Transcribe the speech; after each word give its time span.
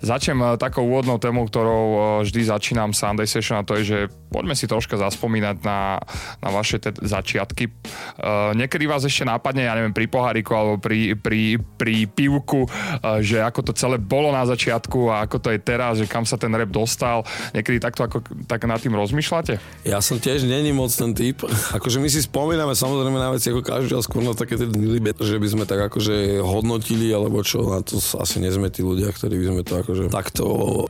Začnem 0.00 0.40
eh, 0.40 0.48
takou 0.56 0.88
úvodnou 0.88 1.20
témou, 1.20 1.44
ktorou 1.44 1.84
eh, 1.84 2.00
vždy 2.24 2.40
začínam 2.48 2.96
Sunday 2.96 3.28
Session 3.28 3.60
a 3.60 3.66
to 3.66 3.76
je, 3.80 3.84
že 3.84 3.98
poďme 4.30 4.54
si 4.54 4.70
troška 4.70 4.96
zaspomínať 4.96 5.56
na, 5.66 5.98
na 6.38 6.48
vaše 6.54 6.78
te- 6.78 6.94
začiatky. 6.94 7.68
Uh, 8.16 8.54
niekedy 8.54 8.86
vás 8.86 9.02
ešte 9.02 9.26
nápadne, 9.26 9.66
ja 9.66 9.74
neviem, 9.74 9.92
pri 9.92 10.06
poháriku 10.06 10.54
alebo 10.54 10.74
pri, 10.78 11.18
pri, 11.18 11.58
pri 11.58 12.06
pivku, 12.06 12.64
uh, 12.64 13.18
že 13.20 13.42
ako 13.42 13.70
to 13.70 13.72
celé 13.74 13.98
bolo 13.98 14.30
na 14.30 14.46
začiatku 14.46 15.10
a 15.10 15.26
ako 15.26 15.36
to 15.42 15.48
je 15.50 15.60
teraz, 15.60 15.98
že 15.98 16.06
kam 16.06 16.22
sa 16.22 16.38
ten 16.38 16.54
rap 16.54 16.70
dostal. 16.70 17.26
Niekedy 17.52 17.82
takto 17.82 18.06
ako, 18.06 18.22
tak 18.46 18.64
nad 18.64 18.78
tým 18.78 18.94
rozmýšľate? 18.94 19.84
Ja 19.84 19.98
som 19.98 20.22
tiež 20.22 20.46
není 20.46 20.70
moc 20.70 20.94
ten 20.94 21.12
typ. 21.12 21.42
Akože 21.76 21.98
my 21.98 22.08
si 22.08 22.22
spomíname 22.22 22.72
samozrejme 22.78 23.18
na 23.18 23.34
veci 23.34 23.50
ako 23.50 23.66
každý, 23.66 23.92
ale 23.98 24.06
skôr 24.06 24.22
na 24.22 24.32
také 24.32 24.54
tie 24.54 24.70
že 25.20 25.36
by 25.36 25.48
sme 25.48 25.64
tak 25.66 25.90
akože 25.90 26.40
hodnotili, 26.40 27.10
alebo 27.10 27.42
čo, 27.42 27.66
na 27.66 27.82
to 27.82 27.98
asi 27.98 28.38
nie 28.38 28.52
sme 28.52 28.70
tí 28.70 28.80
ľudia, 28.80 29.10
ktorí 29.10 29.36
by 29.36 29.46
sme 29.50 29.62
to 29.66 29.74
akože 29.82 30.04
takto 30.12 30.44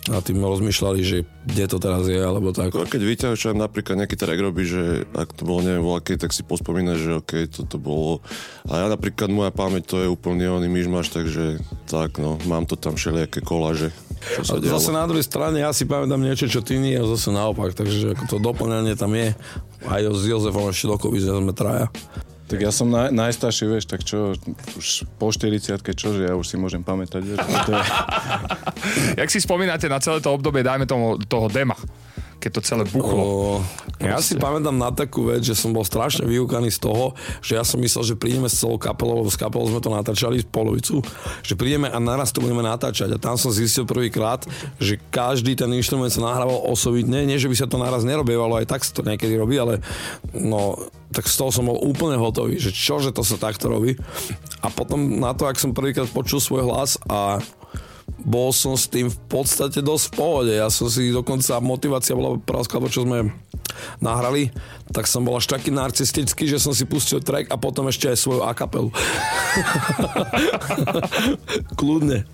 nad 0.07 0.23
tým 0.23 0.43
rozmýšľali, 0.43 1.01
že 1.01 1.19
kde 1.47 1.65
to 1.67 1.77
teraz 1.81 2.05
je, 2.07 2.21
alebo 2.21 2.53
tak. 2.53 2.75
No, 2.75 2.85
keď 2.85 3.01
vyťahujem 3.35 3.61
napríklad 3.61 3.97
nejaký 4.03 4.17
track 4.19 4.41
robí, 4.41 4.67
že 4.67 5.07
ak 5.15 5.35
to 5.35 5.43
bolo 5.47 5.65
neviem 5.65 5.85
voľakej, 5.85 6.17
tak 6.21 6.31
si 6.35 6.43
pospomínaš, 6.43 6.99
že 7.01 7.13
OK, 7.19 7.33
toto 7.51 7.77
bolo. 7.81 8.23
A 8.69 8.85
ja 8.85 8.87
napríklad 8.91 9.31
moja 9.31 9.51
pamäť 9.55 9.95
to 9.95 9.97
je 10.03 10.09
úplne 10.11 10.47
oný 10.51 10.69
myšmaš, 10.71 11.15
takže 11.15 11.63
tak 11.91 12.19
no, 12.19 12.37
mám 12.51 12.67
to 12.67 12.75
tam 12.75 12.95
všelijaké 12.99 13.43
koláže. 13.43 13.95
Čo 14.21 14.45
sa 14.45 14.55
zase 14.61 14.93
na 14.93 15.09
druhej 15.09 15.25
strane 15.25 15.65
ja 15.65 15.73
si 15.73 15.89
pamätám 15.89 16.21
niečo, 16.21 16.45
čo 16.45 16.61
ty 16.61 16.77
nie, 16.77 16.93
a 16.99 17.09
zase 17.09 17.33
naopak, 17.33 17.73
takže 17.73 18.13
ako 18.13 18.25
to 18.29 18.37
doplňanie 18.37 18.93
tam 18.93 19.17
je. 19.17 19.33
Aj 19.89 20.03
s 20.05 20.23
Jozefom 20.29 20.69
ešte 20.69 20.93
dokovi 20.93 21.19
sme 21.25 21.57
traja. 21.57 21.89
Tak 22.51 22.59
ja 22.59 22.75
som 22.75 22.91
naj, 22.91 23.15
najstarší, 23.15 23.65
vieš, 23.71 23.87
tak 23.87 24.03
čo, 24.03 24.35
už 24.75 25.07
po 25.23 25.31
40 25.31 25.87
čo, 25.95 26.09
že 26.11 26.27
ja 26.27 26.35
už 26.35 26.43
si 26.51 26.59
môžem 26.59 26.83
pamätať, 26.83 27.23
vieš, 27.23 27.39
to 27.47 27.71
je... 27.79 27.85
Jak 29.23 29.31
si 29.31 29.39
spomínate 29.39 29.87
na 29.87 30.03
celé 30.03 30.19
to 30.19 30.35
obdobie, 30.35 30.67
dajme 30.67 30.83
tomu 30.83 31.15
toho 31.31 31.47
dema, 31.47 31.79
keď 32.41 32.51
to 32.57 32.61
celé 32.65 32.83
buchlo? 32.89 33.21
O, 33.21 33.29
ja 34.01 34.17
si 34.25 34.41
pamätám 34.41 34.73
na 34.73 34.89
takú 34.89 35.29
vec, 35.29 35.45
že 35.45 35.53
som 35.53 35.77
bol 35.77 35.85
strašne 35.85 36.25
vyúkaný 36.25 36.73
z 36.73 36.81
toho, 36.81 37.13
že 37.45 37.61
ja 37.61 37.63
som 37.63 37.77
myslel, 37.85 38.03
že 38.03 38.15
prídeme 38.17 38.49
s 38.49 38.57
celou 38.57 38.81
kapelou, 38.81 39.21
lebo 39.21 39.29
s 39.29 39.37
kapelou 39.37 39.69
sme 39.69 39.85
to 39.85 39.93
natáčali 39.93 40.41
polovicu, 40.49 41.05
že 41.45 41.55
prídeme 41.55 41.93
a 41.93 42.01
naraz 42.01 42.33
to 42.33 42.41
budeme 42.41 42.65
natáčať. 42.65 43.13
A 43.13 43.21
tam 43.21 43.37
som 43.37 43.53
zistil 43.53 43.85
prvýkrát, 43.85 44.49
že 44.81 44.97
každý 45.13 45.53
ten 45.53 45.69
inštrument 45.77 46.09
sa 46.09 46.25
nahrával 46.25 46.65
osobitne. 46.65 47.29
Nie, 47.29 47.37
že 47.37 47.53
by 47.53 47.57
sa 47.61 47.69
to 47.69 47.77
naraz 47.77 48.03
nerobievalo, 48.09 48.57
aj 48.57 48.67
tak 48.67 48.81
sa 48.83 48.97
to 48.97 49.05
niekedy 49.05 49.37
robí, 49.37 49.61
ale 49.61 49.85
no, 50.33 50.81
tak 51.11 51.27
z 51.27 51.37
toho 51.37 51.51
som 51.51 51.67
bol 51.67 51.79
úplne 51.83 52.17
hotový, 52.17 52.57
že 52.57 52.71
čo, 52.71 53.03
že 53.03 53.11
to 53.11 53.27
sa 53.27 53.37
takto 53.37 53.69
robí. 53.69 53.99
A 54.63 54.71
potom 54.71 55.21
na 55.21 55.35
to, 55.35 55.45
ak 55.45 55.59
som 55.59 55.75
prvýkrát 55.75 56.09
počul 56.09 56.39
svoj 56.39 56.71
hlas 56.71 56.97
a 57.11 57.43
bol 58.25 58.53
som 58.53 58.77
s 58.77 58.87
tým 58.87 59.09
v 59.09 59.19
podstate 59.29 59.81
dosť 59.81 60.05
v 60.11 60.15
pohode. 60.17 60.53
Ja 60.53 60.69
som 60.69 60.89
si 60.93 61.11
dokonca, 61.11 61.61
motivácia 61.63 62.17
bola 62.17 62.37
prvá 62.37 62.65
skladba, 62.65 62.93
čo 62.93 63.05
sme 63.05 63.33
nahrali, 64.03 64.51
tak 64.91 65.07
som 65.07 65.25
bol 65.25 65.39
až 65.39 65.49
taký 65.49 65.71
narcistický, 65.71 66.51
že 66.51 66.61
som 66.61 66.75
si 66.75 66.85
pustil 66.85 67.23
track 67.23 67.49
a 67.49 67.57
potom 67.57 67.87
ešte 67.89 68.11
aj 68.11 68.19
svoju 68.19 68.43
akapelu. 68.45 68.91
Kľudne. 71.79 72.27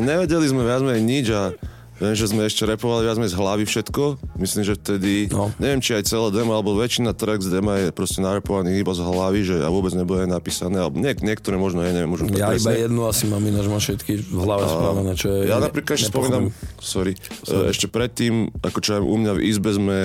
Nevedeli 0.00 0.46
sme 0.48 0.64
viac 0.64 0.82
menej 0.82 1.04
nič 1.04 1.26
a 1.32 1.52
Viem, 1.98 2.14
že 2.14 2.26
sme 2.26 2.42
ešte 2.42 2.62
repovali 2.62 3.02
viac 3.04 3.18
z 3.18 3.34
hlavy 3.34 3.64
všetko. 3.64 4.02
Myslím, 4.36 4.62
že 4.62 4.74
vtedy, 4.74 5.26
No. 5.28 5.50
neviem, 5.56 5.78
či 5.78 5.92
aj 5.92 6.06
celé 6.06 6.30
demo, 6.30 6.52
alebo 6.52 6.72
väčšina 6.72 7.10
track 7.10 7.40
z 7.40 7.50
dema 7.50 7.74
je 7.76 7.90
proste 7.90 8.18
narepovaný 8.18 8.70
iba 8.76 8.90
z 8.90 9.02
hlavy, 9.02 9.40
že 9.42 9.56
a 9.58 9.68
vôbec 9.68 9.90
nebude 9.92 10.22
napísané, 10.24 10.78
alebo 10.78 10.94
niek- 10.96 11.18
niektoré 11.18 11.54
možno 11.54 11.82
je, 11.82 11.90
neviem, 11.90 12.06
možno 12.06 12.30
Ja 12.30 12.48
presne. 12.48 12.62
iba 12.62 12.72
jednu 12.80 13.02
asi 13.02 13.26
mám 13.26 13.42
ináč, 13.42 13.66
mám 13.66 13.78
všetky 13.78 14.12
v 14.16 14.38
hlave 14.38 14.64
spravené, 14.64 15.12
čo 15.12 15.26
je... 15.28 15.40
Ja 15.44 15.58
napríklad 15.58 15.94
ešte 15.96 16.08
spomínam, 16.08 16.54
sorry, 16.78 17.18
sorry, 17.40 17.66
ešte 17.68 17.86
predtým, 17.86 18.34
ako 18.60 18.78
čo 18.78 18.90
aj 18.94 19.02
u 19.02 19.16
mňa 19.16 19.32
v 19.34 19.40
izbe 19.42 19.70
sme 19.72 19.98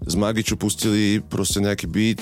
z 0.00 0.14
Magiču 0.14 0.54
pustili 0.54 1.20
proste 1.20 1.58
nejaký 1.58 1.86
beat 1.86 2.20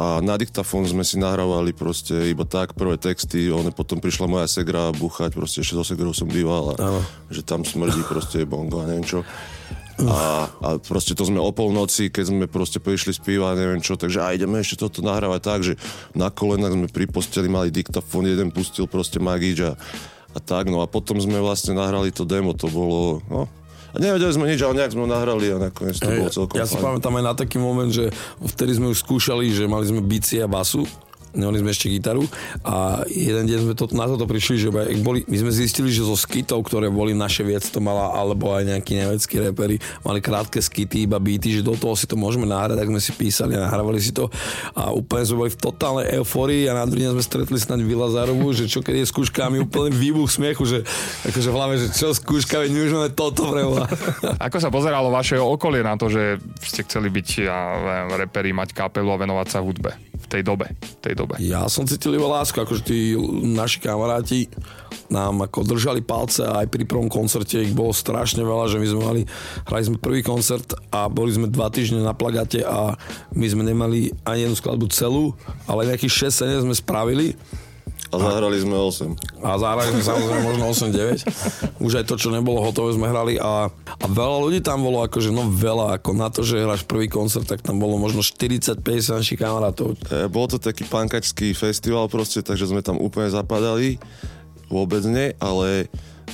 a 0.00 0.24
na 0.24 0.40
diktafón 0.40 0.88
sme 0.88 1.04
si 1.04 1.20
nahrávali 1.20 1.76
proste 1.76 2.32
iba 2.32 2.48
tak 2.48 2.72
prvé 2.72 2.96
texty, 2.96 3.52
one 3.52 3.68
potom 3.68 4.00
prišla 4.00 4.24
moja 4.24 4.48
segra 4.48 4.88
buchať, 4.96 5.36
proste 5.36 5.60
ešte 5.60 5.76
so 5.76 5.84
segrou 5.84 6.16
som 6.16 6.24
býval 6.24 6.72
a 6.72 7.04
že 7.28 7.44
tam 7.44 7.68
smrdí 7.68 8.00
proste 8.08 8.48
bongo 8.48 8.80
a 8.80 8.88
neviem 8.88 9.04
čo. 9.04 9.20
A, 10.00 10.48
a 10.48 10.68
proste 10.80 11.12
to 11.12 11.28
sme 11.28 11.36
o 11.36 11.52
polnoci, 11.52 12.08
keď 12.08 12.24
sme 12.32 12.44
proste 12.48 12.80
prišli 12.80 13.12
spívať, 13.12 13.60
neviem 13.60 13.84
čo, 13.84 14.00
takže 14.00 14.24
a 14.24 14.32
ideme 14.32 14.64
ešte 14.64 14.88
toto 14.88 15.04
nahrávať 15.04 15.40
tak, 15.44 15.60
že 15.60 15.76
na 16.16 16.32
kolenách 16.32 16.72
sme 16.72 16.88
pri 16.88 17.04
posteli 17.04 17.52
mali 17.52 17.68
diktafón, 17.68 18.24
jeden 18.24 18.48
pustil 18.48 18.88
proste 18.88 19.20
Magič 19.20 19.60
a, 19.68 19.76
a 20.32 20.38
tak, 20.40 20.72
no 20.72 20.80
a 20.80 20.88
potom 20.88 21.20
sme 21.20 21.36
vlastne 21.44 21.76
nahrali 21.76 22.08
to 22.08 22.24
demo, 22.24 22.56
to 22.56 22.72
bolo, 22.72 23.20
no, 23.28 23.44
nevedeli 23.98 24.30
sme 24.30 24.44
nič, 24.46 24.60
ale 24.62 24.78
nejak 24.78 24.92
sme 24.94 25.02
ho 25.04 25.08
nahrali 25.10 25.46
a 25.50 25.56
nakoniec 25.58 25.98
to 25.98 26.06
bolo 26.06 26.30
celkom 26.30 26.54
ja 26.54 26.66
si 26.68 26.78
fajn. 26.78 26.84
pamätám 26.84 27.14
aj 27.18 27.24
na 27.24 27.34
taký 27.34 27.58
moment, 27.58 27.90
že 27.90 28.14
vtedy 28.38 28.78
sme 28.78 28.92
už 28.94 29.02
skúšali, 29.02 29.50
že 29.50 29.66
mali 29.66 29.88
sme 29.88 30.04
bici 30.04 30.38
a 30.38 30.46
basu 30.46 30.86
nemali 31.34 31.62
sme 31.62 31.70
ešte 31.70 31.86
gitaru 31.90 32.24
a 32.66 33.06
jeden 33.06 33.46
deň 33.46 33.58
sme 33.70 33.74
to, 33.78 33.86
na 33.94 34.06
toto 34.10 34.26
prišli, 34.26 34.56
že 34.58 34.68
boli, 35.00 35.22
my 35.26 35.36
sme 35.46 35.50
zistili, 35.54 35.90
že 35.90 36.02
zo 36.02 36.18
skitov, 36.18 36.66
ktoré 36.66 36.90
boli 36.90 37.14
naše 37.14 37.46
viec, 37.46 37.62
to 37.70 37.78
mala, 37.78 38.14
alebo 38.14 38.50
aj 38.54 38.66
nejakí 38.66 38.92
nemeckí 38.98 39.36
repery, 39.38 39.78
mali 40.02 40.18
krátke 40.18 40.58
skity, 40.58 41.06
iba 41.06 41.22
beaty, 41.22 41.60
že 41.60 41.66
do 41.66 41.78
toho 41.78 41.94
si 41.94 42.10
to 42.10 42.18
môžeme 42.18 42.46
nahrať, 42.46 42.80
tak 42.82 42.90
sme 42.90 43.00
si 43.00 43.12
písali 43.14 43.54
a 43.54 43.66
nahrávali 43.66 44.02
si 44.02 44.10
to 44.10 44.26
a 44.74 44.90
úplne 44.90 45.22
sme 45.22 45.46
boli 45.46 45.50
v 45.54 45.60
totálnej 45.60 46.06
euforii 46.18 46.66
a 46.66 46.76
na 46.76 46.84
druhý 46.84 47.06
deň 47.06 47.12
sme 47.16 47.24
stretli 47.24 47.58
snáď 47.58 47.86
Vilazarovu, 47.86 48.50
že 48.52 48.66
čo 48.66 48.82
keď 48.82 49.04
je 49.04 49.10
skúška 49.10 49.46
a 49.46 49.52
my 49.52 49.62
úplne 49.62 49.94
výbuch 49.94 50.30
smiechu, 50.30 50.66
že 50.66 50.78
akože 51.26 51.48
v 51.50 51.56
hlave, 51.56 51.74
že 51.78 51.86
čo 51.94 52.10
skúška, 52.10 52.62
veď 52.62 52.70
my 52.74 52.80
už 52.86 52.92
máme 52.96 53.10
toto 53.14 53.46
preboha. 53.50 53.86
Ako 54.46 54.58
sa 54.58 54.72
pozeralo 54.72 55.12
vaše 55.12 55.38
okolie 55.38 55.86
na 55.86 55.94
to, 55.94 56.10
že 56.10 56.42
ste 56.64 56.82
chceli 56.86 57.08
byť 57.12 57.28
ja, 57.44 57.58
reperi, 58.18 58.50
mať 58.50 58.74
kapelu 58.74 59.08
a 59.10 59.20
venovať 59.20 59.46
sa 59.48 59.62
hudbe 59.62 60.09
v 60.20 60.26
tej 60.28 60.42
dobe? 60.44 60.66
V 60.76 60.96
tej 61.00 61.14
dobe. 61.16 61.40
Ja 61.40 61.64
som 61.66 61.88
cítil 61.88 62.16
iba 62.20 62.28
lásku, 62.28 62.56
akože 62.60 62.82
tí 62.84 63.16
naši 63.42 63.80
kamaráti 63.80 64.52
nám 65.10 65.42
ako 65.42 65.66
držali 65.66 66.06
palce 66.06 66.46
a 66.46 66.62
aj 66.62 66.70
pri 66.70 66.86
prvom 66.86 67.10
koncerte 67.10 67.58
ich 67.58 67.74
bolo 67.74 67.90
strašne 67.90 68.46
veľa, 68.46 68.70
že 68.70 68.78
my 68.78 68.86
sme 68.86 69.02
mali, 69.02 69.22
hrali 69.66 69.82
sme 69.82 69.98
prvý 69.98 70.22
koncert 70.22 70.70
a 70.94 71.10
boli 71.10 71.34
sme 71.34 71.50
dva 71.50 71.66
týždne 71.66 72.00
na 72.00 72.14
plagate 72.14 72.62
a 72.62 72.94
my 73.34 73.46
sme 73.50 73.66
nemali 73.66 74.14
ani 74.22 74.46
jednu 74.46 74.56
skladbu 74.56 74.86
celú, 74.94 75.34
ale 75.66 75.90
nejakých 75.90 76.30
6-7 76.30 76.64
sme 76.70 76.74
spravili 76.78 77.34
A 78.10 78.18
zahrali 78.18 78.58
sme 78.58 78.74
8. 78.74 79.46
a 79.46 79.54
zahrali 79.54 79.94
sme 79.94 80.02
samozrejme 80.02 80.42
možno 80.42 80.64
8-9. 80.74 81.78
Už 81.78 81.92
aj 82.02 82.04
to, 82.10 82.18
čo 82.18 82.34
nebolo 82.34 82.58
hotové, 82.58 82.90
sme 82.98 83.06
hrali 83.06 83.38
a, 83.38 83.70
a 83.70 84.06
veľa 84.10 84.36
ľudí 84.50 84.58
tam 84.66 84.82
bolo, 84.82 85.06
akože 85.06 85.30
no 85.30 85.46
veľa, 85.46 86.02
ako 86.02 86.10
na 86.18 86.26
to, 86.26 86.42
že 86.42 86.58
hráš 86.58 86.82
prvý 86.82 87.06
koncert, 87.06 87.46
tak 87.46 87.62
tam 87.62 87.78
bolo 87.78 88.02
možno 88.02 88.18
40-50 88.18 88.82
našich 89.14 89.38
kamarátov. 89.38 89.94
E, 90.10 90.26
bol 90.26 90.50
to 90.50 90.58
taký 90.58 90.82
pankačský 90.90 91.54
festival 91.54 92.10
proste, 92.10 92.42
takže 92.42 92.66
sme 92.66 92.82
tam 92.82 92.98
úplne 92.98 93.30
zapadali. 93.30 94.02
Vôbec 94.66 95.06
nie, 95.06 95.30
ale 95.38 95.86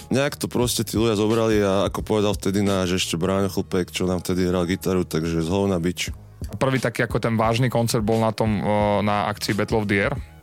nejak 0.08 0.40
to 0.40 0.48
proste 0.48 0.80
tí 0.88 0.96
ľudia 0.96 1.20
zobrali 1.20 1.60
a 1.60 1.92
ako 1.92 2.00
povedal 2.00 2.32
vtedy 2.32 2.64
náš 2.64 3.04
ešte 3.04 3.20
Bráňo 3.20 3.52
Chlpek, 3.52 3.92
čo 3.92 4.08
nám 4.08 4.24
vtedy 4.24 4.48
hral 4.48 4.64
gitaru, 4.64 5.04
takže 5.04 5.44
z 5.44 5.48
hovna 5.52 5.76
bič. 5.76 6.08
Prvý 6.56 6.80
taký 6.80 7.04
ako 7.04 7.20
ten 7.20 7.36
vážny 7.36 7.68
koncert 7.68 8.04
bol 8.04 8.20
na 8.20 8.32
tom, 8.32 8.60
na 9.04 9.28
akcii 9.28 9.56
Battle 9.56 9.84
of 9.84 9.88
the 9.88 10.08
Air? 10.08 10.35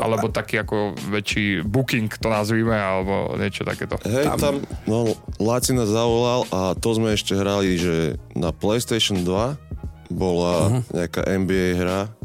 Alebo 0.00 0.32
taký 0.32 0.64
ako 0.64 0.96
väčší 1.12 1.60
booking 1.66 2.08
to 2.08 2.28
nazvíme, 2.32 2.72
alebo 2.72 3.36
niečo 3.36 3.66
takéto. 3.68 4.00
Hej, 4.06 4.32
tam, 4.40 4.64
no, 4.88 5.12
Laci 5.36 5.76
nás 5.76 5.92
zavolal 5.92 6.48
a 6.48 6.72
to 6.78 6.96
sme 6.96 7.12
ešte 7.12 7.36
hrali, 7.36 7.76
že 7.76 8.16
na 8.32 8.54
PlayStation 8.54 9.20
2 9.20 10.12
bola 10.12 10.52
uh-huh. 10.68 10.80
nejaká 10.92 11.24
NBA 11.24 11.80
hra 11.80 12.08
a 12.08 12.22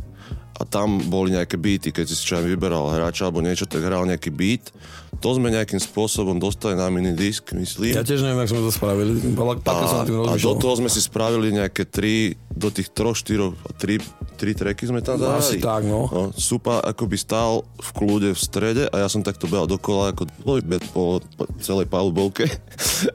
a 0.58 0.66
tam 0.66 0.98
boli 0.98 1.38
nejaké 1.38 1.54
beaty, 1.56 1.94
keď 1.94 2.06
si 2.10 2.18
čo 2.18 2.42
vyberal 2.42 2.90
hráča 2.90 3.30
alebo 3.30 3.46
niečo, 3.46 3.70
tak 3.70 3.86
hral 3.86 4.10
nejaký 4.10 4.34
beat. 4.34 4.74
To 5.18 5.34
sme 5.34 5.50
nejakým 5.50 5.78
spôsobom 5.78 6.38
dostali 6.38 6.74
na 6.74 6.88
minidisk, 6.88 7.52
myslím. 7.52 7.90
Ja 7.92 8.06
tiež 8.06 8.22
neviem, 8.22 8.44
jak 8.44 8.52
sme 8.52 8.62
to 8.62 8.70
spravili. 8.70 9.18
Som 9.18 9.34
A, 9.66 10.06
tým 10.06 10.14
a 10.20 10.36
do 10.36 10.54
toho 10.54 10.74
sme 10.76 10.88
si 10.88 11.00
spravili 11.00 11.50
nejaké 11.50 11.84
tri, 11.84 12.16
do 12.48 12.70
tých 12.70 12.90
troch, 12.90 13.16
štyroch, 13.16 13.58
tri, 13.76 13.98
tri 14.36 14.54
tracky 14.54 14.86
sme 14.86 15.02
tam 15.02 15.18
No, 15.18 15.26
zahrali. 15.28 15.42
asi 15.42 15.58
tak, 15.58 15.82
no. 15.84 16.06
no. 16.06 16.24
Supa 16.32 16.80
akoby 16.80 17.16
stál 17.16 17.66
v 17.76 17.90
kľude 17.92 18.30
v 18.30 18.40
strede 18.40 18.84
a 18.86 18.96
ja 19.00 19.08
som 19.08 19.20
takto 19.20 19.46
behal 19.46 19.66
dokola 19.66 20.14
ako 20.14 20.30
dvojbet 20.38 20.86
po, 20.92 21.18
po 21.34 21.44
celej 21.58 21.88
palubovke. 21.88 22.46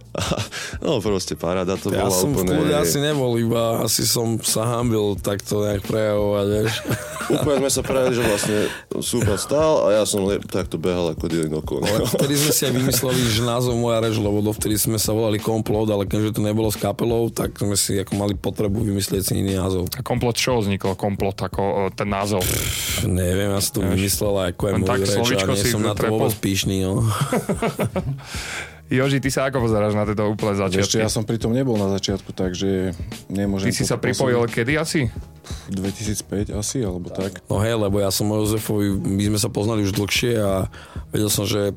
no 0.84 0.98
proste 0.98 1.34
paráda 1.34 1.74
to 1.74 1.90
Ja 1.90 2.04
bola 2.04 2.10
som 2.12 2.30
v 2.30 2.42
úplne... 2.42 2.50
kľude 2.52 2.74
asi 2.74 2.98
nebol, 2.98 3.36
iba 3.36 3.78
asi 3.80 4.02
som 4.02 4.38
sa 4.38 4.66
hambil 4.72 5.14
takto 5.16 5.62
nejak 5.62 5.82
prejavovať, 5.82 6.46
vieš. 6.48 6.72
Úplne 7.32 7.56
sme 7.60 7.70
sa 7.70 7.82
pravili, 7.82 8.12
že 8.12 8.22
vlastne 8.24 8.58
Supa 8.98 9.36
stál 9.36 9.86
a 9.86 9.94
ja 9.94 10.04
som 10.04 10.22
le- 10.22 10.42
takto 10.42 10.76
behal 10.76 11.10
ako 11.10 11.24
dilin 11.26 11.54
okolo. 11.54 11.86
Ale 11.92 12.08
vtedy 12.08 12.34
sme 12.40 12.52
si 12.56 12.62
aj 12.64 12.72
vymysleli, 12.72 13.20
že 13.28 13.42
názov 13.44 13.74
moja 13.76 14.00
reč, 14.00 14.16
lebo 14.16 14.40
dovtedy 14.40 14.80
sme 14.80 14.96
sa 14.96 15.12
volali 15.12 15.36
Komplot, 15.36 15.92
ale 15.92 16.08
keďže 16.08 16.38
to 16.38 16.40
nebolo 16.40 16.72
s 16.72 16.78
kapelou, 16.80 17.28
tak 17.28 17.54
sme 17.60 17.76
si 17.76 18.00
ako 18.00 18.12
mali 18.16 18.34
potrebu 18.34 18.80
vymyslieť 18.80 19.22
si 19.22 19.32
iný 19.38 19.60
názov. 19.60 19.92
A 19.94 20.00
komplot 20.00 20.40
čo 20.40 20.58
vznikol? 20.58 20.96
Komplot 20.96 21.36
ako 21.44 21.62
e, 21.62 21.94
ten 21.94 22.08
názov. 22.08 22.40
Neviem, 23.04 23.52
ja 23.52 23.60
som 23.60 23.72
to 23.78 23.80
vymyslel, 23.84 24.34
ako 24.50 24.62
je 24.64 24.72
môj 24.80 24.98
reč 25.04 25.28
a 25.36 25.46
nie 25.52 25.64
som 25.68 25.82
na 25.84 25.92
to 25.92 26.08
vôbec 26.08 26.32
píšný, 26.40 26.88
no. 26.88 27.04
Joži, 28.92 29.24
ty 29.24 29.32
sa 29.32 29.48
ako 29.48 29.64
pozeráš 29.64 29.96
na 29.96 30.04
tieto 30.04 30.28
úplné 30.28 30.52
Ešte 30.52 30.84
začiatky? 30.84 31.00
ja 31.00 31.08
som 31.08 31.24
pri 31.24 31.40
tom 31.40 31.56
nebol 31.56 31.80
na 31.80 31.88
začiatku, 31.96 32.36
takže 32.36 32.92
nemôžem... 33.32 33.72
Ty 33.72 33.80
si 33.80 33.88
sa 33.88 33.96
pripojil 33.96 34.44
kedy 34.44 34.76
asi? 34.76 35.08
2005 35.72 36.52
asi, 36.52 36.84
alebo 36.84 37.08
tak. 37.08 37.40
No 37.48 37.56
hej, 37.64 37.80
lebo 37.80 38.04
ja 38.04 38.12
som 38.12 38.28
o 38.28 38.36
Jozefovi, 38.44 38.92
my 38.92 39.32
sme 39.32 39.38
sa 39.40 39.48
poznali 39.48 39.88
už 39.88 39.96
dlhšie 39.96 40.36
a 40.36 40.68
vedel 41.08 41.32
som, 41.32 41.48
že 41.48 41.72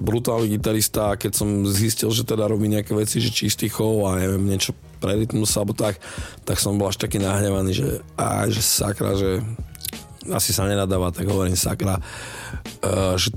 brutálny 0.00 0.56
gitarista 0.56 1.12
a 1.12 1.18
keď 1.20 1.32
som 1.36 1.48
zistil, 1.68 2.10
že 2.10 2.26
teda 2.26 2.48
robí 2.48 2.66
nejaké 2.66 2.96
veci, 2.96 3.20
že 3.20 3.30
čistý 3.30 3.68
chov 3.70 4.08
a 4.08 4.18
neviem, 4.18 4.42
niečo 4.42 4.74
pre 4.98 5.20
rytmus 5.20 5.54
alebo 5.54 5.76
tak, 5.76 6.00
tak 6.48 6.56
som 6.58 6.80
bol 6.80 6.88
až 6.90 6.98
taký 6.98 7.20
nahnevaný, 7.20 7.76
že, 7.76 7.88
a, 8.18 8.48
že 8.50 8.64
sakra, 8.64 9.14
že 9.14 9.44
asi 10.32 10.50
sa 10.56 10.64
nenadáva, 10.64 11.12
tak 11.12 11.28
hovorím 11.28 11.54
sakra, 11.54 12.00
uh, 12.00 13.14
že 13.20 13.30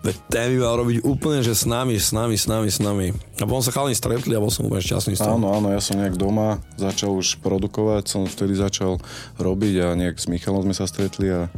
veď 0.00 0.16
ten 0.32 0.46
by 0.56 0.58
mal 0.64 0.74
robiť 0.80 1.04
úplne, 1.04 1.44
že 1.44 1.52
s 1.52 1.68
nami, 1.68 2.00
s 2.00 2.10
nami, 2.16 2.36
s 2.36 2.48
nami, 2.48 2.68
s 2.72 2.80
nami. 2.80 3.06
A 3.36 3.44
potom 3.44 3.60
sa 3.60 3.72
chalani 3.72 3.92
stretli 3.92 4.32
a 4.32 4.40
bol 4.40 4.48
som 4.48 4.64
úplne 4.64 4.80
šťastný 4.80 5.16
z 5.16 5.20
toho. 5.20 5.36
Áno, 5.36 5.52
áno, 5.52 5.68
ja 5.72 5.80
som 5.80 6.00
nejak 6.00 6.16
doma 6.16 6.60
začal 6.80 7.12
už 7.12 7.40
produkovať, 7.44 8.08
som 8.08 8.24
vtedy 8.24 8.56
začal 8.56 8.96
robiť 9.36 9.74
a 9.84 9.86
nejak 9.96 10.16
s 10.16 10.26
Michalom 10.32 10.64
sme 10.64 10.74
sa 10.76 10.88
stretli 10.88 11.28
a 11.28 11.52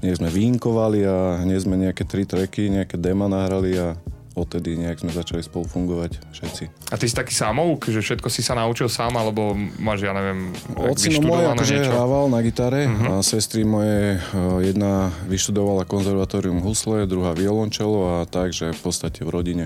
nejak 0.00 0.24
sme 0.24 0.30
vínkovali 0.32 1.04
a 1.04 1.44
hneď 1.44 1.58
sme 1.68 1.76
nejaké 1.76 2.08
tri 2.08 2.24
tracky, 2.24 2.72
nejaké 2.72 2.96
dema 2.96 3.28
nahrali 3.28 3.76
a 3.76 3.94
odtedy 4.32 4.80
nejak 4.80 5.04
sme 5.04 5.12
začali 5.12 5.44
spolu 5.44 5.68
fungovať 5.68 6.16
všetci. 6.32 6.64
A 6.88 6.96
ty 6.96 7.04
si 7.04 7.14
taký 7.16 7.36
samouk, 7.36 7.84
že 7.88 8.00
všetko 8.00 8.28
si 8.32 8.40
sa 8.40 8.56
naučil 8.56 8.88
sám, 8.88 9.12
alebo 9.16 9.52
máš, 9.76 10.08
ja 10.08 10.16
neviem, 10.16 10.56
Ocino 10.72 11.20
môj 11.20 11.52
akože 11.52 11.84
hrával 11.84 12.32
na 12.32 12.40
gitare 12.40 12.88
uh-huh. 12.88 13.20
a 13.20 13.24
sestry 13.24 13.64
moje, 13.68 14.16
eh, 14.16 14.58
jedna 14.64 15.12
vyštudovala 15.28 15.84
konzervatórium 15.84 16.64
husle, 16.64 17.04
druhá 17.04 17.36
violončelo 17.36 18.20
a 18.20 18.28
tak, 18.28 18.56
že 18.56 18.72
v 18.72 18.80
podstate 18.80 19.24
v 19.24 19.30
rodine. 19.30 19.64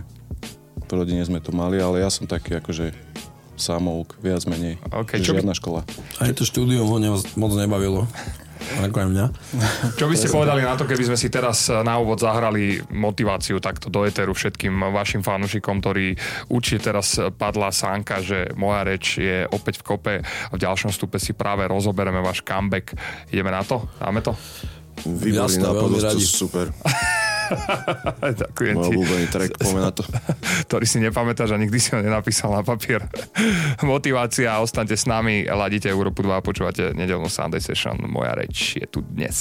V 0.86 0.92
rodine 0.94 1.22
sme 1.26 1.42
to 1.42 1.50
mali, 1.50 1.78
ale 1.82 2.02
ja 2.02 2.10
som 2.10 2.30
taký 2.30 2.58
akože 2.58 2.94
samouk, 3.56 4.20
viac 4.20 4.44
menej. 4.46 4.78
OK, 4.92 5.18
že 5.18 5.30
čo 5.30 5.32
by- 5.32 5.42
žiadna 5.42 5.54
škola. 5.56 5.80
Aj 6.20 6.30
to 6.36 6.44
štúdium 6.44 6.86
ho 6.86 6.98
ne, 7.00 7.10
moc 7.14 7.52
nebavilo. 7.56 8.04
Ako 8.82 8.96
aj 9.04 9.08
mňa. 9.12 9.26
Čo 9.94 10.06
by 10.08 10.14
ste 10.16 10.28
povedali 10.32 10.62
na 10.64 10.74
to, 10.74 10.88
keby 10.88 11.04
sme 11.06 11.18
si 11.18 11.28
teraz 11.28 11.68
na 11.68 12.00
úvod 12.00 12.20
zahrali 12.20 12.80
motiváciu 12.90 13.60
takto 13.60 13.92
do 13.92 14.02
eteru 14.04 14.32
všetkým 14.32 14.72
vašim 14.92 15.20
fanúšikom, 15.20 15.80
ktorí 15.80 16.16
určite 16.48 16.90
teraz 16.92 17.20
padla 17.36 17.70
sánka, 17.70 18.24
že 18.24 18.50
moja 18.56 18.82
reč 18.86 19.20
je 19.20 19.44
opäť 19.50 19.80
v 19.80 19.86
kope 19.86 20.14
a 20.24 20.52
v 20.52 20.58
ďalšom 20.60 20.90
stupe 20.90 21.20
si 21.20 21.36
práve 21.36 21.68
rozobereme 21.68 22.20
váš 22.24 22.40
comeback. 22.42 22.96
Ideme 23.30 23.52
na 23.52 23.62
to? 23.62 23.86
Dáme 24.00 24.20
to? 24.24 24.32
Výborný 25.04 25.60
Jasné, 25.60 25.64
nápad, 25.68 25.82
veľmi 25.84 26.00
to 26.00 26.06
radi. 26.08 26.24
super. 26.24 26.66
Ďakujem 28.42 28.74
Môj 28.76 28.84
ti. 28.84 28.94
obľúbený 28.94 29.26
track, 29.30 29.50
poďme 29.58 29.80
na 29.80 29.92
to. 29.92 30.02
ktorý 30.70 30.86
si 30.86 30.98
nepamätáš 31.02 31.54
a 31.54 31.58
nikdy 31.60 31.78
si 31.78 31.94
ho 31.94 32.00
nenapísal 32.00 32.52
na 32.52 32.62
papier. 32.66 33.04
Motivácia, 33.84 34.58
ostaňte 34.58 34.98
s 34.98 35.06
nami, 35.06 35.46
ladíte 35.46 35.86
Európu 35.90 36.24
2 36.24 36.38
a 36.38 36.42
počúvate 36.42 36.94
nedelnú 36.96 37.30
Sunday 37.30 37.62
Session. 37.62 37.96
Moja 38.06 38.34
reč 38.34 38.78
je 38.78 38.86
tu 38.88 39.04
dnes. 39.04 39.34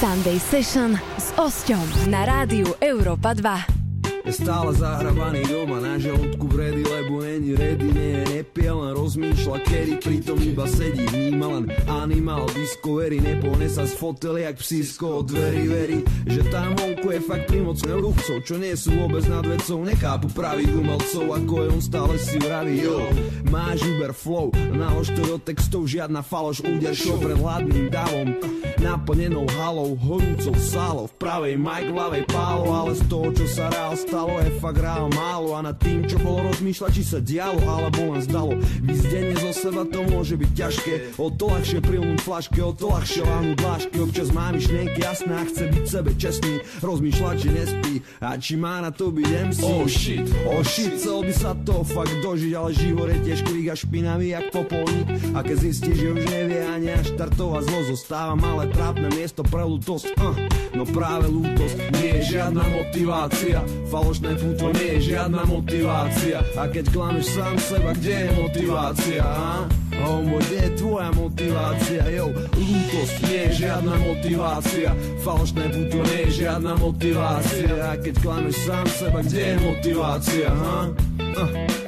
Sunday 0.00 0.38
Session 0.40 0.96
s 1.20 1.28
Osťom 1.36 2.08
na 2.08 2.24
rádiu 2.24 2.72
Európa 2.80 3.36
2. 3.36 3.79
Je 4.20 4.32
stále 4.36 4.70
zahrabaný 4.76 5.48
doma 5.48 5.80
na 5.80 5.96
žalúdku 5.96 6.44
vredy, 6.52 6.84
lebo 6.84 7.24
není 7.24 7.56
ready, 7.56 7.88
nie 7.88 8.10
je 8.20 8.24
nepie, 8.36 8.68
len 8.68 8.92
rozmýšľa, 8.92 9.56
kedy 9.64 9.92
pritom 9.96 10.36
iba 10.44 10.68
sedí, 10.68 11.08
vníma 11.08 11.46
len 11.56 11.64
animal 11.88 12.44
Discovery, 12.52 13.18
nepohne 13.24 13.64
sa 13.72 13.88
z 13.88 13.96
fotely, 13.96 14.44
jak 14.44 14.60
psísko 14.60 15.24
od 15.24 15.32
dverí, 15.32 15.64
verí, 15.66 15.98
že 16.28 16.44
tam 16.52 16.76
vonku 16.76 17.16
je 17.16 17.20
fakt 17.24 17.48
primocné 17.48 17.92
ruchcov, 17.96 18.36
čo 18.44 18.60
nie 18.60 18.76
sú 18.76 18.92
vôbec 18.92 19.24
nad 19.24 19.42
vecou, 19.48 19.80
nechápu 19.82 20.28
pravých 20.36 20.72
umelcov, 20.76 21.24
ako 21.40 21.54
je 21.56 21.68
on 21.72 21.82
stále 21.82 22.14
si 22.20 22.36
vraví, 22.36 22.76
jo, 22.84 23.00
máš 23.48 23.82
Uber 23.88 24.12
flow, 24.12 24.52
nalož 24.76 25.16
to 25.16 25.22
do 25.24 25.38
textov, 25.40 25.88
žiadna 25.88 26.20
faloš, 26.20 26.60
úder 26.60 26.92
show 26.92 27.16
pred 27.16 27.40
hladným 27.40 27.88
davom, 27.88 28.36
naplnenou 28.80 29.48
halou, 29.56 29.96
horúcou 29.96 30.54
sálou, 30.56 31.06
v 31.08 31.14
pravej 31.20 31.54
Mike, 31.56 31.92
v 31.92 31.96
ľavej 31.96 32.24
pálo, 32.28 32.68
ale 32.72 32.92
z 32.96 33.02
toho, 33.08 33.28
čo 33.32 33.46
sa 33.48 33.68
reál 33.68 33.92
stalo, 34.10 34.42
je 34.42 34.50
fakt 34.58 34.82
reál 34.82 35.06
málo. 35.14 35.54
A 35.54 35.62
nad 35.62 35.78
tým, 35.78 36.02
čo 36.02 36.18
bolo 36.18 36.50
rozmýšľať, 36.50 36.90
či 36.90 37.02
sa 37.06 37.18
dialo, 37.22 37.62
alebo 37.62 38.10
len 38.10 38.22
zdalo. 38.26 38.58
Vyzdenie 38.82 39.38
zo 39.38 39.54
seba 39.54 39.86
to 39.86 40.02
môže 40.10 40.34
byť 40.34 40.50
ťažké, 40.50 40.92
o 41.22 41.30
to 41.30 41.46
ľahšie 41.46 41.78
prilnúť 41.78 42.18
flaške, 42.26 42.58
o 42.58 42.74
to 42.74 42.90
ľahšie 42.90 43.22
láhnuť 43.22 43.56
dlášky, 43.62 43.96
občas 44.02 44.28
má 44.34 44.50
myšlienky 44.50 44.98
jasné 44.98 45.32
a 45.38 45.46
chce 45.46 45.64
byť 45.70 45.84
sebe 45.86 46.10
čestný, 46.18 46.54
rozmýšľať, 46.82 47.34
či 47.38 47.48
nespí. 47.54 47.94
A 48.18 48.34
či 48.34 48.54
má 48.58 48.82
na 48.82 48.90
to 48.90 49.14
byť 49.14 49.28
MC. 49.30 49.60
Oh 49.62 49.86
shit, 49.86 50.26
oh 50.50 50.62
shit, 50.66 50.98
chcel 50.98 51.22
by 51.22 51.34
sa 51.34 51.54
to 51.62 51.86
fakt 51.86 52.14
dožiť, 52.18 52.52
ale 52.58 52.74
život 52.74 53.06
je 53.14 53.18
tiež 53.30 53.40
krík 53.46 53.70
a 53.70 53.76
špinavý 53.78 54.34
jak 54.34 54.50
popolník. 54.50 55.06
A 55.38 55.46
keď 55.46 55.56
zistí, 55.70 55.94
že 55.94 56.10
už 56.10 56.26
nevie 56.26 56.66
ani 56.66 56.90
až 56.98 57.14
štartovať 57.14 57.62
zlo, 57.62 57.80
zostáva 57.94 58.34
malé 58.34 58.66
trápne 58.74 59.06
miesto 59.14 59.46
pre 59.46 59.62
lútosť. 59.62 60.18
Uh, 60.18 60.34
no 60.74 60.82
práve 60.88 61.30
lútosť 61.30 61.76
nie 62.00 62.18
je 62.18 62.38
žiadna 62.38 62.64
motivácia, 62.66 63.62
falošné 64.00 64.32
púto 64.40 64.72
nie 64.80 64.96
je 64.96 65.12
žiadna 65.12 65.44
motivácia 65.44 66.40
a 66.56 66.64
keď 66.72 66.88
klameš 66.88 67.36
sám 67.36 67.56
seba, 67.60 67.92
kde 67.92 68.16
je 68.16 68.28
motivácia? 68.32 69.20
A? 69.20 69.68
Homo, 70.00 70.40
kde 70.40 70.56
je 70.56 70.70
tvoja 70.80 71.12
motivácia? 71.12 72.00
Jo, 72.08 72.32
lútosť 72.56 73.16
nie 73.28 73.40
je 73.44 73.68
žiadna 73.68 73.94
motivácia 74.00 74.96
Falošné 75.20 75.68
puto 75.68 76.00
nie 76.00 76.20
je 76.24 76.48
žiadna 76.48 76.72
motivácia 76.80 77.76
A 77.76 77.92
keď 78.00 78.14
klameš 78.24 78.56
sám 78.64 78.86
seba, 78.88 79.20
kde 79.20 79.40
je 79.44 79.56
motivácia? 79.68 80.48
Ha? 80.48 80.78
Uh. 81.36 81.79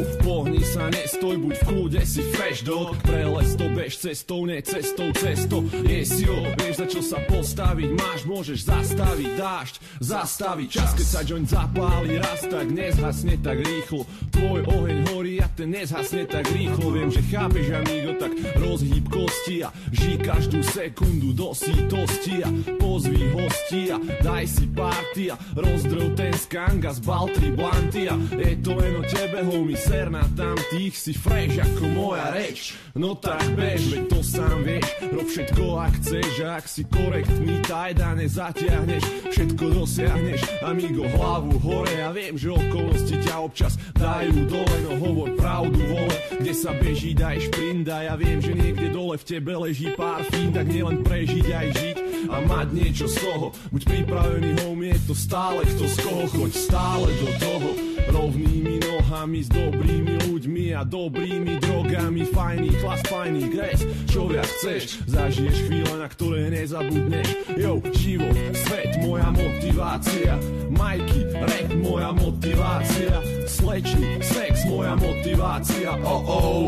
Jo, 0.00 0.06
pohni 0.24 0.64
sa, 0.64 0.88
nestoj, 0.88 1.36
buď 1.36 1.54
v 1.60 1.64
kľude, 1.68 2.00
si 2.08 2.24
fresh 2.32 2.64
dog. 2.64 2.96
Prelez 3.04 3.52
to, 3.52 3.68
bež 3.68 4.00
cestou, 4.00 4.48
ne 4.48 4.64
cestou, 4.64 5.12
cesto 5.12 5.60
Yes, 5.84 6.16
jo, 6.24 6.32
vieš 6.56 6.74
za 6.80 6.86
čo 6.88 7.00
sa 7.04 7.18
postaviť? 7.28 7.88
Máš, 8.00 8.24
môžeš 8.24 8.64
zastaviť 8.64 9.30
dážď 9.36 9.74
Zastaviť 10.00 10.68
čas, 10.72 10.90
keď 10.96 11.04
sa 11.06 11.20
joint 11.20 11.44
zapáli 11.44 12.16
raz 12.16 12.48
Tak 12.48 12.72
nezhasne 12.72 13.36
tak 13.44 13.60
rýchlo. 13.60 14.08
Tvoj 14.32 14.60
oheň 14.72 14.98
horí 15.12 15.34
a 15.44 15.48
ten 15.52 15.68
nezhasne 15.68 16.24
tak 16.24 16.48
rýchlo. 16.48 16.86
Viem, 16.96 17.12
že 17.12 17.20
chápeš, 17.28 17.66
amigo, 17.68 18.16
tak 18.16 18.32
rozhýb 18.56 19.04
kosti 19.04 19.68
A 19.68 19.74
žij 19.92 20.16
každú 20.24 20.64
sekundu 20.64 21.36
do 21.36 21.52
sítosti. 21.52 22.40
A 22.40 22.48
pozví 22.80 23.20
hostia, 23.36 24.00
daj 24.24 24.48
si 24.48 24.64
party 24.72 25.28
A 25.28 25.36
rozdrv 25.60 26.16
ten 26.16 26.32
skang 26.40 26.80
a 26.88 26.92
zbal 26.96 27.28
tri 27.36 27.52
blanty 27.52 28.08
je 28.08 28.56
to 28.64 28.72
len 28.72 28.96
o 28.96 29.02
tebe, 29.04 29.44
homie, 29.44 29.76
ser 29.90 30.06
na 30.06 30.22
tamtých 30.38 30.94
Si 30.94 31.10
fresh 31.10 31.58
ako 31.58 31.90
moja 31.90 32.30
reč. 32.30 32.78
No 32.94 33.18
tak 33.18 33.42
bež, 33.58 33.90
veď 33.90 34.02
to 34.06 34.22
sám 34.22 34.62
vieš. 34.62 34.86
Rob 35.10 35.26
všetko, 35.26 35.64
ak 35.82 35.94
chceš 35.98 36.34
ak 36.46 36.64
si 36.70 36.82
korektný, 36.86 37.58
tajda 37.66 38.14
nezatiahneš 38.14 39.02
Všetko 39.34 39.64
dosiahneš, 39.74 40.40
amigo, 40.62 41.10
hlavu 41.10 41.58
hore. 41.58 41.90
Ja 41.98 42.14
viem, 42.14 42.38
že 42.38 42.54
okolnosti 42.54 43.16
ťa 43.18 43.34
občas 43.42 43.74
dajú 43.98 44.46
dole. 44.46 44.76
No 44.86 44.92
hovor 45.02 45.34
pravdu, 45.34 45.82
vole 45.82 46.16
Kde 46.38 46.52
sa 46.54 46.70
beží, 46.78 47.10
daj 47.10 47.50
šprint. 47.50 47.90
A 47.90 48.06
ja 48.06 48.14
viem, 48.14 48.38
že 48.38 48.54
niekde 48.54 48.94
dole 48.94 49.18
v 49.18 49.26
tebe 49.26 49.58
leží 49.58 49.90
pár 49.98 50.22
fín 50.30 50.54
Tak 50.54 50.70
nielen 50.70 51.02
prežiť, 51.02 51.46
aj 51.50 51.68
žiť 51.74 51.96
a 52.30 52.36
mať 52.46 52.68
niečo 52.78 53.10
z 53.10 53.26
toho. 53.26 53.50
Buď 53.74 53.82
pripravený, 53.90 54.50
homie, 54.62 54.94
to 55.10 55.18
stále 55.18 55.66
kto 55.66 55.84
z 55.90 55.96
koho. 55.98 56.24
Choď 56.30 56.52
stále 56.54 57.08
do 57.18 57.28
toho 57.42 57.89
rovnými 58.08 58.80
nohami 58.80 59.44
s 59.44 59.48
dobrými 59.52 60.14
ľuďmi 60.30 60.64
a 60.72 60.82
dobrými 60.86 61.60
drogami. 61.60 62.24
Fajný 62.30 62.70
klas, 62.80 63.00
fajný 63.04 63.44
gres, 63.52 63.84
čo 64.08 64.30
viac 64.30 64.48
chceš 64.48 65.04
Zažiješ 65.04 65.68
chvíle, 65.68 65.92
na 66.00 66.08
ktoré 66.08 66.48
nezabudneš. 66.48 67.28
Jo, 67.60 67.82
život, 67.92 68.32
svet, 68.56 68.96
moja 69.04 69.28
motivácia. 69.34 70.38
Majky, 70.72 71.20
rap, 71.36 71.68
moja 71.76 72.10
motivácia. 72.16 73.20
Slečny, 73.44 74.22
sex, 74.24 74.64
moja 74.64 74.96
motivácia. 74.96 75.92
Oh 76.00 76.22
oh, 76.24 76.64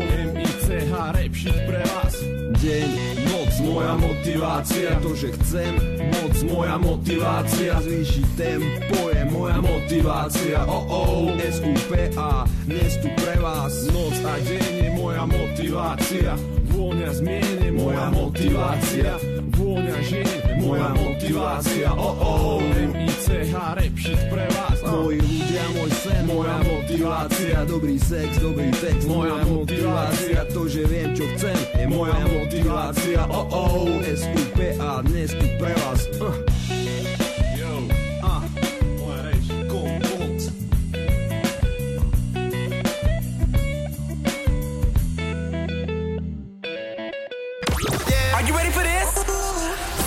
MICH, 0.73 0.89
rap 0.89 1.33
shit 1.37 1.59
pre 1.69 1.81
vás. 1.85 2.17
Deň, 2.57 2.89
noc, 3.29 3.53
moja 3.61 3.93
motivácia. 3.93 4.97
To, 5.05 5.13
že 5.13 5.29
chcem, 5.37 5.77
moc, 6.17 6.33
moja 6.49 6.81
motivácia. 6.81 7.77
Zvýšiť 7.77 8.25
tempo 8.33 9.13
je 9.13 9.21
moja 9.29 9.61
motivácia. 9.61 10.65
Oh 10.65 10.81
oh, 10.89 11.37
SUPA, 11.37 12.49
dnes 12.65 12.97
tu 13.05 13.09
pre 13.21 13.37
vás. 13.37 13.85
Noc 13.93 14.17
a 14.25 14.33
deň 14.41 14.65
je 14.73 14.89
moja 14.97 15.23
motivácia. 15.29 16.33
Vôňa 16.73 17.09
zmien 17.21 17.57
je 17.61 17.69
moja 17.69 18.09
motivácia. 18.09 19.13
Vôňa 19.53 19.97
žien 20.09 20.25
je 20.25 20.55
moja 20.57 20.89
motivácia. 20.97 21.89
Oh 21.93 22.17
oh, 22.17 22.57
MICH, 22.65 23.53
rap 23.53 23.93
shit 23.93 24.21
pre 24.25 24.49
vás. 24.57 24.81
Moji 24.81 25.21
ľudia, 25.21 25.65
môj 25.77 25.91
sen, 26.01 26.25
moja 26.25 26.57
motivácia 26.57 26.72
Dobrý 27.73 27.97
sex, 27.99 28.37
dobrý 28.37 28.69
text, 28.71 29.07
moja 29.09 29.41
motivácia 29.49 30.45
To, 30.53 30.69
že 30.69 30.85
viem, 30.85 31.09
čo 31.17 31.25
chcem, 31.33 31.57
je 31.73 31.89
moja 31.89 32.21
motivácia 32.29 33.25
Oh 33.33 33.49
oh, 33.49 33.97
SUPA, 34.05 35.01
dnes 35.01 35.33
tu 35.33 35.47
pre 35.57 35.73
vás. 35.73 36.05
Uh. 36.21 36.37
Yo, 37.57 37.89
ah, 38.21 38.45
moja 39.01 39.19
reč, 39.25 39.45
kompost 39.65 40.53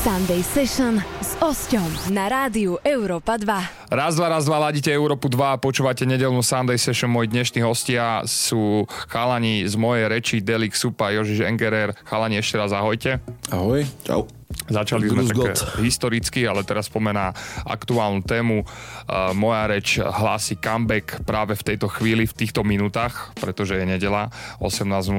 Sunday 0.07 0.38
Session 0.47 1.02
Osťom 1.37 2.16
na 2.16 2.33
rádiu 2.33 2.81
Európa 2.81 3.37
2. 3.37 3.93
Raz, 3.93 4.16
dva, 4.16 4.33
raz, 4.33 4.49
dva, 4.49 4.57
ladíte 4.57 4.88
Európu 4.88 5.28
2 5.28 5.37
a 5.52 5.61
počúvate 5.61 6.09
nedelnú 6.09 6.40
Sunday 6.40 6.81
Session. 6.81 7.12
Moji 7.12 7.28
dnešní 7.28 7.61
hostia 7.61 8.25
sú 8.25 8.88
chalani 9.12 9.69
z 9.69 9.76
mojej 9.76 10.09
reči 10.09 10.40
Delik 10.40 10.73
Supa, 10.73 11.12
Jožiš 11.12 11.45
Engerer. 11.45 11.93
Chalani, 12.09 12.40
ešte 12.40 12.57
raz 12.57 12.73
ahojte. 12.73 13.21
Ahoj. 13.52 13.85
Čau. 14.09 14.25
Začali 14.66 15.12
sme 15.12 15.28
také 15.28 15.52
Gott. 15.52 15.61
historicky, 15.85 16.49
ale 16.49 16.64
teraz 16.64 16.88
pomená 16.88 17.37
aktuálnu 17.69 18.25
tému. 18.25 18.64
Uh, 18.64 19.37
moja 19.37 19.69
reč 19.69 20.00
hlási 20.00 20.57
comeback 20.57 21.21
práve 21.28 21.52
v 21.52 21.62
tejto 21.69 21.93
chvíli, 21.93 22.25
v 22.25 22.33
týchto 22.33 22.64
minútach, 22.64 23.37
pretože 23.37 23.76
je 23.76 23.85
nedela 23.85 24.33
18.00. 24.64 25.12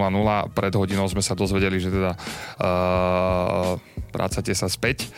Pred 0.50 0.74
hodinou 0.74 1.06
sme 1.06 1.22
sa 1.22 1.38
dozvedeli, 1.38 1.78
že 1.78 1.94
teda 1.94 2.18
uh, 2.58 3.78
vrácate 4.12 4.54
sa 4.56 4.72
späť. 4.72 5.10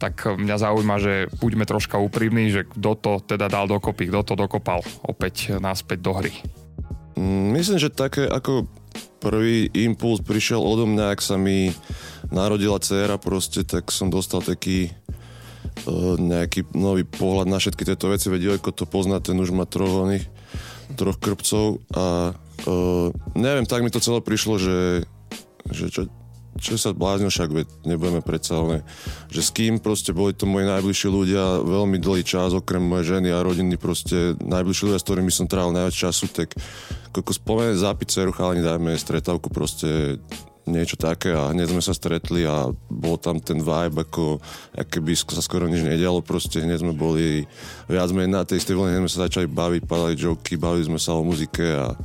Tak 0.00 0.38
mňa 0.38 0.56
zaujíma, 0.58 0.96
že 1.00 1.14
buďme 1.38 1.64
troška 1.68 2.00
úprimní, 2.00 2.50
že 2.50 2.66
kto 2.66 2.90
to 2.98 3.12
teda 3.24 3.50
dal 3.50 3.68
dokopy, 3.68 4.08
kto 4.08 4.20
to 4.22 4.34
dokopal 4.34 4.80
opäť 5.04 5.58
naspäť 5.58 5.98
do 6.02 6.12
hry. 6.16 6.32
Mm, 7.18 7.54
Myslím, 7.54 7.82
že 7.82 7.90
také 7.90 8.24
ako 8.26 8.70
prvý 9.18 9.66
impuls 9.74 10.22
prišiel 10.22 10.62
odo 10.62 10.86
mňa, 10.86 11.14
ak 11.14 11.20
sa 11.20 11.34
mi 11.34 11.74
narodila 12.30 12.78
dcéra 12.78 13.18
proste, 13.18 13.66
tak 13.66 13.90
som 13.90 14.08
dostal 14.08 14.40
taký 14.40 14.94
uh, 15.86 16.14
nejaký 16.14 16.70
nový 16.74 17.02
pohľad 17.02 17.50
na 17.50 17.58
všetky 17.58 17.82
tieto 17.82 18.10
veci, 18.10 18.30
veď 18.30 18.54
Jojko 18.54 18.70
to 18.70 18.84
pozná, 18.86 19.18
ten 19.18 19.34
už 19.38 19.50
má 19.50 19.66
troch 19.66 20.06
oných, 20.06 20.26
troch 20.94 21.18
krpcov 21.18 21.82
a 21.92 22.32
uh, 22.34 23.08
neviem, 23.34 23.66
tak 23.66 23.82
mi 23.82 23.90
to 23.90 24.02
celé 24.02 24.22
prišlo, 24.22 24.54
že, 24.56 25.02
že 25.74 25.90
čo, 25.90 26.06
čo 26.58 26.74
sa 26.74 26.90
bláznil, 26.90 27.30
však 27.30 27.50
veď 27.54 27.66
nebudeme 27.86 28.20
predsa, 28.20 28.58
že 29.30 29.40
s 29.40 29.50
kým 29.54 29.78
proste 29.78 30.10
boli 30.10 30.34
to 30.34 30.44
moji 30.44 30.66
najbližší 30.66 31.08
ľudia 31.08 31.62
veľmi 31.62 32.02
dlhý 32.02 32.26
čas, 32.26 32.52
okrem 32.52 32.82
mojej 32.82 33.18
ženy 33.18 33.30
a 33.30 33.46
rodiny 33.46 33.78
proste 33.78 34.34
najbližší 34.42 34.90
ľudia, 34.90 35.00
s 35.00 35.06
ktorými 35.06 35.32
som 35.32 35.46
trávil 35.46 35.72
najviac 35.74 35.94
času, 35.94 36.26
tak 36.34 36.52
ako 37.14 37.34
spomenúť 37.34 37.78
za 37.82 37.90
pizzeru, 37.98 38.30
chalani, 38.30 38.62
dajme 38.62 38.94
stretávku 38.94 39.50
proste 39.50 40.22
niečo 40.68 41.00
také 41.00 41.32
a 41.32 41.50
hneď 41.50 41.72
sme 41.72 41.82
sa 41.82 41.96
stretli 41.96 42.44
a 42.44 42.68
bol 42.92 43.16
tam 43.16 43.40
ten 43.40 43.58
vibe, 43.58 44.04
ako, 44.04 44.38
keby 44.76 45.16
sa 45.16 45.40
skoro 45.40 45.64
nič 45.66 45.80
nedialo, 45.80 46.20
proste 46.20 46.60
hneď 46.60 46.84
sme 46.84 46.92
boli 46.92 47.48
viac 47.88 48.12
menej 48.12 48.30
na 48.30 48.44
tej 48.44 48.60
istej 48.60 48.76
hneď 48.76 49.00
sme 49.02 49.10
sa 49.10 49.24
začali 49.26 49.48
baviť, 49.48 49.82
padali 49.88 50.14
joky, 50.14 50.60
bavili 50.60 50.86
sme 50.86 51.00
sa 51.00 51.16
o 51.16 51.24
muzike 51.24 51.64
a, 51.64 51.96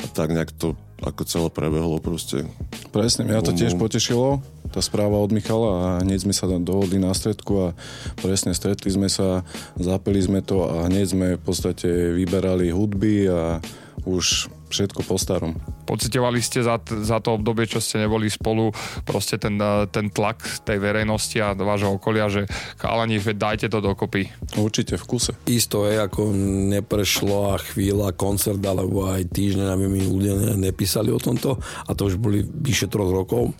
a 0.00 0.06
tak 0.16 0.32
nejak 0.32 0.50
to 0.56 0.72
ako 1.00 1.22
celé 1.24 1.48
prebehlo 1.48 1.96
proste. 1.98 2.44
Presne, 2.92 3.24
mňa 3.24 3.40
to 3.40 3.52
tiež 3.56 3.76
potešilo, 3.80 4.44
tá 4.70 4.78
správa 4.84 5.18
od 5.18 5.32
Michala 5.32 5.70
a 5.72 5.86
hneď 6.04 6.28
sme 6.28 6.34
sa 6.36 6.46
dohodli 6.46 7.00
na 7.00 7.10
stredku 7.10 7.52
a 7.58 7.78
presne 8.20 8.54
stretli 8.54 8.92
sme 8.92 9.08
sa, 9.10 9.42
zapili 9.80 10.20
sme 10.22 10.44
to 10.44 10.68
a 10.68 10.86
hneď 10.86 11.06
sme 11.10 11.26
v 11.38 11.42
podstate 11.42 11.88
vyberali 12.14 12.70
hudby 12.70 13.26
a 13.26 13.58
už 14.04 14.52
všetko 14.70 15.02
po 15.02 15.18
starom. 15.18 15.58
Pocitovali 15.84 16.38
ste 16.38 16.62
za, 16.62 16.78
t- 16.78 17.02
za 17.02 17.18
to 17.18 17.34
obdobie, 17.36 17.66
čo 17.66 17.82
ste 17.82 17.98
neboli 17.98 18.30
spolu, 18.30 18.70
proste 19.02 19.36
ten, 19.36 19.58
eh, 19.58 19.90
ten 19.90 20.08
tlak 20.08 20.40
tej 20.62 20.78
verejnosti 20.78 21.36
a 21.42 21.52
vášho 21.58 21.98
okolia, 21.98 22.30
že 22.30 22.46
chalani, 22.78 23.18
dajte 23.18 23.66
to 23.66 23.82
dokopy. 23.82 24.30
Určite 24.54 24.94
v 24.96 25.04
kuse. 25.04 25.32
Isto 25.50 25.90
je, 25.90 25.98
ako 25.98 26.30
neprešlo 26.70 27.52
a 27.52 27.56
chvíľa, 27.58 28.14
koncert 28.14 28.62
alebo 28.62 29.10
aj 29.10 29.26
týždeň, 29.34 29.66
aby 29.66 29.84
mi 29.90 30.00
ľudia 30.06 30.34
ne- 30.38 30.70
nepísali 30.70 31.10
o 31.10 31.18
tomto 31.18 31.58
a 31.60 31.90
to 31.92 32.06
už 32.06 32.16
boli 32.22 32.46
vyše 32.46 32.86
troch 32.86 33.10
rokov. 33.10 33.52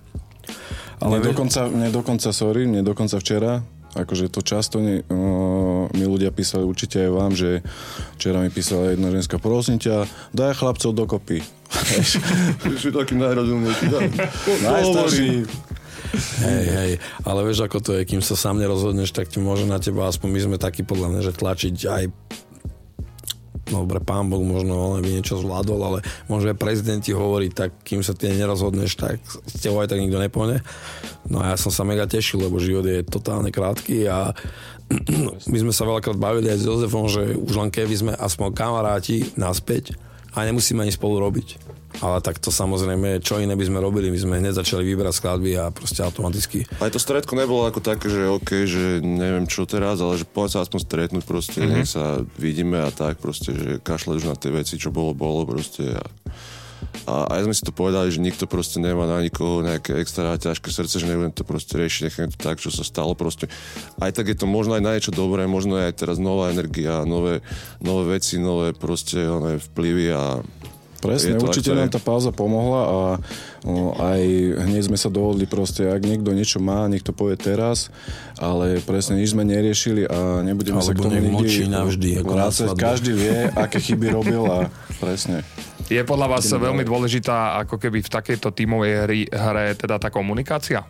Ale 1.00 1.18
Ale 1.18 1.32
dokonca, 1.32 1.66
mne 1.66 1.88
dokonca, 1.88 2.28
sorry, 2.30 2.68
mne 2.68 2.84
dokonca 2.84 3.16
včera, 3.16 3.64
akože 3.96 4.30
to 4.30 4.40
často 4.44 4.78
ne, 4.78 5.02
uh, 5.02 5.10
mi 5.94 6.04
ľudia 6.06 6.30
písali, 6.30 6.66
určite 6.66 7.02
aj 7.06 7.10
vám, 7.10 7.32
že 7.34 7.64
včera 8.18 8.42
mi 8.42 8.50
písala 8.50 8.94
jedna 8.94 9.10
ženská, 9.10 9.42
prosím 9.42 9.78
ťa, 9.78 10.06
daj 10.34 10.58
chlapcov 10.58 10.90
dokopy. 10.94 11.42
Si 12.82 12.90
taký 12.90 13.14
najrozumnejší, 13.14 13.84
Najstarší. 14.66 15.28
Hej, 16.42 16.66
hej, 16.66 16.92
ale 17.22 17.40
vieš, 17.46 17.70
ako 17.70 17.78
to 17.78 17.90
je, 17.94 18.02
kým 18.02 18.18
sa 18.18 18.34
sám 18.34 18.58
nerozhodneš, 18.58 19.14
tak 19.14 19.30
ti 19.30 19.38
môže 19.38 19.62
na 19.62 19.78
teba, 19.78 20.10
aspoň 20.10 20.28
my 20.30 20.40
sme 20.42 20.56
takí 20.58 20.82
podľa 20.82 21.06
mňa, 21.14 21.20
že 21.22 21.38
tlačiť 21.38 21.76
aj 21.86 22.02
no 23.70 23.86
dobre, 23.86 24.02
pán 24.02 24.26
Boh 24.26 24.42
možno 24.42 24.74
on 24.74 25.00
by 25.00 25.10
niečo 25.10 25.38
zvládol, 25.38 25.80
ale 25.80 25.98
možno 26.26 26.50
aj 26.50 26.58
prezident 26.58 27.00
ti 27.00 27.14
hovorí, 27.14 27.48
tak 27.54 27.70
kým 27.86 28.02
sa 28.02 28.12
ty 28.12 28.34
nerozhodneš, 28.34 28.98
tak 28.98 29.22
s 29.22 29.62
tebou 29.62 29.80
aj 29.80 29.94
tak 29.94 30.02
nikto 30.02 30.18
nepôjde. 30.18 30.60
No 31.30 31.38
a 31.40 31.54
ja 31.54 31.56
som 31.56 31.70
sa 31.70 31.86
mega 31.86 32.10
tešil, 32.10 32.42
lebo 32.42 32.58
život 32.58 32.82
je 32.82 33.06
totálne 33.06 33.54
krátky 33.54 34.10
a 34.10 34.34
my 35.46 35.58
sme 35.62 35.72
sa 35.72 35.86
veľakrát 35.86 36.18
bavili 36.18 36.50
aj 36.50 36.58
s 36.60 36.66
Jozefom, 36.66 37.06
že 37.06 37.38
už 37.38 37.54
len 37.54 37.70
keby 37.70 37.94
sme 37.94 38.12
aspoň 38.14 38.54
kamaráti 38.54 39.30
naspäť 39.38 39.94
a 40.34 40.42
nemusíme 40.46 40.82
ani 40.82 40.94
spolu 40.94 41.22
robiť. 41.22 41.78
Ale 42.00 42.22
tak 42.22 42.38
to 42.38 42.54
samozrejme, 42.54 43.18
čo 43.18 43.42
iné 43.42 43.58
by 43.58 43.66
sme 43.66 43.82
robili, 43.82 44.14
my 44.14 44.18
sme 44.18 44.38
hneď 44.38 44.62
začali 44.62 44.86
vyberať 44.86 45.10
skladby 45.10 45.58
a 45.58 45.74
proste 45.74 46.06
automaticky 46.06 46.62
Aj 46.78 46.86
to 46.86 47.02
stredko 47.02 47.34
nebolo 47.34 47.66
ako 47.66 47.82
také, 47.82 48.06
že 48.06 48.30
OK, 48.30 48.62
že 48.62 49.02
neviem 49.02 49.50
čo 49.50 49.66
teraz, 49.66 49.98
ale 49.98 50.14
že 50.14 50.22
poďme 50.22 50.54
sa 50.54 50.62
aspoň 50.62 50.80
stretnúť 50.86 51.24
proste, 51.26 51.58
mm-hmm. 51.58 51.74
nech 51.74 51.90
sa 51.90 52.22
vidíme 52.38 52.78
a 52.78 52.94
tak 52.94 53.18
proste, 53.18 53.50
že 53.58 53.82
kašľať 53.82 54.16
už 54.22 54.26
na 54.30 54.38
tie 54.38 54.54
veci, 54.54 54.78
čo 54.78 54.94
bolo, 54.94 55.18
bolo 55.18 55.42
proste 55.42 55.98
a, 55.98 56.02
a 57.08 57.26
aj 57.36 57.48
sme 57.48 57.54
si 57.56 57.62
to 57.64 57.72
povedali, 57.72 58.12
že 58.12 58.22
nikto 58.22 58.44
proste 58.44 58.78
nemá 58.78 59.08
na 59.08 59.18
nikoho 59.24 59.64
nejaké 59.64 59.98
extra 59.98 60.36
ťažké 60.36 60.68
srdce, 60.70 61.00
že 61.00 61.08
nebudem 61.08 61.32
to 61.34 61.42
proste 61.42 61.74
riešiť, 61.74 62.00
nechám 62.06 62.30
to 62.30 62.38
tak, 62.38 62.60
čo 62.60 62.70
sa 62.70 62.84
stalo 62.86 63.16
proste. 63.16 63.48
Aj 63.98 64.12
tak 64.12 64.30
je 64.30 64.36
to 64.36 64.46
možno 64.46 64.76
aj 64.78 64.82
na 64.84 64.94
niečo 64.96 65.12
dobré, 65.12 65.48
možno 65.48 65.80
je 65.80 65.90
aj 65.90 65.94
teraz 66.06 66.16
nová 66.20 66.52
energia, 66.52 67.02
nové, 67.08 67.42
nové 67.80 68.20
veci, 68.20 68.36
nové 68.38 68.76
proste 68.76 69.26
oné 69.26 69.58
vplyvy 69.58 70.06
a 70.12 70.24
Presne, 71.00 71.40
určite 71.40 71.72
nám 71.72 71.88
tá 71.88 71.96
pauza 71.96 72.28
pomohla 72.28 72.82
a 72.84 72.98
o, 73.64 73.96
aj 73.96 74.20
hneď 74.68 74.92
sme 74.92 75.00
sa 75.00 75.08
dohodli 75.08 75.48
proste, 75.48 75.88
ak 75.88 76.04
niekto 76.04 76.36
niečo 76.36 76.60
má, 76.60 76.84
nech 76.92 77.00
to 77.00 77.16
povie 77.16 77.40
teraz, 77.40 77.88
ale 78.36 78.84
presne 78.84 79.16
nič 79.16 79.32
sme 79.32 79.48
neriešili 79.48 80.04
a 80.04 80.44
nebudeme 80.44 80.84
sa 80.84 80.92
k 80.92 81.00
Alebo 81.00 81.08
tomu 81.08 81.40
nikdy 81.40 81.72
navždy, 81.72 82.10
vrácať. 82.20 82.76
Každý 82.76 83.16
vie, 83.16 83.48
aké 83.48 83.80
chyby 83.80 84.12
robil 84.12 84.44
a 84.44 84.68
presne. 85.02 85.40
Je 85.90 85.98
podľa 86.06 86.38
vás 86.38 86.46
veľmi 86.46 86.86
dôležitá 86.86 87.66
ako 87.66 87.74
keby 87.82 87.98
v 87.98 88.12
takejto 88.14 88.54
tímovej 88.54 88.92
hry, 89.10 89.20
hre 89.26 89.74
teda 89.74 89.98
tá 89.98 90.06
komunikácia? 90.06 90.86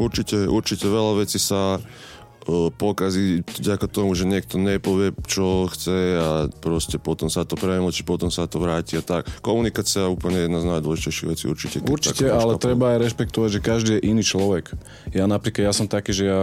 Určite, 0.00 0.48
určite 0.48 0.88
veľa 0.88 1.20
vecí 1.20 1.36
sa 1.36 1.76
uh, 1.76 2.72
pokazí 2.72 3.44
vďaka 3.44 3.92
tomu, 3.92 4.16
že 4.16 4.24
niekto 4.24 4.56
nepovie, 4.56 5.12
čo 5.28 5.68
chce 5.68 6.16
a 6.16 6.28
proste 6.48 6.96
potom 6.96 7.28
sa 7.28 7.44
to 7.44 7.60
premlčí, 7.60 8.08
potom 8.08 8.32
sa 8.32 8.48
to 8.48 8.56
vráti 8.56 8.96
a 8.96 9.04
tak. 9.04 9.28
Komunikácia 9.44 10.08
je 10.08 10.16
úplne 10.16 10.48
jedna 10.48 10.64
z 10.64 10.80
najdôležitejších 10.80 11.28
vecí 11.28 11.44
určite. 11.52 11.76
Určite, 11.84 12.32
ale 12.32 12.56
kapu. 12.56 12.64
treba 12.72 12.96
aj 12.96 12.98
rešpektovať, 13.04 13.50
že 13.52 13.60
každý 13.60 13.90
je 14.00 14.16
iný 14.16 14.24
človek. 14.24 14.72
Ja 15.12 15.28
napríklad, 15.28 15.68
ja 15.68 15.76
som 15.76 15.84
taký, 15.84 16.16
že 16.16 16.24
ja 16.32 16.42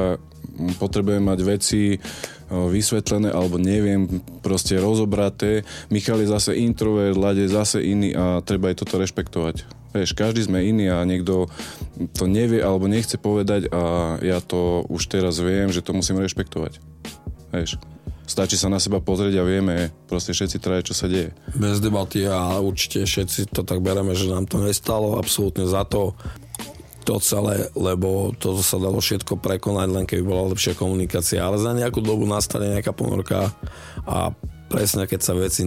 potrebujem 0.77 1.25
mať 1.25 1.39
veci 1.41 1.98
vysvetlené 2.50 3.29
alebo 3.29 3.62
neviem, 3.62 4.22
proste 4.41 4.75
rozobraté. 4.82 5.63
Michal 5.94 6.22
je 6.25 6.34
zase 6.34 6.51
introvert, 6.58 7.15
Lade 7.15 7.46
zase 7.46 7.82
iný 7.86 8.13
a 8.18 8.41
treba 8.41 8.74
aj 8.74 8.86
toto 8.86 8.98
rešpektovať. 8.98 9.65
Vieš, 9.89 10.13
každý 10.13 10.46
sme 10.46 10.62
iný 10.62 10.94
a 10.94 11.01
niekto 11.01 11.50
to 12.13 12.29
nevie 12.29 12.62
alebo 12.62 12.86
nechce 12.86 13.18
povedať 13.18 13.74
a 13.74 14.15
ja 14.22 14.38
to 14.38 14.86
už 14.86 15.10
teraz 15.10 15.41
viem, 15.41 15.74
že 15.74 15.82
to 15.82 15.98
musím 15.98 16.22
rešpektovať. 16.22 16.77
Vieš 17.50 17.82
stačí 18.29 18.62
sa 18.62 18.70
na 18.70 18.77
seba 18.77 19.01
pozrieť 19.01 19.41
a 19.41 19.44
vieme 19.44 19.89
proste 20.06 20.38
všetci 20.38 20.62
traje, 20.62 20.86
čo 20.86 20.94
sa 20.94 21.10
deje. 21.10 21.34
Bez 21.58 21.82
debaty 21.82 22.29
a 22.29 22.62
určite 22.62 23.01
všetci 23.01 23.50
to 23.50 23.65
tak 23.65 23.82
bereme, 23.82 24.13
že 24.13 24.29
nám 24.29 24.46
to 24.46 24.62
nestalo 24.62 25.18
absolútne 25.18 25.65
za 25.65 25.82
to 25.89 26.13
to 27.10 27.18
celé, 27.18 27.74
lebo 27.74 28.38
to 28.38 28.62
sa 28.62 28.78
dalo 28.78 29.01
všetko 29.01 29.42
prekonať, 29.42 29.88
len 29.89 30.06
keby 30.06 30.22
bola 30.22 30.54
lepšia 30.54 30.78
komunikácia. 30.78 31.42
Ale 31.42 31.58
za 31.58 31.74
nejakú 31.74 32.06
dobu 32.06 32.30
nastane 32.30 32.78
nejaká 32.78 32.94
ponorka 32.94 33.50
a 34.06 34.30
presne 34.70 35.10
keď 35.10 35.20
sa 35.25 35.34
veci 35.34 35.66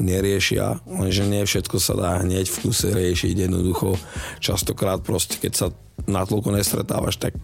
neriešia, 0.00 0.80
lenže 0.88 1.28
nie 1.28 1.44
všetko 1.44 1.76
sa 1.76 1.92
dá 1.92 2.10
hneď 2.24 2.48
v 2.48 2.60
kuse 2.64 2.88
riešiť 2.96 3.44
jednoducho. 3.44 4.00
Častokrát 4.40 5.04
proste, 5.04 5.36
keď 5.36 5.52
sa 5.52 5.66
na 6.08 6.24
toľko 6.24 6.56
nestretávaš, 6.56 7.20
tak 7.20 7.36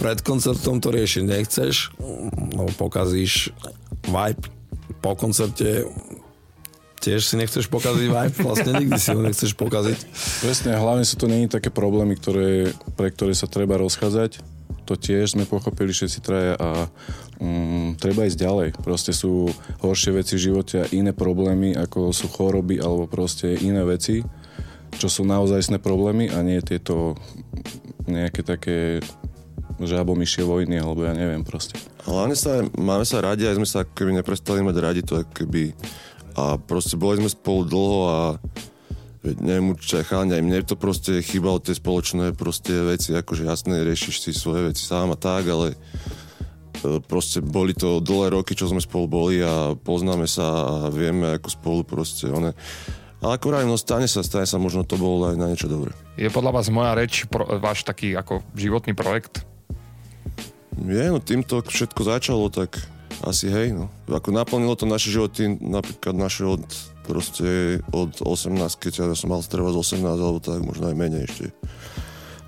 pred 0.00 0.24
koncertom 0.24 0.80
to 0.80 0.88
riešiť 0.88 1.22
nechceš, 1.28 1.92
no 2.56 2.72
pokazíš 2.80 3.52
vibe 4.08 4.48
po 5.04 5.12
koncerte 5.12 5.84
tiež 7.02 7.26
si 7.26 7.34
nechceš 7.34 7.66
pokaziť 7.66 8.06
vibe, 8.06 8.36
vlastne 8.46 8.72
nikdy 8.78 8.94
si 8.94 9.10
ho 9.10 9.18
nechceš 9.18 9.58
pokaziť. 9.58 9.98
Presne, 10.46 10.78
hlavne 10.78 11.02
sú 11.02 11.18
to 11.18 11.26
není 11.26 11.50
také 11.50 11.74
problémy, 11.74 12.14
ktoré, 12.14 12.70
pre 12.94 13.10
ktoré 13.10 13.34
sa 13.34 13.50
treba 13.50 13.74
rozchádzať. 13.82 14.38
To 14.86 14.94
tiež 14.94 15.34
sme 15.34 15.46
pochopili 15.46 15.90
všetci 15.90 16.18
traja 16.22 16.54
a 16.58 16.86
um, 17.42 17.94
treba 17.98 18.26
ísť 18.26 18.38
ďalej. 18.38 18.68
Proste 18.82 19.10
sú 19.10 19.50
horšie 19.82 20.14
veci 20.14 20.38
v 20.38 20.44
živote 20.50 20.76
a 20.86 20.90
iné 20.94 21.10
problémy, 21.10 21.74
ako 21.74 22.14
sú 22.14 22.30
choroby 22.30 22.78
alebo 22.78 23.10
proste 23.10 23.54
iné 23.58 23.82
veci, 23.82 24.22
čo 24.98 25.06
sú 25.10 25.26
naozajstné 25.26 25.78
problémy 25.82 26.30
a 26.30 26.42
nie 26.42 26.58
tieto 26.62 27.18
nejaké 28.06 28.42
také 28.42 29.02
žabomyšie 29.82 30.46
vojny, 30.46 30.78
alebo 30.78 31.06
ja 31.06 31.14
neviem 31.14 31.42
proste. 31.42 31.78
Hlavne 32.06 32.34
sa, 32.34 32.62
máme 32.74 33.06
sa 33.06 33.22
radi, 33.22 33.46
aj 33.46 33.58
sme 33.58 33.68
sa 33.68 33.86
keby 33.86 34.18
neprestali 34.18 34.62
mať 34.62 34.76
radi, 34.78 35.00
to 35.02 35.22
keby 35.34 35.74
a 36.36 36.56
proste 36.58 36.96
boli 37.00 37.20
sme 37.22 37.30
spolu 37.30 37.60
dlho 37.66 38.00
a 38.08 38.20
neviem, 39.22 39.78
určite 39.78 40.02
aj 40.02 40.42
mne 40.42 40.66
to 40.66 40.74
proste 40.74 41.22
chýbalo 41.22 41.62
tie 41.62 41.78
spoločné 41.78 42.34
proste 42.34 42.74
veci, 42.82 43.14
akože 43.14 43.46
jasné, 43.46 43.86
riešiš 43.86 44.16
si 44.18 44.30
svoje 44.34 44.74
veci 44.74 44.82
sám 44.82 45.14
a 45.14 45.18
tak, 45.18 45.46
ale 45.46 45.78
e, 46.82 46.98
proste 47.06 47.38
boli 47.38 47.70
to 47.70 48.02
dlhé 48.02 48.34
roky, 48.34 48.58
čo 48.58 48.66
sme 48.66 48.82
spolu 48.82 49.06
boli 49.06 49.38
a 49.38 49.78
poznáme 49.78 50.26
sa 50.26 50.46
a 50.46 50.74
vieme, 50.90 51.38
ako 51.38 51.48
spolu 51.54 51.80
proste 51.86 52.26
one 52.26 52.50
ale 53.22 53.38
ako 53.38 53.54
no 53.54 53.78
stane 53.78 54.10
sa, 54.10 54.26
stane 54.26 54.50
sa, 54.50 54.58
možno 54.58 54.82
to 54.82 54.98
bolo 54.98 55.30
aj 55.30 55.38
na 55.38 55.46
niečo 55.46 55.70
dobré. 55.70 55.94
Je 56.18 56.26
podľa 56.26 56.58
vás 56.58 56.66
moja 56.74 56.98
reč 56.98 57.22
pro, 57.30 57.46
váš 57.62 57.86
taký 57.86 58.18
ako 58.18 58.42
životný 58.58 58.98
projekt? 58.98 59.46
Je, 60.82 61.06
no 61.06 61.22
týmto 61.22 61.62
všetko 61.62 62.02
začalo, 62.02 62.50
tak 62.50 62.82
asi 63.22 63.46
hej, 63.48 63.74
no. 63.74 63.86
Ako 64.10 64.34
naplnilo 64.34 64.74
to 64.74 64.84
naše 64.84 65.14
životy, 65.14 65.46
napríklad 65.62 66.14
naše 66.18 66.46
od 66.46 66.62
proste 67.02 67.82
od 67.90 68.14
18, 68.22 68.54
keď 68.78 68.92
ja 69.10 69.16
som 69.18 69.34
mal 69.34 69.42
z 69.42 69.50
18 69.50 70.02
alebo 70.02 70.38
tak, 70.38 70.62
možno 70.62 70.90
aj 70.90 70.96
menej 70.96 71.26
ešte. 71.26 71.50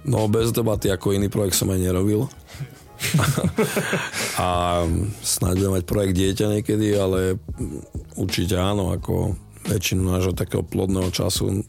No 0.07 0.28
bez 0.31 0.52
debaty, 0.52 0.93
ako 0.93 1.16
iný 1.16 1.33
projekt 1.33 1.59
som 1.59 1.73
aj 1.73 1.81
nerobil. 1.81 2.28
a 4.40 4.81
snáď 5.21 5.54
budem 5.61 5.75
mať 5.81 5.85
projekt 5.85 6.14
dieťa 6.16 6.47
niekedy, 6.61 6.87
ale 6.97 7.37
určite 8.14 8.57
áno, 8.57 8.95
ako 8.95 9.35
väčšinu 9.64 10.02
nášho 10.07 10.33
takého 10.37 10.62
plodného 10.62 11.11
času 11.11 11.64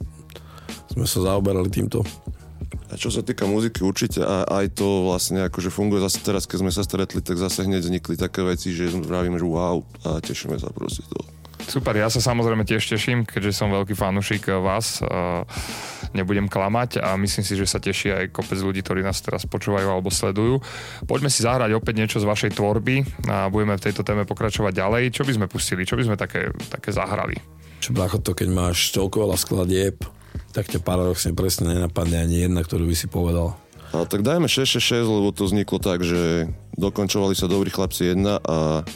sme 0.91 1.05
sa 1.07 1.19
zaoberali 1.23 1.67
týmto. 1.71 2.05
A 2.89 2.95
čo 2.95 3.09
sa 3.09 3.25
týka 3.25 3.49
muziky, 3.49 3.81
určite 3.81 4.21
a 4.21 4.45
aj 4.61 4.77
to 4.77 5.09
vlastne 5.09 5.43
akože 5.49 5.73
funguje 5.73 5.99
zase 5.99 6.21
teraz, 6.21 6.45
keď 6.45 6.57
sme 6.63 6.71
sa 6.71 6.85
stretli, 6.85 7.19
tak 7.19 7.35
zase 7.41 7.65
hneď 7.65 7.81
vznikli 7.81 8.15
také 8.15 8.45
veci, 8.45 8.71
že 8.71 8.93
vravíme, 8.93 9.41
že 9.41 9.47
wow 9.47 9.81
a 10.05 10.21
tešíme 10.21 10.55
sa 10.61 10.69
proste 10.69 11.03
toho. 11.09 11.25
Super, 11.65 11.97
ja 11.97 12.05
sa 12.13 12.21
samozrejme 12.21 12.61
tiež 12.61 12.85
teším, 12.85 13.25
keďže 13.25 13.57
som 13.57 13.73
veľký 13.73 13.97
fanúšik 13.97 14.53
vás. 14.61 15.01
Nebudem 16.13 16.45
klamať 16.45 17.01
a 17.01 17.17
myslím 17.17 17.41
si, 17.41 17.57
že 17.57 17.65
sa 17.65 17.81
teší 17.81 18.13
aj 18.13 18.25
kopec 18.29 18.61
ľudí, 18.61 18.85
ktorí 18.85 19.01
nás 19.01 19.17
teraz 19.25 19.49
počúvajú 19.49 19.89
alebo 19.89 20.13
sledujú. 20.13 20.61
Poďme 21.09 21.33
si 21.33 21.41
zahrať 21.41 21.73
opäť 21.73 22.05
niečo 22.05 22.21
z 22.21 22.29
vašej 22.29 22.51
tvorby 22.53 23.01
a 23.25 23.49
budeme 23.49 23.81
v 23.81 23.83
tejto 23.83 24.05
téme 24.05 24.29
pokračovať 24.29 24.77
ďalej. 24.77 25.03
Čo 25.09 25.25
by 25.25 25.31
sme 25.41 25.45
pustili? 25.49 25.89
Čo 25.89 25.97
by 25.97 26.03
sme 26.05 26.15
také, 26.15 26.53
také 26.69 26.93
zahrali? 26.93 27.35
Čo 27.81 27.97
to, 27.97 28.31
keď 28.37 28.47
máš 28.53 28.93
toľko 28.93 29.25
veľa 29.25 29.37
skladieb, 29.37 30.05
tak 30.55 30.71
ťa 30.71 30.79
paradoxne 30.79 31.35
presne 31.35 31.75
nenapadne 31.75 32.23
ani 32.23 32.47
jedna, 32.47 32.63
ktorú 32.63 32.87
by 32.87 32.95
si 32.95 33.11
povedal. 33.11 33.59
A 33.91 34.07
tak 34.07 34.23
dajme 34.23 34.47
666, 34.47 35.03
lebo 35.03 35.35
to 35.35 35.43
vzniklo 35.43 35.83
tak, 35.83 35.99
že 36.03 36.47
dokončovali 36.79 37.35
sa 37.35 37.51
dobrí 37.51 37.67
chlapci 37.67 38.15
jedna 38.15 38.39
a 38.39 38.87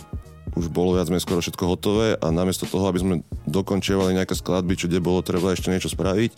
už 0.58 0.68
bolo 0.74 0.98
viac 0.98 1.08
menej 1.14 1.24
skoro 1.24 1.40
všetko 1.40 1.64
hotové 1.70 2.08
a 2.18 2.28
namiesto 2.34 2.66
toho, 2.66 2.90
aby 2.90 3.00
sme 3.00 3.16
dokončievali 3.46 4.18
nejaké 4.18 4.34
skladby, 4.34 4.74
čo 4.76 4.90
kde 4.90 5.00
bolo 5.04 5.22
treba 5.22 5.54
ešte 5.54 5.70
niečo 5.70 5.94
spraviť, 5.94 6.32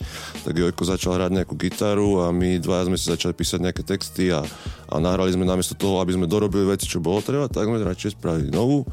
tak 0.43 0.53
Jojko 0.53 0.83
začal 0.83 1.15
hrať 1.15 1.31
nejakú 1.41 1.55
gitaru 1.55 2.27
a 2.27 2.35
my 2.35 2.59
dvaja 2.59 2.91
sme 2.91 2.97
si 2.99 3.07
začali 3.07 3.31
písať 3.31 3.59
nejaké 3.63 3.81
texty 3.87 4.29
a, 4.29 4.43
a 4.91 4.95
nahrali 4.99 5.31
sme 5.31 5.47
namiesto 5.47 5.73
toho, 5.73 6.03
aby 6.03 6.13
sme 6.13 6.27
dorobili 6.27 6.67
veci, 6.67 6.91
čo 6.91 6.99
bolo 6.99 7.23
treba, 7.23 7.47
tak 7.47 7.71
sme 7.71 7.79
radšej 7.79 8.19
spravili 8.19 8.51
novú 8.51 8.83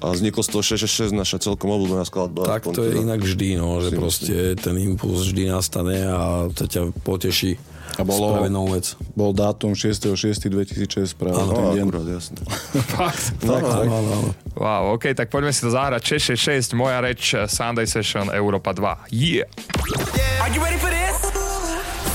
a 0.00 0.16
vzniklo 0.16 0.40
z 0.40 0.48
toho 0.48 0.62
666 0.64 1.12
naša 1.12 1.36
celkom 1.44 1.68
obľúbená 1.76 2.04
skladba. 2.08 2.48
Tak 2.48 2.72
to 2.72 2.84
je 2.88 3.00
inak 3.00 3.20
vždy, 3.20 3.60
no, 3.60 3.84
že 3.84 3.92
proste 3.92 4.56
ten 4.56 4.76
impuls 4.80 5.28
vždy 5.28 5.52
nastane 5.52 6.08
a 6.08 6.48
to 6.52 6.64
ťa 6.64 6.92
poteší. 7.04 7.60
A 7.98 8.06
bolo, 8.06 8.38
vec. 8.70 8.94
bol 9.18 9.34
dátum 9.34 9.74
6.6.2006 9.74 11.18
práve 11.18 11.36
ano, 11.36 11.52
ten 11.52 11.66
deň. 11.82 11.84
Akurát, 11.90 12.06
jasne. 12.06 12.38
Fakt? 12.96 13.34
No, 13.44 13.58
no, 13.60 13.82
no, 13.84 13.98
no. 14.00 14.16
Wow, 14.56 14.94
ok, 14.96 15.12
tak 15.12 15.28
poďme 15.28 15.50
si 15.50 15.60
to 15.60 15.74
zahrať. 15.74 16.16
666, 16.22 16.78
moja 16.78 17.02
reč, 17.02 17.34
Sunday 17.50 17.84
Session, 17.84 18.30
Europa 18.30 18.72
2. 18.72 19.10
Yeah! 19.10 19.44
yeah. 20.16 20.44
Are 20.46 20.50
you 20.54 20.62
ready 20.62 20.78
for 20.78 20.88
this? 20.88 21.18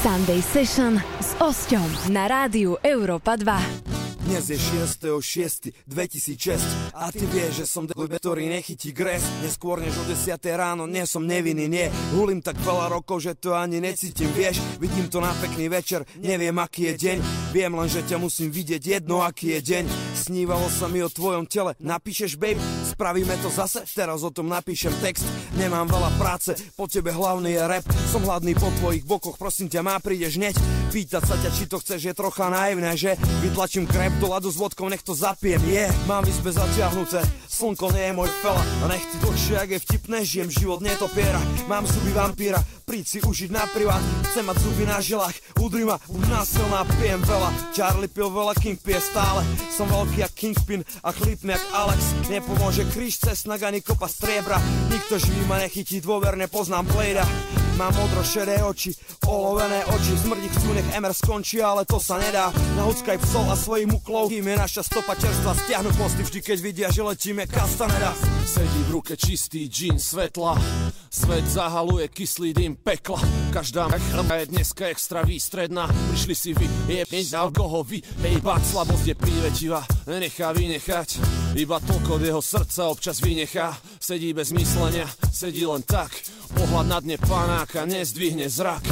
Sunday 0.02 0.42
Session 0.42 1.02
s 1.22 1.36
Osťom 1.38 2.14
na 2.14 2.30
rádiu 2.30 2.80
Europa 2.82 3.36
2. 3.36 3.95
Dnes 4.26 4.50
je 4.50 4.58
6.6.2006 4.58 6.58
a 6.98 7.14
ty 7.14 7.30
vieš, 7.30 7.62
že 7.62 7.70
som 7.70 7.86
debe, 7.86 8.18
ktorý 8.18 8.50
nechytí 8.50 8.90
gres 8.90 9.22
Neskôr 9.46 9.78
než 9.78 9.94
o 10.02 10.04
10 10.10 10.42
ráno, 10.58 10.90
nie 10.90 11.06
som 11.06 11.22
nevinný, 11.22 11.70
nie. 11.70 11.94
Hulím 12.18 12.42
tak 12.42 12.58
veľa 12.58 12.90
rokov, 12.90 13.22
že 13.22 13.38
to 13.38 13.54
ani 13.54 13.78
necítim, 13.78 14.34
vieš. 14.34 14.58
Vidím 14.82 15.14
to 15.14 15.22
na 15.22 15.30
pekný 15.38 15.70
večer, 15.70 16.02
neviem 16.18 16.58
aký 16.58 16.90
je 16.90 16.94
deň. 17.06 17.18
Viem 17.54 17.78
len, 17.78 17.86
že 17.86 18.02
ťa 18.02 18.18
musím 18.18 18.50
vidieť 18.50 18.98
jedno, 18.98 19.22
aký 19.22 19.62
je 19.62 19.64
deň. 19.78 19.86
Snívalo 20.18 20.74
sa 20.74 20.90
mi 20.90 21.06
o 21.06 21.14
tvojom 21.14 21.46
tele, 21.46 21.78
napíšeš 21.78 22.42
babe? 22.42 22.58
Spravíme 22.90 23.38
to 23.46 23.54
zase, 23.54 23.86
teraz 23.94 24.26
o 24.26 24.34
tom 24.34 24.50
napíšem 24.50 24.98
text. 25.06 25.30
Nemám 25.54 25.86
veľa 25.86 26.18
práce, 26.18 26.58
po 26.74 26.90
tebe 26.90 27.14
hlavný 27.14 27.54
je 27.54 27.62
rap. 27.62 27.86
Som 28.10 28.26
hladný 28.26 28.58
po 28.58 28.74
tvojich 28.82 29.06
bokoch, 29.06 29.38
prosím 29.38 29.70
ťa, 29.70 29.86
má 29.86 30.02
prídeš 30.02 30.42
hneď. 30.42 30.58
Pýtať 30.90 31.24
sa 31.30 31.38
ťa, 31.38 31.50
či 31.54 31.70
to 31.70 31.78
chceš, 31.78 32.02
je 32.02 32.18
trocha 32.18 32.50
naivné, 32.50 32.98
že? 32.98 33.14
Vytlačím 33.46 33.86
krep 33.86 34.15
do 34.20 34.32
ľadu 34.32 34.50
s 34.52 34.58
vodkou, 34.60 34.88
nech 34.88 35.04
to 35.04 35.12
zapijem, 35.12 35.62
je. 35.68 35.88
Yeah. 35.88 35.92
Mám 36.08 36.28
izbe 36.30 36.52
zatiahnuté, 36.52 37.20
slnko 37.50 37.92
nie 37.92 38.12
je 38.12 38.14
môj 38.16 38.30
fela. 38.40 38.62
A 38.84 38.86
nech 38.92 39.04
ti 39.08 39.18
dlhšie, 39.20 39.56
ak 39.60 39.70
je 39.76 39.80
vtipné, 39.84 40.18
žijem 40.24 40.50
život 40.52 40.80
netopiera 40.80 41.40
Mám 41.66 41.90
zuby 41.90 42.14
vampíra, 42.14 42.62
príď 42.86 43.06
si 43.06 43.20
užiť 43.24 43.50
na 43.52 43.66
privát. 43.72 44.02
Chcem 44.32 44.46
mať 44.46 44.58
zuby 44.62 44.84
na 44.86 45.02
želách, 45.02 45.36
udri 45.60 45.84
ma, 45.84 45.98
už 46.08 46.24
násilná, 46.30 46.86
pijem 47.02 47.22
veľa. 47.26 47.50
Charlie 47.74 48.12
pil 48.12 48.30
veľa, 48.30 48.54
King 48.60 48.78
pije 48.78 49.02
stále. 49.02 49.42
Som 49.74 49.90
veľký 49.90 50.22
jak 50.22 50.34
Kingpin 50.38 50.82
a 51.02 51.10
chlípny 51.10 51.58
jak 51.58 51.66
Alex. 51.74 52.00
Nepomôže 52.30 52.86
kríž, 52.94 53.20
cesnak 53.20 53.66
ani 53.66 53.82
kopa 53.82 54.06
striebra. 54.06 54.62
Nikto 54.94 55.18
živý 55.18 55.44
ma 55.50 55.58
nechytí, 55.60 56.00
dôverne 56.00 56.46
poznám 56.46 56.86
Blada 56.94 57.26
Mám 57.76 57.92
modro 57.92 58.24
šedé 58.24 58.64
oči, 58.64 58.96
olovené 59.28 59.84
oči. 59.92 60.16
Smrdí 60.16 60.48
chcú, 60.48 60.72
nech 60.72 60.96
MR 60.96 61.12
skončí, 61.12 61.60
ale 61.60 61.84
to 61.84 62.00
sa 62.00 62.16
nedá. 62.16 62.48
Nahuckaj 62.80 63.20
psol 63.20 63.52
a 63.52 63.56
svojim 63.60 63.92
uklou 64.06 64.30
Kým 64.30 64.46
je 64.46 64.54
naša 64.54 64.86
stopa 64.86 65.18
čerstva, 65.18 65.58
stiahnu 65.58 65.90
posty 65.98 66.22
Vždy 66.22 66.40
keď 66.46 66.58
vidia, 66.62 66.94
že 66.94 67.02
letíme, 67.02 67.50
kastaneda. 67.50 68.14
Sedí 68.46 68.86
v 68.86 69.02
ruke 69.02 69.18
čistý 69.18 69.66
džín 69.66 69.98
svetla. 69.98 70.62
Svet 71.10 71.50
zahaluje 71.50 72.06
kyslý 72.14 72.54
dým 72.54 72.78
pekla. 72.78 73.18
Každá 73.50 73.90
chrba 73.90 74.46
je 74.46 74.54
dneska 74.54 74.94
extra 74.94 75.26
výstredná. 75.26 75.90
Prišli 75.90 76.36
si 76.38 76.54
vy, 76.54 76.70
je 76.86 77.02
na 77.34 77.50
koho 77.50 77.82
vy 77.82 78.06
Hejbať 78.22 78.78
slabosť 78.78 79.06
je 79.10 79.16
prívetivá, 79.18 79.82
nechá 80.06 80.54
vynechať. 80.54 81.18
Iba 81.58 81.82
toľko 81.82 82.22
jeho 82.22 82.46
srdca 82.46 82.94
občas 82.94 83.26
vynechá. 83.26 83.74
Sedí 83.98 84.38
bez 84.38 84.54
myslenia, 84.54 85.10
sedí 85.34 85.66
len 85.66 85.82
tak. 85.82 86.14
Pohľad 86.54 86.86
na 86.86 87.02
dne 87.02 87.18
panáka 87.18 87.90
nezdvihne 87.90 88.54
zrak. 88.54 88.86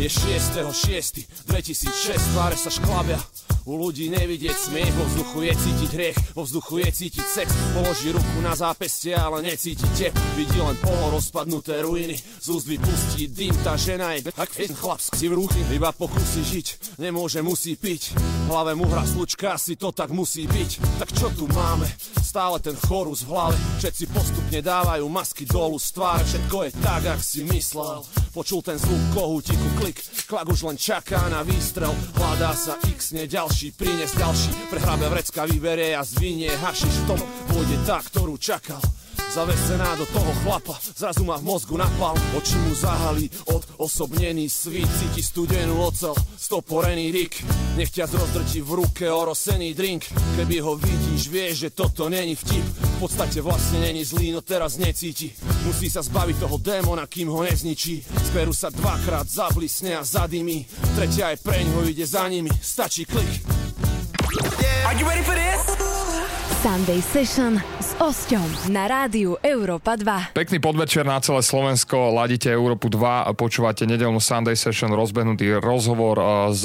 Je 0.00 0.08
6.6.2006, 0.08 2.32
tváre 2.32 2.56
sa 2.56 2.72
šklabia 2.72 3.20
U 3.62 3.78
ľudí 3.78 4.10
nevidieť 4.10 4.56
smiech, 4.58 4.90
vo 4.98 5.04
vzduchu 5.06 5.38
je 5.46 5.52
cítiť 5.54 5.90
hriech, 5.94 6.18
vo 6.34 6.42
vzduchu 6.42 6.74
je 6.82 6.88
cítiť 6.90 7.26
sex. 7.26 7.48
Položí 7.78 8.10
ruku 8.10 8.38
na 8.42 8.58
zápestie, 8.58 9.14
ale 9.14 9.46
necítite. 9.46 10.10
Vidí 10.34 10.58
len 10.58 10.74
polo 10.82 11.14
rozpadnuté 11.14 11.78
ruiny, 11.86 12.18
z 12.18 12.46
úst 12.50 12.66
vypustí 12.66 13.30
dym, 13.30 13.54
tá 13.62 13.78
žena 13.78 14.18
je 14.18 14.32
tak 14.34 14.50
chlap 14.56 14.98
si 14.98 15.30
v 15.30 15.38
ruky, 15.38 15.62
iba 15.70 15.94
pokusí 15.94 16.42
žiť, 16.42 16.66
nemôže, 16.98 17.38
musí 17.44 17.78
piť. 17.78 18.18
Hlave 18.50 18.74
mu 18.74 18.90
hra 18.90 19.06
slučka, 19.06 19.54
asi 19.54 19.78
to 19.78 19.94
tak 19.94 20.10
musí 20.10 20.50
byť. 20.50 20.98
Tak 20.98 21.08
čo 21.14 21.30
tu 21.30 21.46
máme? 21.54 21.86
Stále 22.18 22.58
ten 22.58 22.74
chorus 22.74 23.22
v 23.22 23.30
hlave, 23.30 23.56
všetci 23.78 24.04
postupne 24.10 24.58
dávajú 24.58 25.06
masky 25.06 25.44
dolu 25.46 25.78
z 25.78 25.88
tváre, 25.94 26.24
všetko 26.26 26.56
je 26.66 26.70
tak, 26.82 27.02
ak 27.06 27.20
si 27.22 27.46
myslel. 27.46 28.02
Počul 28.32 28.64
ten 28.64 28.80
zvuk 28.80 29.02
kohútiku, 29.12 29.66
klik, 29.76 30.00
klak 30.24 30.48
už 30.48 30.64
len 30.64 30.80
čaká 30.80 31.28
na 31.28 31.44
výstrel. 31.44 31.92
Hľadá 32.16 32.56
sa 32.56 32.80
x, 32.88 33.12
nie 33.12 33.28
ďalší, 33.52 33.76
prines 33.76 34.12
ďalší. 34.16 34.50
Prehrabe 34.72 35.12
vrecka, 35.12 35.44
vyberie 35.44 35.92
a 35.92 36.00
zvinie 36.00 36.48
hašiš 36.48 37.04
v 37.04 37.06
tom 37.12 37.20
pôjde 37.52 37.76
tá, 37.84 38.00
ktorú 38.00 38.40
čakal. 38.40 38.80
Zavesená 39.32 39.96
do 39.96 40.04
toho 40.12 40.28
chlapa, 40.44 40.76
zrazu 40.92 41.24
ma 41.24 41.40
v 41.40 41.48
mozgu 41.48 41.80
napal. 41.80 42.12
Oči 42.36 42.52
mu 42.68 42.76
zahali 42.76 43.32
od 43.48 43.64
osobnený 43.80 44.44
svít 44.44 44.84
Cíti 44.84 45.24
studenú 45.24 45.80
ocel, 45.80 46.12
stoporený 46.36 47.08
rik. 47.08 47.40
Nech 47.80 47.88
ťa 47.96 48.12
zrozdrti 48.12 48.60
v 48.60 48.84
ruke 48.84 49.08
orosený 49.08 49.72
drink. 49.72 50.04
Keby 50.36 50.60
ho 50.60 50.76
vidíš, 50.76 51.32
vieš, 51.32 51.54
že 51.64 51.70
toto 51.72 52.12
není 52.12 52.36
vtip. 52.36 52.60
V 53.00 53.08
podstate 53.08 53.40
vlastne 53.40 53.80
není 53.80 54.04
zlý, 54.04 54.36
no 54.36 54.44
teraz 54.44 54.76
necíti. 54.76 55.32
Musí 55.64 55.88
sa 55.88 56.04
zbaviť 56.04 56.36
toho 56.36 56.60
démona, 56.60 57.08
kým 57.08 57.32
ho 57.32 57.40
nezničí. 57.40 58.04
Zberú 58.28 58.52
sa 58.52 58.68
dvakrát, 58.68 59.24
zablisne 59.24 59.96
a 59.96 60.04
zadymí 60.04 60.68
Tretia 60.92 61.32
aj 61.32 61.40
preň 61.40 61.66
ho 61.72 61.80
ide 61.88 62.04
za 62.04 62.28
nimi, 62.28 62.52
stačí 62.60 63.08
klik. 63.08 63.40
Are 64.84 64.92
you 64.92 65.08
ready 65.08 65.24
for 65.24 65.32
this? 65.32 65.81
Sunday 66.62 67.02
Session 67.02 67.58
s 67.58 67.98
Osťom 67.98 68.70
na 68.70 68.86
rádiu 68.86 69.34
Európa 69.42 69.98
2. 69.98 70.30
Pekný 70.30 70.62
podvečer 70.62 71.02
na 71.02 71.18
celé 71.18 71.42
Slovensko, 71.42 72.14
ladíte 72.14 72.54
Európu 72.54 72.86
2 72.86 73.26
a 73.26 73.30
počúvate 73.34 73.82
nedelnú 73.82 74.22
Sunday 74.22 74.54
Session, 74.54 74.94
rozbehnutý 74.94 75.58
rozhovor 75.58 76.22
e, 76.22 76.54
s 76.54 76.62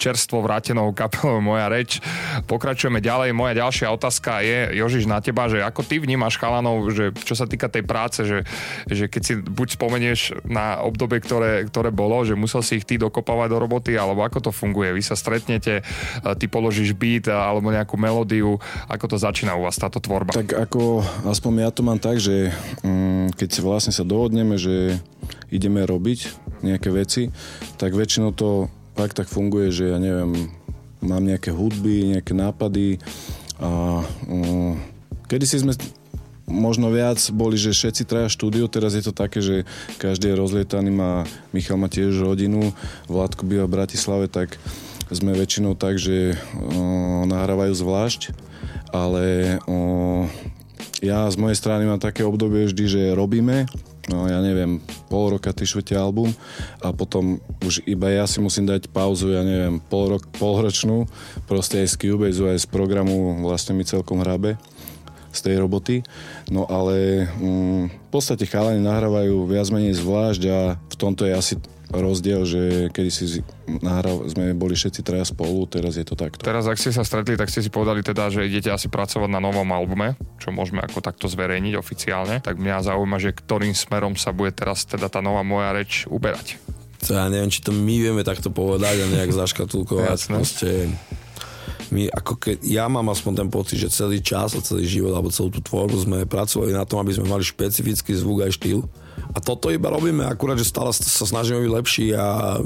čerstvo 0.00 0.40
vrátenou 0.40 0.96
kapelou 0.96 1.44
Moja 1.44 1.68
reč. 1.68 2.00
Pokračujeme 2.48 3.04
ďalej. 3.04 3.36
Moja 3.36 3.60
ďalšia 3.60 3.92
otázka 3.92 4.40
je, 4.40 4.80
Jožiš, 4.80 5.04
na 5.04 5.20
teba, 5.20 5.44
že 5.52 5.60
ako 5.60 5.84
ty 5.84 6.00
vnímaš 6.00 6.40
chalanov, 6.40 6.88
že 6.96 7.12
čo 7.12 7.36
sa 7.36 7.44
týka 7.44 7.68
tej 7.68 7.84
práce, 7.84 8.24
že, 8.24 8.48
že 8.88 9.12
keď 9.12 9.22
si 9.28 9.34
buď 9.44 9.76
spomenieš 9.76 10.40
na 10.48 10.80
obdobie, 10.80 11.20
ktoré, 11.20 11.68
ktoré 11.68 11.92
bolo, 11.92 12.24
že 12.24 12.32
musel 12.32 12.64
si 12.64 12.80
ich 12.80 12.88
ty 12.88 12.96
dokopávať 12.96 13.52
do 13.52 13.60
roboty, 13.60 13.92
alebo 13.92 14.24
ako 14.24 14.48
to 14.48 14.56
funguje? 14.56 14.96
Vy 14.96 15.04
sa 15.04 15.20
stretnete, 15.20 15.84
e, 15.84 16.32
ty 16.40 16.48
položíš 16.48 16.96
beat 16.96 17.28
alebo 17.28 17.68
nejakú 17.68 18.00
melódiu, 18.00 18.56
ako 18.88 19.04
to 19.04 19.17
začína 19.18 19.58
u 19.58 19.66
vás 19.66 19.76
táto 19.76 19.98
tvorba? 19.98 20.32
Tak 20.32 20.54
ako, 20.54 21.02
aspoň 21.26 21.68
ja 21.68 21.70
to 21.74 21.82
mám 21.82 21.98
tak, 21.98 22.22
že 22.22 22.54
um, 22.86 23.28
keď 23.34 23.60
vlastne 23.60 23.90
sa 23.90 24.06
dohodneme, 24.06 24.56
že 24.56 24.96
ideme 25.50 25.84
robiť 25.84 26.30
nejaké 26.62 26.88
veci, 26.94 27.34
tak 27.76 27.94
väčšinou 27.94 28.32
to 28.32 28.70
fakt 28.94 29.18
tak 29.18 29.30
funguje, 29.30 29.70
že 29.70 29.94
ja 29.94 29.98
neviem, 29.98 30.50
mám 31.02 31.22
nejaké 31.22 31.54
hudby, 31.54 32.18
nejaké 32.18 32.34
nápady 32.34 32.98
a 33.62 34.02
um, 34.26 34.74
kedy 35.30 35.44
si 35.46 35.62
sme 35.62 35.74
možno 36.48 36.88
viac 36.88 37.20
boli, 37.30 37.60
že 37.60 37.76
všetci 37.76 38.08
traja 38.08 38.32
štúdio, 38.32 38.66
teraz 38.72 38.96
je 38.96 39.04
to 39.04 39.12
také, 39.12 39.44
že 39.44 39.68
každý 40.00 40.32
je 40.32 40.40
rozlietaný, 40.40 40.90
má, 40.90 41.28
Michal 41.52 41.76
má 41.76 41.92
tiež 41.92 42.16
rodinu, 42.18 42.72
Vládko 43.06 43.44
býva 43.44 43.68
v 43.68 43.74
Bratislave, 43.78 44.26
tak 44.26 44.56
sme 45.12 45.36
väčšinou 45.36 45.76
tak, 45.76 46.00
že 46.00 46.34
uh, 46.34 47.24
nahrávajú 47.28 47.72
zvlášť 47.76 48.48
ale 48.92 49.56
o, 49.68 50.24
ja 51.04 51.28
z 51.30 51.36
mojej 51.38 51.58
strany 51.58 51.86
mám 51.86 52.02
také 52.02 52.26
obdobie 52.26 52.66
vždy, 52.66 52.84
že 52.88 53.02
robíme, 53.16 53.68
no 54.08 54.26
ja 54.26 54.40
neviem, 54.40 54.80
pol 55.12 55.36
roka, 55.36 55.52
ty 55.52 55.68
album 55.94 56.32
a 56.80 56.90
potom 56.90 57.38
už 57.62 57.84
iba 57.84 58.08
ja 58.08 58.24
si 58.24 58.40
musím 58.40 58.66
dať 58.66 58.88
pauzu, 58.90 59.30
ja 59.30 59.44
neviem, 59.44 59.78
pol 59.78 60.16
rok, 60.16 60.24
polročnú, 60.40 61.06
proste 61.44 61.84
aj 61.84 61.94
z 61.94 61.96
Cubase, 62.08 62.40
aj 62.40 62.64
z 62.64 62.68
programu 62.68 63.38
vlastne 63.44 63.76
mi 63.76 63.84
celkom 63.84 64.24
hrabe 64.24 64.56
z 65.28 65.40
tej 65.44 65.60
roboty. 65.60 66.02
No 66.48 66.64
ale 66.66 67.28
mm, 67.36 67.84
v 67.92 68.08
podstate 68.10 68.48
chalani 68.48 68.80
nahrávajú 68.80 69.44
viac 69.44 69.68
menej 69.68 69.94
zvlášť 70.00 70.42
a 70.48 70.58
v 70.80 70.94
tomto 70.96 71.28
je 71.28 71.34
asi 71.36 71.54
rozdiel, 71.88 72.44
že 72.44 72.92
kedy 72.92 73.10
si 73.10 73.40
nahral, 73.80 74.24
sme 74.28 74.52
boli 74.52 74.76
všetci 74.76 75.00
traja 75.00 75.24
spolu, 75.24 75.64
teraz 75.64 75.96
je 75.96 76.04
to 76.04 76.14
takto. 76.14 76.44
Teraz, 76.44 76.68
ak 76.68 76.76
ste 76.76 76.92
sa 76.92 77.04
stretli, 77.04 77.36
tak 77.36 77.48
ste 77.48 77.64
si 77.64 77.72
povedali 77.72 78.04
teda, 78.04 78.28
že 78.28 78.44
idete 78.44 78.68
asi 78.68 78.92
pracovať 78.92 79.28
na 79.28 79.40
novom 79.40 79.68
albume, 79.72 80.16
čo 80.36 80.52
môžeme 80.52 80.84
ako 80.84 81.00
takto 81.00 81.26
zverejniť 81.28 81.74
oficiálne. 81.76 82.44
Tak 82.44 82.60
mňa 82.60 82.84
zaujíma, 82.92 83.16
že 83.20 83.32
ktorým 83.32 83.72
smerom 83.72 84.16
sa 84.16 84.36
bude 84.36 84.52
teraz 84.52 84.84
teda 84.84 85.08
tá 85.08 85.24
nová 85.24 85.40
moja 85.40 85.72
reč 85.72 86.04
uberať. 86.08 86.60
To 87.08 87.14
ja 87.14 87.30
neviem, 87.30 87.48
či 87.48 87.62
to 87.62 87.70
my 87.70 87.94
vieme 88.02 88.22
takto 88.26 88.50
povedať 88.50 89.06
a 89.06 89.06
nejak 89.06 89.30
zaškatulkovať. 89.30 90.18
Proste 90.34 90.90
my 91.88 92.10
ako 92.10 92.36
keď, 92.36 92.56
ja 92.68 92.84
mám 92.90 93.08
aspoň 93.08 93.32
ten 93.44 93.48
pocit, 93.48 93.80
že 93.80 93.88
celý 93.88 94.20
čas 94.20 94.52
a 94.52 94.60
celý 94.60 94.84
život 94.84 95.14
alebo 95.16 95.32
celú 95.32 95.48
tú 95.48 95.62
tvorbu 95.64 95.96
sme 96.04 96.18
pracovali 96.28 96.74
na 96.74 96.84
tom, 96.84 97.00
aby 97.00 97.16
sme 97.16 97.30
mali 97.30 97.46
špecifický 97.46 98.12
zvuk 98.12 98.44
aj 98.44 98.60
štýl. 98.60 98.84
A 99.32 99.38
toto 99.40 99.68
iba 99.68 99.92
robíme, 99.92 100.24
akurát, 100.24 100.56
že 100.56 100.68
stále 100.68 100.92
sa 100.92 101.24
snažíme 101.24 101.60
byť 101.64 101.72
lepší 101.72 102.06
a 102.16 102.58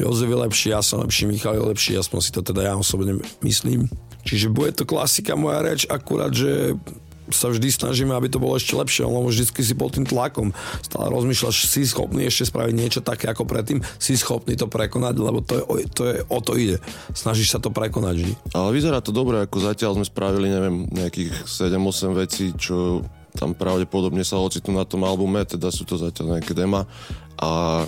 Jozef 0.00 0.28
je 0.28 0.38
lepší, 0.38 0.66
ja 0.72 0.80
som 0.80 1.04
lepší, 1.04 1.28
Michal 1.28 1.56
je 1.56 1.64
lepší, 1.68 1.92
aspoň 2.00 2.18
si 2.20 2.30
to 2.32 2.40
teda 2.40 2.72
ja 2.72 2.74
osobne 2.74 3.20
myslím. 3.44 3.86
Čiže 4.22 4.54
bude 4.54 4.72
to 4.72 4.86
klasika 4.86 5.34
moja 5.34 5.60
reč, 5.60 5.84
akurát, 5.90 6.30
že 6.32 6.78
sa 7.30 7.48
vždy 7.48 7.70
snažíme, 7.72 8.12
aby 8.12 8.28
to 8.28 8.42
bolo 8.42 8.58
ešte 8.58 8.76
lepšie, 8.76 9.06
lebo 9.06 9.30
vždy 9.30 9.46
si 9.48 9.74
pod 9.78 9.94
tým 9.94 10.04
tlakom. 10.04 10.50
Stále 10.84 11.06
rozmýšľaš, 11.10 11.70
si 11.70 11.86
schopný 11.86 12.26
ešte 12.26 12.50
spraviť 12.52 12.74
niečo 12.74 13.00
také 13.00 13.30
ako 13.30 13.48
predtým, 13.48 13.80
si 13.96 14.18
schopný 14.18 14.58
to 14.58 14.66
prekonať, 14.66 15.14
lebo 15.22 15.38
to 15.40 15.54
je, 15.58 15.86
to 15.90 16.02
je 16.10 16.16
o 16.26 16.38
to 16.42 16.52
ide. 16.58 16.76
Snažíš 17.14 17.54
sa 17.54 17.58
to 17.62 17.70
prekonať 17.70 18.14
vždy. 18.20 18.32
Ale 18.52 18.74
vyzerá 18.74 18.98
to 19.00 19.14
dobre, 19.14 19.42
ako 19.42 19.62
zatiaľ 19.62 19.96
sme 20.02 20.06
spravili, 20.06 20.50
neviem, 20.50 20.76
nejakých 20.90 21.46
7-8 21.46 22.20
vecí, 22.20 22.44
čo 22.58 23.06
tam 23.36 23.56
pravdepodobne 23.56 24.22
sa 24.22 24.40
ocitnú 24.40 24.76
na 24.76 24.84
tom 24.84 25.04
albume, 25.08 25.44
teda 25.44 25.72
sú 25.72 25.88
to 25.88 25.96
zatiaľ 25.96 26.38
nejaké 26.38 26.52
dema. 26.52 26.84
A 27.40 27.84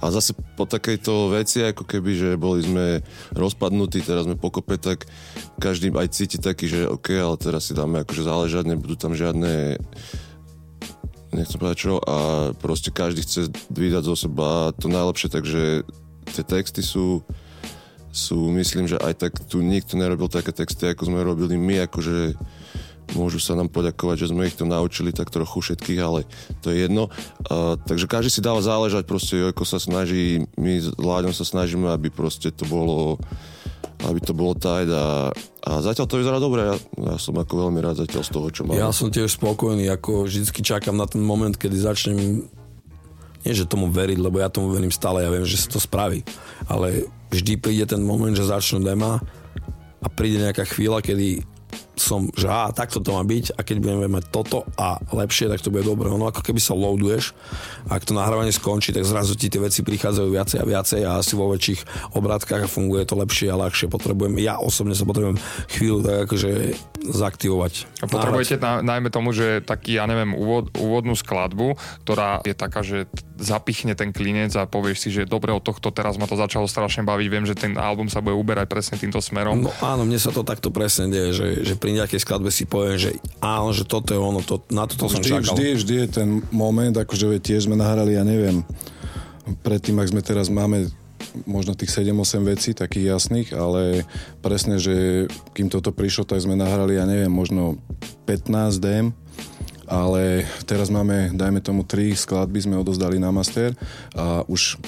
a 0.00 0.08
zase 0.08 0.32
po 0.56 0.64
takejto 0.64 1.28
veci, 1.28 1.60
ako 1.60 1.84
keby, 1.84 2.10
že 2.16 2.30
boli 2.40 2.64
sme 2.64 3.04
rozpadnutí, 3.36 4.00
teraz 4.00 4.24
sme 4.24 4.38
pokope, 4.38 4.80
tak 4.80 5.04
každý 5.60 5.92
aj 5.92 6.08
cíti 6.14 6.40
taký, 6.40 6.70
že 6.72 6.88
OK, 6.88 7.12
ale 7.20 7.36
teraz 7.36 7.68
si 7.68 7.76
dáme 7.76 8.00
akože 8.00 8.24
záležať, 8.24 8.64
nebudú 8.64 8.96
tam 8.96 9.12
žiadne 9.12 9.76
nechcem 11.30 11.58
povedať 11.62 11.78
čo 11.78 11.94
a 12.02 12.50
proste 12.58 12.90
každý 12.90 13.22
chce 13.22 13.54
vydať 13.70 14.02
zo 14.02 14.16
seba 14.18 14.74
to 14.74 14.90
najlepšie, 14.90 15.30
takže 15.30 15.86
tie 16.32 16.44
texty 16.48 16.82
sú 16.82 17.22
sú, 18.10 18.50
myslím, 18.58 18.90
že 18.90 18.98
aj 18.98 19.22
tak 19.22 19.32
tu 19.46 19.62
nikto 19.62 19.94
nerobil 19.94 20.26
také 20.26 20.50
texty, 20.50 20.90
ako 20.90 21.06
sme 21.06 21.22
robili 21.22 21.54
my, 21.54 21.86
akože 21.86 22.34
môžu 23.14 23.42
sa 23.42 23.58
nám 23.58 23.72
poďakovať, 23.72 24.26
že 24.26 24.30
sme 24.30 24.46
ich 24.46 24.56
to 24.56 24.68
naučili 24.68 25.10
tak 25.10 25.30
trochu 25.32 25.60
všetkých, 25.60 26.00
ale 26.00 26.26
to 26.62 26.70
je 26.70 26.86
jedno. 26.86 27.08
Uh, 27.46 27.78
takže 27.86 28.06
každý 28.06 28.30
si 28.30 28.44
dáva 28.44 28.62
záležať, 28.62 29.06
proste 29.06 29.40
ako 29.50 29.62
sa 29.66 29.78
snaží, 29.82 30.44
my 30.58 30.72
s 30.78 30.94
Láďom 30.98 31.34
sa 31.34 31.46
snažíme, 31.46 31.90
aby 31.90 32.08
proste 32.12 32.52
to 32.54 32.66
bolo 32.66 33.18
aby 34.00 34.16
to 34.16 34.32
bolo 34.32 34.56
tight 34.56 34.88
a, 34.88 35.28
a 35.60 35.70
zatiaľ 35.84 36.08
to 36.08 36.16
vyzerá 36.16 36.40
dobre. 36.40 36.64
Ja, 36.64 36.76
ja 37.04 37.16
som 37.20 37.36
ako 37.36 37.68
veľmi 37.68 37.84
rád 37.84 38.00
zatiaľ 38.00 38.24
z 38.24 38.32
toho, 38.32 38.48
čo 38.48 38.64
mám. 38.64 38.72
Ja 38.72 38.88
som 38.96 39.12
tiež 39.12 39.36
spokojný, 39.36 39.92
ako 39.92 40.24
vždycky 40.24 40.64
čakám 40.64 40.96
na 40.96 41.04
ten 41.04 41.20
moment, 41.20 41.52
kedy 41.52 41.76
začnem 41.76 42.48
nie, 43.40 43.56
že 43.56 43.68
tomu 43.68 43.88
veriť, 43.88 44.20
lebo 44.20 44.36
ja 44.36 44.52
tomu 44.52 44.68
verím 44.72 44.92
stále, 44.92 45.24
ja 45.24 45.32
viem, 45.32 45.48
že 45.48 45.56
sa 45.56 45.68
to 45.72 45.80
spraví. 45.80 46.20
Ale 46.68 47.08
vždy 47.32 47.56
príde 47.56 47.84
ten 47.88 48.04
moment, 48.04 48.36
že 48.36 48.44
začnú 48.44 48.84
dema 48.84 49.20
a 50.00 50.06
príde 50.12 50.44
nejaká 50.44 50.68
chvíľa, 50.68 51.00
kedy 51.00 51.44
som, 52.00 52.26
že 52.32 52.48
á, 52.48 52.72
takto 52.72 53.04
to 53.04 53.12
má 53.12 53.22
byť 53.22 53.54
a 53.54 53.60
keď 53.60 53.76
budeme 53.78 54.08
mať 54.08 54.24
toto 54.32 54.64
a 54.80 54.96
lepšie, 55.12 55.52
tak 55.52 55.60
to 55.60 55.68
bude 55.68 55.84
dobre. 55.84 56.08
Ono 56.08 56.26
ako 56.26 56.40
keby 56.40 56.60
sa 56.60 56.72
loaduješ 56.72 57.36
a 57.86 58.00
ak 58.00 58.08
to 58.08 58.16
nahrávanie 58.16 58.50
skončí, 58.50 58.90
tak 58.96 59.04
zrazu 59.04 59.36
ti 59.36 59.52
tie 59.52 59.60
veci 59.60 59.84
prichádzajú 59.84 60.28
viacej 60.32 60.58
a 60.60 60.64
viacej 60.64 61.00
a 61.04 61.10
asi 61.20 61.36
vo 61.36 61.52
väčších 61.52 62.12
obrátkach 62.16 62.64
funguje 62.66 63.04
to 63.04 63.14
lepšie 63.20 63.52
a 63.52 63.60
ľahšie. 63.60 63.92
Potrebujem, 63.92 64.34
ja 64.40 64.56
osobne 64.56 64.96
sa 64.96 65.04
potrebujem 65.04 65.38
chvíľu 65.70 66.00
tak 66.00 66.16
akože 66.26 66.50
zaktivovať. 67.00 68.04
A 68.04 68.06
potrebujete 68.08 68.60
na, 68.60 68.84
najmä 68.84 69.08
tomu, 69.08 69.32
že 69.32 69.64
taký, 69.64 69.96
ja 69.96 70.04
neviem, 70.04 70.36
úvod, 70.36 70.68
úvodnú 70.76 71.16
skladbu, 71.16 71.76
ktorá 72.04 72.44
je 72.44 72.54
taká, 72.54 72.84
že 72.84 73.08
zapichne 73.40 73.96
ten 73.96 74.12
klinec 74.12 74.52
a 74.60 74.68
povieš 74.68 74.98
si, 75.00 75.08
že 75.08 75.24
dobre 75.24 75.48
od 75.48 75.64
tohto 75.64 75.88
teraz 75.88 76.20
ma 76.20 76.28
to 76.28 76.36
začalo 76.36 76.68
strašne 76.68 77.08
baviť, 77.08 77.26
viem, 77.32 77.48
že 77.48 77.56
ten 77.56 77.72
album 77.80 78.12
sa 78.12 78.20
bude 78.20 78.36
uberať 78.36 78.68
presne 78.68 78.96
týmto 79.00 79.18
smerom. 79.24 79.64
No 79.64 79.72
áno, 79.80 80.04
mne 80.04 80.20
sa 80.20 80.28
to 80.28 80.44
takto 80.44 80.68
presne 80.68 81.08
deje, 81.08 81.30
že, 81.32 81.48
že 81.64 81.74
pri 81.80 81.89
nejakej 81.96 82.20
skladbe 82.22 82.50
si 82.52 82.68
poviem, 82.68 82.98
že 83.00 83.10
áno, 83.42 83.74
že 83.74 83.88
toto 83.88 84.14
je 84.14 84.20
ono, 84.20 84.44
to, 84.44 84.62
na 84.70 84.84
toto 84.86 85.08
vždy, 85.08 85.16
som 85.16 85.22
čakal. 85.22 85.54
Vždy, 85.54 85.66
vždy 85.80 85.94
je 86.04 86.08
ten 86.08 86.28
moment, 86.52 86.94
akože 86.94 87.40
tiež 87.40 87.66
sme 87.66 87.78
nahrali, 87.78 88.14
ja 88.14 88.24
neviem, 88.26 88.62
predtým, 89.64 89.98
ak 89.98 90.10
sme 90.10 90.22
teraz 90.22 90.52
máme 90.52 90.90
možno 91.46 91.76
tých 91.76 91.92
7-8 91.94 92.42
vecí, 92.42 92.70
takých 92.74 93.16
jasných, 93.16 93.48
ale 93.54 94.08
presne, 94.42 94.80
že 94.80 95.26
kým 95.54 95.70
toto 95.70 95.94
prišlo, 95.94 96.26
tak 96.26 96.42
sme 96.42 96.58
nahrali, 96.58 96.98
ja 96.98 97.06
neviem, 97.06 97.30
možno 97.30 97.78
15 98.26 98.82
DM, 98.82 99.06
ale 99.86 100.46
teraz 100.66 100.90
máme, 100.90 101.34
dajme 101.34 101.60
tomu, 101.62 101.82
3 101.82 102.14
skladby 102.14 102.66
sme 102.66 102.80
odozdali 102.80 103.18
na 103.18 103.30
master 103.34 103.74
a 104.14 104.42
už 104.46 104.78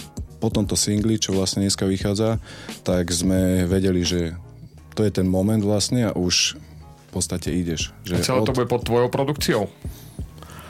po 0.43 0.51
tomto 0.51 0.75
singli, 0.75 1.23
čo 1.23 1.31
vlastne 1.31 1.63
dneska 1.63 1.87
vychádza, 1.87 2.43
tak 2.83 3.15
sme 3.15 3.63
vedeli, 3.71 4.03
že 4.03 4.35
to 4.99 5.07
je 5.07 5.15
ten 5.15 5.27
moment 5.27 5.63
vlastne 5.63 6.11
a 6.11 6.13
už 6.19 6.59
podstate 7.13 7.53
ideš. 7.53 7.93
Že 8.09 8.15
a 8.17 8.19
celé 8.25 8.39
od... 8.41 8.47
to 8.49 8.53
bude 8.57 8.69
pod 8.73 8.83
tvojou 8.83 9.09
produkciou? 9.13 9.69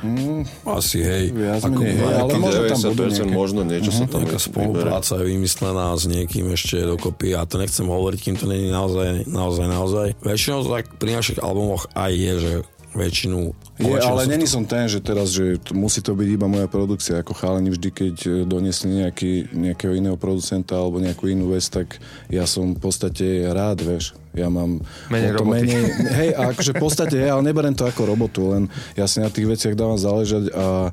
Mm, 0.02 0.42
asi 0.66 0.98
hej. 0.98 1.30
Viac 1.30 1.62
ako, 1.62 1.78
hej, 1.78 2.02
ale 2.02 2.34
možno 2.34 2.62
tam 2.66 2.80
budú 2.90 3.02
nejaké. 3.06 3.34
možno 3.38 3.60
niečo 3.62 3.90
uh-huh. 3.94 4.02
sa 4.02 4.10
tam 4.10 4.26
Nejaká 4.26 4.40
spolupráca 4.42 5.12
je 5.22 5.24
vymyslená 5.30 5.86
s 5.94 6.04
niekým 6.10 6.46
ešte 6.50 6.82
dokopy 6.82 7.38
a 7.38 7.46
to 7.46 7.62
nechcem 7.62 7.86
hovoriť, 7.86 8.18
kým 8.18 8.34
to 8.34 8.50
není 8.50 8.66
naozaj, 8.74 9.30
naozaj, 9.30 9.66
naozaj. 9.70 10.08
Väčšinou 10.26 10.66
tak 10.66 10.90
pri 10.98 11.22
našich 11.22 11.38
albumoch 11.38 11.86
aj 11.94 12.12
je, 12.18 12.32
že 12.34 12.52
väčšinu 12.92 13.52
je, 13.82 13.98
ale 13.98 14.28
není 14.28 14.46
som 14.46 14.62
ten, 14.62 14.86
že 14.86 15.00
teraz, 15.00 15.32
že 15.32 15.58
to, 15.58 15.72
musí 15.74 16.04
to 16.04 16.12
byť 16.14 16.28
iba 16.28 16.46
moja 16.46 16.68
produkcia, 16.68 17.18
ako 17.18 17.32
chalani 17.34 17.72
vždy, 17.72 17.88
keď 17.88 18.16
e, 18.22 18.30
donesli 18.44 19.02
nejaký, 19.02 19.32
nejakého 19.50 19.96
iného 19.96 20.14
producenta 20.20 20.78
alebo 20.78 21.02
nejakú 21.02 21.26
inú 21.26 21.50
vec, 21.50 21.64
tak 21.66 21.98
ja 22.28 22.44
som 22.44 22.76
v 22.76 22.80
podstate 22.80 23.48
rád, 23.48 23.82
vieš. 23.82 24.14
Ja 24.32 24.48
mám 24.48 24.80
menej 25.08 25.36
to 25.36 25.44
menej, 25.44 25.82
hej, 26.20 26.30
a 26.36 26.52
akože 26.52 26.72
v 26.76 26.82
podstate, 26.84 27.16
hej, 27.16 27.30
ale 27.32 27.42
neberiem 27.48 27.74
to 27.74 27.88
ako 27.88 28.12
robotu, 28.12 28.52
len 28.52 28.68
ja 28.92 29.08
si 29.08 29.24
na 29.24 29.32
tých 29.32 29.48
veciach 29.48 29.74
dávam 29.76 29.98
záležať 29.98 30.52
a 30.52 30.92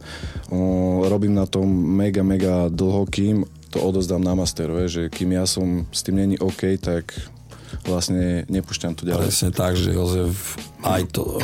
o, 0.50 0.60
robím 1.08 1.36
na 1.36 1.46
tom 1.46 1.68
mega, 1.70 2.24
mega 2.24 2.72
dlho, 2.72 3.06
kým 3.12 3.44
to 3.70 3.78
odozdám 3.84 4.24
na 4.24 4.34
master, 4.34 4.72
vieš, 4.74 4.92
že 4.98 5.04
kým 5.14 5.36
ja 5.36 5.46
som 5.46 5.86
s 5.94 6.02
tým 6.02 6.18
není 6.18 6.36
OK, 6.42 6.80
tak 6.82 7.14
vlastne 7.86 8.50
nepúšťam 8.50 8.98
to 8.98 9.06
ďalej. 9.06 9.30
Presne 9.30 9.52
tak, 9.54 9.78
že 9.78 9.94
Jozef 9.94 10.58
aj 10.82 11.02
to, 11.14 11.38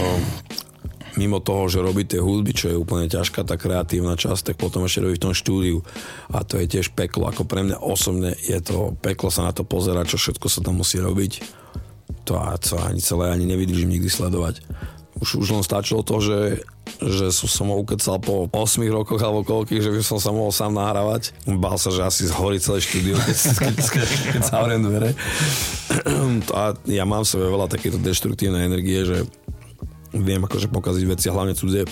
mimo 1.15 1.39
toho, 1.39 1.67
že 1.67 1.83
robí 1.83 2.03
tie 2.03 2.19
hudby, 2.19 2.51
čo 2.55 2.71
je 2.71 2.77
úplne 2.79 3.07
ťažká 3.07 3.43
tá 3.47 3.55
kreatívna 3.55 4.15
časť, 4.15 4.53
tak 4.53 4.55
potom 4.59 4.83
ešte 4.85 5.03
robí 5.03 5.15
v 5.15 5.25
tom 5.25 5.33
štúdiu. 5.35 5.81
A 6.31 6.43
to 6.43 6.59
je 6.59 6.67
tiež 6.67 6.91
peklo. 6.95 7.27
Ako 7.27 7.47
pre 7.47 7.63
mňa 7.63 7.79
osobne 7.79 8.35
je 8.39 8.59
to 8.61 8.93
peklo 8.99 9.31
sa 9.31 9.47
na 9.47 9.51
to 9.55 9.63
pozerať, 9.63 10.15
čo 10.15 10.17
všetko 10.19 10.47
sa 10.47 10.59
tam 10.63 10.79
musí 10.79 10.99
robiť. 10.99 11.43
To, 12.29 12.37
a 12.37 12.57
to 12.57 12.77
ani 12.81 13.01
celé 13.01 13.31
ani 13.31 13.45
nevydržím 13.49 13.97
nikdy 13.97 14.09
sledovať. 14.09 14.61
Už, 15.15 15.39
už 15.39 15.47
len 15.55 15.63
stačilo 15.63 16.03
to, 16.03 16.19
že, 16.19 16.39
že 16.99 17.31
som, 17.31 17.47
som 17.47 17.67
ukecal 17.71 18.19
po 18.19 18.51
8 18.51 18.83
rokoch 18.91 19.21
alebo 19.23 19.47
koľkých, 19.47 19.79
že 19.79 19.93
by 19.95 20.01
som 20.03 20.19
sa 20.19 20.35
mohol 20.35 20.51
sám 20.51 20.75
nahrávať. 20.75 21.31
Bál 21.47 21.79
sa, 21.79 21.87
že 21.87 22.03
asi 22.03 22.27
zhorí 22.27 22.59
celé 22.59 22.83
štúdio, 22.83 23.15
keď, 23.15 23.37
keď, 23.63 23.75
keď 24.35 24.41
zavriem 24.43 24.83
dvere. 24.83 25.15
A 26.59 26.75
ja 26.83 27.07
mám 27.07 27.23
v 27.23 27.31
sebe 27.31 27.47
veľa 27.47 27.71
takéto 27.71 27.95
deštruktívnej 27.95 28.67
energie, 28.67 29.07
že 29.07 29.17
viem 30.15 30.41
akože 30.43 30.71
pokaziť 30.71 31.03
veci 31.07 31.27
hlavne 31.27 31.55
cudzie. 31.57 31.83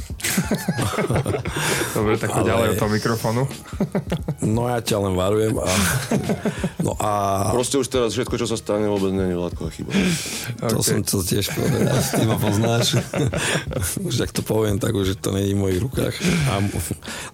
Dobre, 1.96 2.14
tak 2.20 2.30
Ale... 2.32 2.46
ďalej 2.46 2.66
od 2.72 2.76
toho 2.76 2.90
mikrofónu. 2.92 3.42
no 4.44 4.68
ja 4.68 4.78
ťa 4.84 4.96
len 5.00 5.14
varujem. 5.16 5.54
A... 5.58 5.68
No 6.80 6.92
a... 7.00 7.10
Proste 7.54 7.80
už 7.80 7.88
teraz 7.88 8.12
všetko, 8.14 8.34
čo 8.38 8.46
sa 8.46 8.56
stane, 8.60 8.86
vôbec 8.86 9.10
nie 9.12 9.32
je 9.32 9.36
Vládková 9.36 9.70
chyba. 9.72 9.90
To 10.70 10.80
okay. 10.80 10.86
som 10.86 10.98
to 11.02 11.18
tiež 11.24 11.50
povedal, 11.52 11.98
ty 12.16 12.22
ma 12.28 12.36
poznáš. 12.36 12.86
už 14.00 14.14
ak 14.22 14.30
to 14.30 14.42
poviem, 14.44 14.76
tak 14.78 14.94
už 14.94 15.18
to 15.18 15.34
není 15.34 15.56
v 15.56 15.60
mojich 15.60 15.80
rukách. 15.82 16.14
A... 16.52 16.62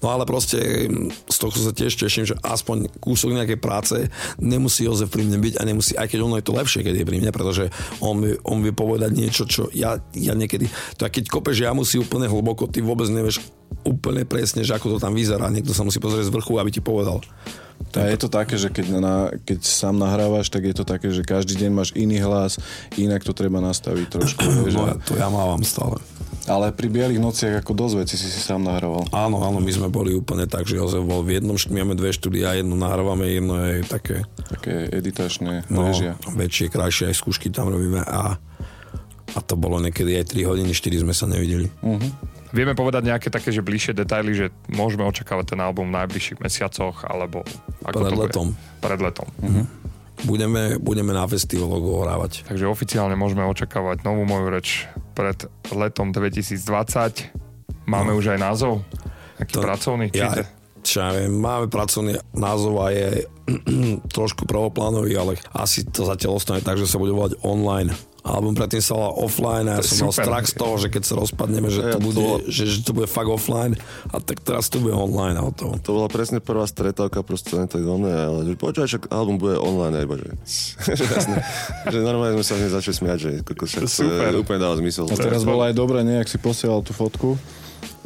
No 0.00 0.14
ale 0.14 0.24
proste 0.24 0.88
z 1.26 1.36
toho 1.36 1.52
sa 1.52 1.72
tiež 1.74 1.92
teším, 1.98 2.24
že 2.26 2.34
aspoň 2.40 2.88
kúsok 3.02 3.34
nejakej 3.34 3.58
práce 3.60 3.96
nemusí 4.40 4.86
Jozef 4.86 5.10
pri 5.12 5.26
mne 5.26 5.42
byť 5.42 5.54
a 5.60 5.62
nemusí, 5.66 5.92
aj 5.98 6.08
keď 6.08 6.18
ono 6.22 6.38
je 6.38 6.46
to 6.46 6.56
lepšie, 6.56 6.80
keď 6.86 6.94
je 7.02 7.08
pri 7.08 7.18
mne, 7.20 7.30
pretože 7.34 7.64
on, 8.00 8.22
on 8.46 8.58
vie 8.62 8.72
povedať 8.72 9.10
niečo, 9.12 9.44
čo 9.44 9.68
ja, 9.74 9.98
ja 10.16 10.32
niekedy, 10.32 10.70
to 10.96 11.08
keď 11.08 11.24
kopeš, 11.28 11.66
ja 11.66 11.76
musí 11.76 12.00
úplne 12.00 12.30
hlboko, 12.30 12.55
ty 12.72 12.80
vôbec 12.80 13.06
nevieš 13.12 13.44
úplne 13.84 14.26
presne, 14.26 14.64
že 14.66 14.74
ako 14.74 14.96
to 14.96 14.98
tam 14.98 15.14
vyzerá. 15.14 15.52
Niekto 15.52 15.76
sa 15.76 15.86
musí 15.86 16.00
pozrieť 16.00 16.32
z 16.32 16.34
vrchu, 16.34 16.58
aby 16.58 16.70
ti 16.72 16.80
povedal. 16.82 17.20
A 17.96 18.12
je 18.12 18.18
to 18.20 18.28
také, 18.28 18.60
že 18.60 18.68
keď, 18.68 18.86
na, 19.00 19.16
keď 19.44 19.64
sám 19.64 19.96
nahrávaš, 19.96 20.52
tak 20.52 20.68
je 20.68 20.74
to 20.76 20.84
také, 20.84 21.08
že 21.12 21.24
každý 21.24 21.56
deň 21.56 21.70
máš 21.72 21.90
iný 21.96 22.20
hlas, 22.20 22.60
inak 23.00 23.24
to 23.24 23.32
treba 23.32 23.60
nastaviť 23.64 24.06
trošku. 24.12 24.44
no, 24.76 24.96
to 25.00 25.16
ja 25.16 25.32
mávam 25.32 25.64
stále. 25.64 25.96
Ale 26.46 26.70
pri 26.70 26.92
Bielých 26.92 27.18
nociach 27.18 27.64
ako 27.64 27.72
dosť 27.74 27.94
veci 28.04 28.14
si 28.20 28.28
si 28.28 28.38
sám 28.38 28.68
nahrával. 28.68 29.08
Áno, 29.10 29.42
áno, 29.42 29.58
my 29.58 29.72
sme 29.72 29.88
boli 29.88 30.14
úplne 30.14 30.44
tak, 30.46 30.68
že 30.68 30.78
Jozef 30.78 31.02
bol 31.02 31.24
v 31.24 31.40
jednom, 31.40 31.56
máme 31.56 31.98
dve 31.98 32.14
štúdia, 32.14 32.54
jedno 32.54 32.78
nahrávame, 32.78 33.32
jedno 33.32 33.58
je 33.64 33.82
také... 33.82 34.16
Také 34.46 34.92
editačné 34.92 35.66
no, 35.72 35.90
režia. 35.90 36.14
väčšie, 36.36 36.70
krajšie, 36.70 37.10
aj 37.10 37.16
skúšky 37.18 37.50
tam 37.50 37.72
robíme 37.72 37.98
a, 38.04 38.38
a 39.34 39.38
to 39.42 39.58
bolo 39.58 39.82
niekedy 39.82 40.14
aj 40.20 40.36
3 40.36 40.46
hodiny, 40.46 40.70
4 40.70 41.02
sme 41.02 41.14
sa 41.16 41.26
nevideli. 41.26 41.66
Uh-huh. 41.82 42.12
Vieme 42.56 42.72
povedať 42.72 43.12
nejaké 43.12 43.28
také, 43.28 43.52
že 43.52 43.60
bližšie 43.60 43.92
detaily, 43.92 44.32
že 44.32 44.46
môžeme 44.72 45.04
očakávať 45.04 45.52
ten 45.52 45.60
album 45.60 45.92
v 45.92 46.00
najbližších 46.00 46.40
mesiacoch, 46.40 47.04
alebo 47.04 47.44
ako 47.84 48.00
Pred 48.00 48.08
to 48.08 48.16
letom. 48.16 48.46
Bude? 48.56 48.80
Pred 48.80 49.00
letom. 49.04 49.28
Uh-huh. 49.44 49.64
Budeme, 50.24 50.80
budeme 50.80 51.12
na 51.12 51.28
festivaloch 51.28 52.08
hrávať. 52.08 52.48
Takže 52.48 52.64
oficiálne 52.64 53.12
môžeme 53.12 53.44
očakávať 53.44 54.08
novú 54.08 54.24
moju 54.24 54.48
reč 54.48 54.88
pred 55.12 55.36
letom 55.68 56.16
2020. 56.16 56.56
Máme 57.84 58.16
no. 58.16 58.18
už 58.24 58.32
aj 58.32 58.38
názov? 58.40 58.80
Aký 59.36 59.52
to, 59.52 59.60
pracovný? 59.60 60.08
Ja, 60.16 60.32
čo 60.86 61.02
ja 61.02 61.10
viem, 61.10 61.34
máme 61.34 61.66
pracovný 61.66 62.14
názov 62.30 62.78
a 62.78 62.94
je 62.94 63.26
trošku 64.16 64.46
prvoplánový, 64.46 65.18
ale 65.18 65.32
asi 65.50 65.82
to 65.82 66.06
zatiaľ 66.06 66.38
ostane 66.38 66.62
tak, 66.62 66.78
že 66.78 66.86
sa 66.86 67.02
bude 67.02 67.10
volať 67.10 67.42
online 67.42 67.90
album 68.26 68.58
predtým 68.58 68.82
sa 68.82 68.98
volal 68.98 69.14
offline 69.22 69.66
a 69.70 69.78
ja 69.78 69.82
som 69.86 70.10
mal 70.10 70.14
strach 70.14 70.46
z 70.50 70.54
toho, 70.58 70.74
že 70.82 70.88
keď 70.90 71.02
sa 71.06 71.14
rozpadneme, 71.14 71.70
že 71.70 71.94
to, 71.94 71.98
bude, 72.02 72.18
to... 72.18 72.50
Že, 72.50 72.62
že 72.66 72.78
to 72.82 72.92
bude 72.92 73.06
fakt 73.06 73.30
offline 73.30 73.78
a 74.10 74.18
tak 74.18 74.42
teraz 74.42 74.66
to 74.66 74.82
bude 74.82 74.92
online 74.92 75.38
a 75.38 75.46
to. 75.54 75.78
To 75.86 75.90
bola 75.94 76.10
presne 76.10 76.42
prvá 76.42 76.66
stretávka, 76.66 77.22
proste 77.22 77.54
len 77.54 77.70
tak 77.70 77.86
oné, 77.86 78.10
ale 78.10 78.38
že 78.42 78.58
počúvaj, 78.58 78.88
že 78.90 78.98
album 79.14 79.38
bude 79.38 79.54
online, 79.62 80.02
iba, 80.02 80.18
že, 80.26 80.34
že, 80.98 81.06
jasne, 81.06 81.38
že 81.86 81.98
normálne 82.02 82.34
sme 82.42 82.44
sa 82.44 82.54
hneď 82.58 82.70
začali 82.74 82.94
smiať, 82.98 83.18
že 83.22 83.30
koko, 83.46 83.64
však, 83.70 83.86
Super. 83.86 84.34
úplne 84.34 84.58
dáva 84.58 84.74
zmysel. 84.74 85.06
A 85.06 85.14
teraz 85.14 85.46
bola 85.46 85.70
aj 85.70 85.74
dobré, 85.78 86.02
nejak 86.02 86.26
si 86.26 86.42
posielal 86.42 86.82
tú 86.82 86.90
fotku 86.90 87.38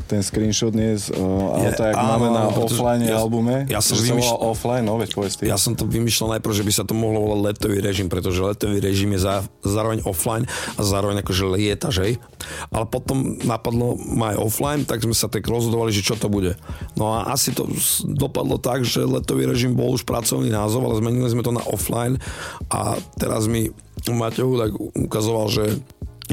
ten 0.06 0.20
screenshot 0.24 0.72
dnes, 0.72 1.12
ale 1.12 1.72
tak 1.76 1.92
áno, 1.96 2.08
máme 2.16 2.26
na 2.32 2.44
offline 2.48 3.02
ja, 3.04 3.20
albume, 3.20 3.64
ja 3.68 3.80
som 3.82 3.98
že 3.98 4.12
vymýšľal, 4.12 4.38
sa 4.38 4.46
offline, 4.46 4.84
no 4.84 4.96
veď 4.96 5.10
povedz 5.12 5.34
ty. 5.40 5.44
Ja 5.48 5.60
som 5.60 5.76
to 5.76 5.84
vymýšľal 5.84 6.38
najprv, 6.38 6.54
že 6.54 6.64
by 6.64 6.72
sa 6.72 6.84
to 6.84 6.94
mohlo 6.96 7.26
volať 7.26 7.40
letový 7.56 7.78
režim, 7.82 8.08
pretože 8.08 8.40
letový 8.40 8.78
režim 8.80 9.10
je 9.16 9.20
za, 9.20 9.44
zároveň 9.64 10.04
offline 10.08 10.44
a 10.76 10.80
zároveň 10.80 11.20
akože 11.24 11.44
lieta, 11.50 11.88
že? 11.92 12.16
Ale 12.72 12.84
potom 12.88 13.40
napadlo 13.44 13.98
ma 13.98 14.32
aj 14.34 14.38
offline, 14.40 14.82
tak 14.88 15.04
sme 15.04 15.16
sa 15.16 15.28
tak 15.28 15.44
rozhodovali, 15.44 15.92
že 15.92 16.06
čo 16.06 16.16
to 16.16 16.32
bude. 16.32 16.56
No 16.96 17.14
a 17.14 17.30
asi 17.30 17.52
to 17.52 17.68
dopadlo 18.04 18.56
tak, 18.56 18.86
že 18.86 19.04
letový 19.04 19.46
režim 19.46 19.76
bol 19.76 19.92
už 19.94 20.08
pracovný 20.08 20.48
názov, 20.48 20.86
ale 20.88 20.98
zmenili 20.98 21.28
sme 21.28 21.44
to 21.44 21.52
na 21.52 21.62
offline 21.66 22.16
a 22.72 22.96
teraz 23.20 23.46
mi 23.50 23.72
Maťo 24.08 24.56
tak 24.56 24.72
ukazoval, 24.96 25.52
že 25.52 25.64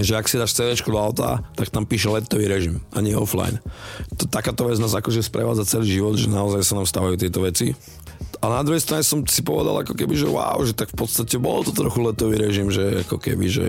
že 0.03 0.17
ak 0.17 0.29
si 0.29 0.37
dáš 0.37 0.53
CD 0.53 0.73
do 0.77 0.99
auta, 0.99 1.41
tak 1.57 1.69
tam 1.69 1.85
píše 1.85 2.09
letový 2.09 2.45
režim 2.49 2.83
a 2.93 3.01
nie 3.01 3.17
offline. 3.17 3.61
To, 4.17 4.29
takáto 4.29 4.67
vec 4.67 4.77
nás 4.77 4.93
akože 4.93 5.23
sprevádza 5.25 5.77
celý 5.77 6.01
život, 6.01 6.17
že 6.17 6.29
naozaj 6.29 6.61
sa 6.65 6.73
nám 6.77 6.87
stávajú 6.89 7.15
tieto 7.17 7.41
veci. 7.41 7.73
A 8.37 8.45
na 8.49 8.61
druhej 8.61 8.83
strane 8.83 9.01
som 9.01 9.25
si 9.25 9.41
povedal 9.41 9.81
ako 9.81 9.97
keby, 9.97 10.13
že 10.13 10.27
wow, 10.29 10.61
že 10.61 10.77
tak 10.77 10.93
v 10.93 11.05
podstate 11.05 11.41
bolo 11.41 11.65
to 11.65 11.73
trochu 11.73 11.99
letový 12.05 12.37
režim, 12.37 12.69
že 12.69 13.01
ako 13.05 13.17
keby, 13.17 13.45
že 13.49 13.65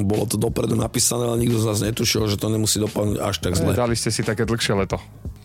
bolo 0.00 0.24
to 0.24 0.40
dopredu 0.40 0.76
napísané, 0.76 1.28
ale 1.28 1.40
nikto 1.44 1.60
z 1.60 1.66
nás 1.68 1.78
netušil, 1.84 2.28
že 2.28 2.40
to 2.40 2.48
nemusí 2.48 2.80
dopadnúť 2.80 3.20
až 3.20 3.36
tak 3.44 3.56
zle. 3.56 3.76
Dali 3.76 3.96
ste 3.96 4.08
si 4.08 4.24
také 4.24 4.48
dlhšie 4.48 4.72
leto. 4.76 4.96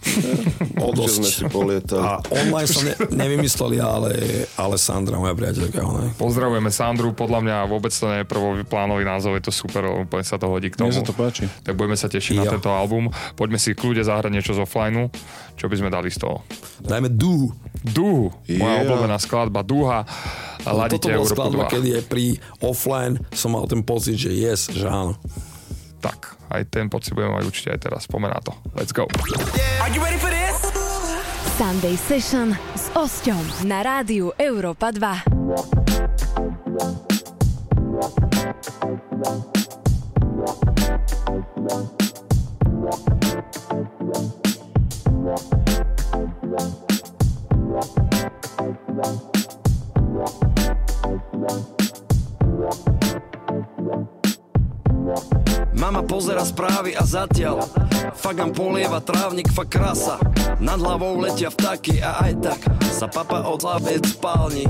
o 0.81 0.89
dosť. 0.97 1.21
si 1.21 1.45
A 1.93 2.17
online 2.33 2.69
som 2.69 2.81
ne, 2.81 2.95
nevymysleli, 3.13 3.77
ale, 3.77 4.17
ale 4.57 4.75
Sandra, 4.81 5.21
moja 5.21 5.37
priateľka. 5.37 5.77
Ona. 5.77 6.09
Pozdravujeme 6.17 6.73
Sandru, 6.73 7.13
podľa 7.13 7.39
mňa 7.45 7.55
vôbec 7.69 7.93
to 7.93 8.09
nie 8.09 8.25
je 8.25 8.27
prvý 8.27 8.65
plánový 8.65 9.05
názov, 9.05 9.37
je 9.37 9.45
to 9.45 9.53
super, 9.53 9.85
úplne 9.85 10.25
sa 10.25 10.41
to 10.41 10.49
hodí 10.49 10.73
k 10.73 10.81
tomu. 10.81 10.89
Mne 10.89 11.05
sa 11.05 11.05
to 11.05 11.13
páči. 11.13 11.45
Tak 11.61 11.77
budeme 11.77 11.97
sa 11.97 12.09
tešiť 12.09 12.33
ja. 12.33 12.41
na 12.43 12.57
tento 12.57 12.73
album. 12.73 13.13
Poďme 13.37 13.61
si 13.61 13.77
kľude 13.77 14.01
zahrať 14.01 14.31
niečo 14.33 14.57
z 14.57 14.65
offlineu. 14.65 15.13
Čo 15.53 15.69
by 15.69 15.75
sme 15.77 15.89
dali 15.93 16.09
z 16.09 16.17
toho? 16.25 16.41
Dajme 16.81 17.13
Duhu. 17.13 17.53
Duhu. 17.85 18.33
Moja 18.61 18.75
obľúbená 18.85 19.17
skladba 19.17 19.61
Duha. 19.65 20.05
No, 20.61 20.85
toto 20.85 21.09
bola 21.09 21.25
skladba, 21.25 21.63
kedy 21.67 21.89
je 21.97 22.01
pri 22.05 22.25
offline 22.61 23.17
som 23.33 23.57
mal 23.57 23.65
ten 23.65 23.81
pocit, 23.81 24.13
že 24.13 24.29
yes, 24.29 24.69
že 24.69 24.85
áno. 24.85 25.17
Tak, 26.01 26.37
aj 26.49 26.65
ten 26.69 26.89
pocit 26.89 27.13
budeme 27.13 27.37
mať 27.37 27.45
určite 27.45 27.69
aj 27.73 27.79
teraz. 27.89 28.01
Pomená 28.09 28.37
to. 28.41 28.53
Let's 28.73 28.93
go. 28.93 29.05
Are 29.81 29.89
you 29.93 30.01
ready 30.01 30.17
for 30.17 30.29
this? 30.29 30.57
Sunday 31.57 31.93
Session 31.93 32.57
s 32.73 32.89
Osťom 32.97 33.69
na 33.69 33.85
rádiu 33.85 34.33
Europa 34.37 34.89
2. 34.89 35.29
Mama 55.75 56.01
pozera 56.05 56.45
správy 56.45 56.93
a 56.95 57.03
zatiaľ. 57.03 57.65
Fagam 58.15 58.53
polieva 58.53 59.01
trávnik, 59.01 59.49
fakt 59.49 59.73
krása 59.73 60.21
Nad 60.61 60.77
hlavou 60.77 61.17
letia 61.17 61.49
vtaky 61.49 62.03
a 62.03 62.21
aj 62.27 62.33
tak 62.43 62.59
Sa 62.85 63.09
papa 63.09 63.43
odlábie 63.49 63.97
spálni. 64.03 64.67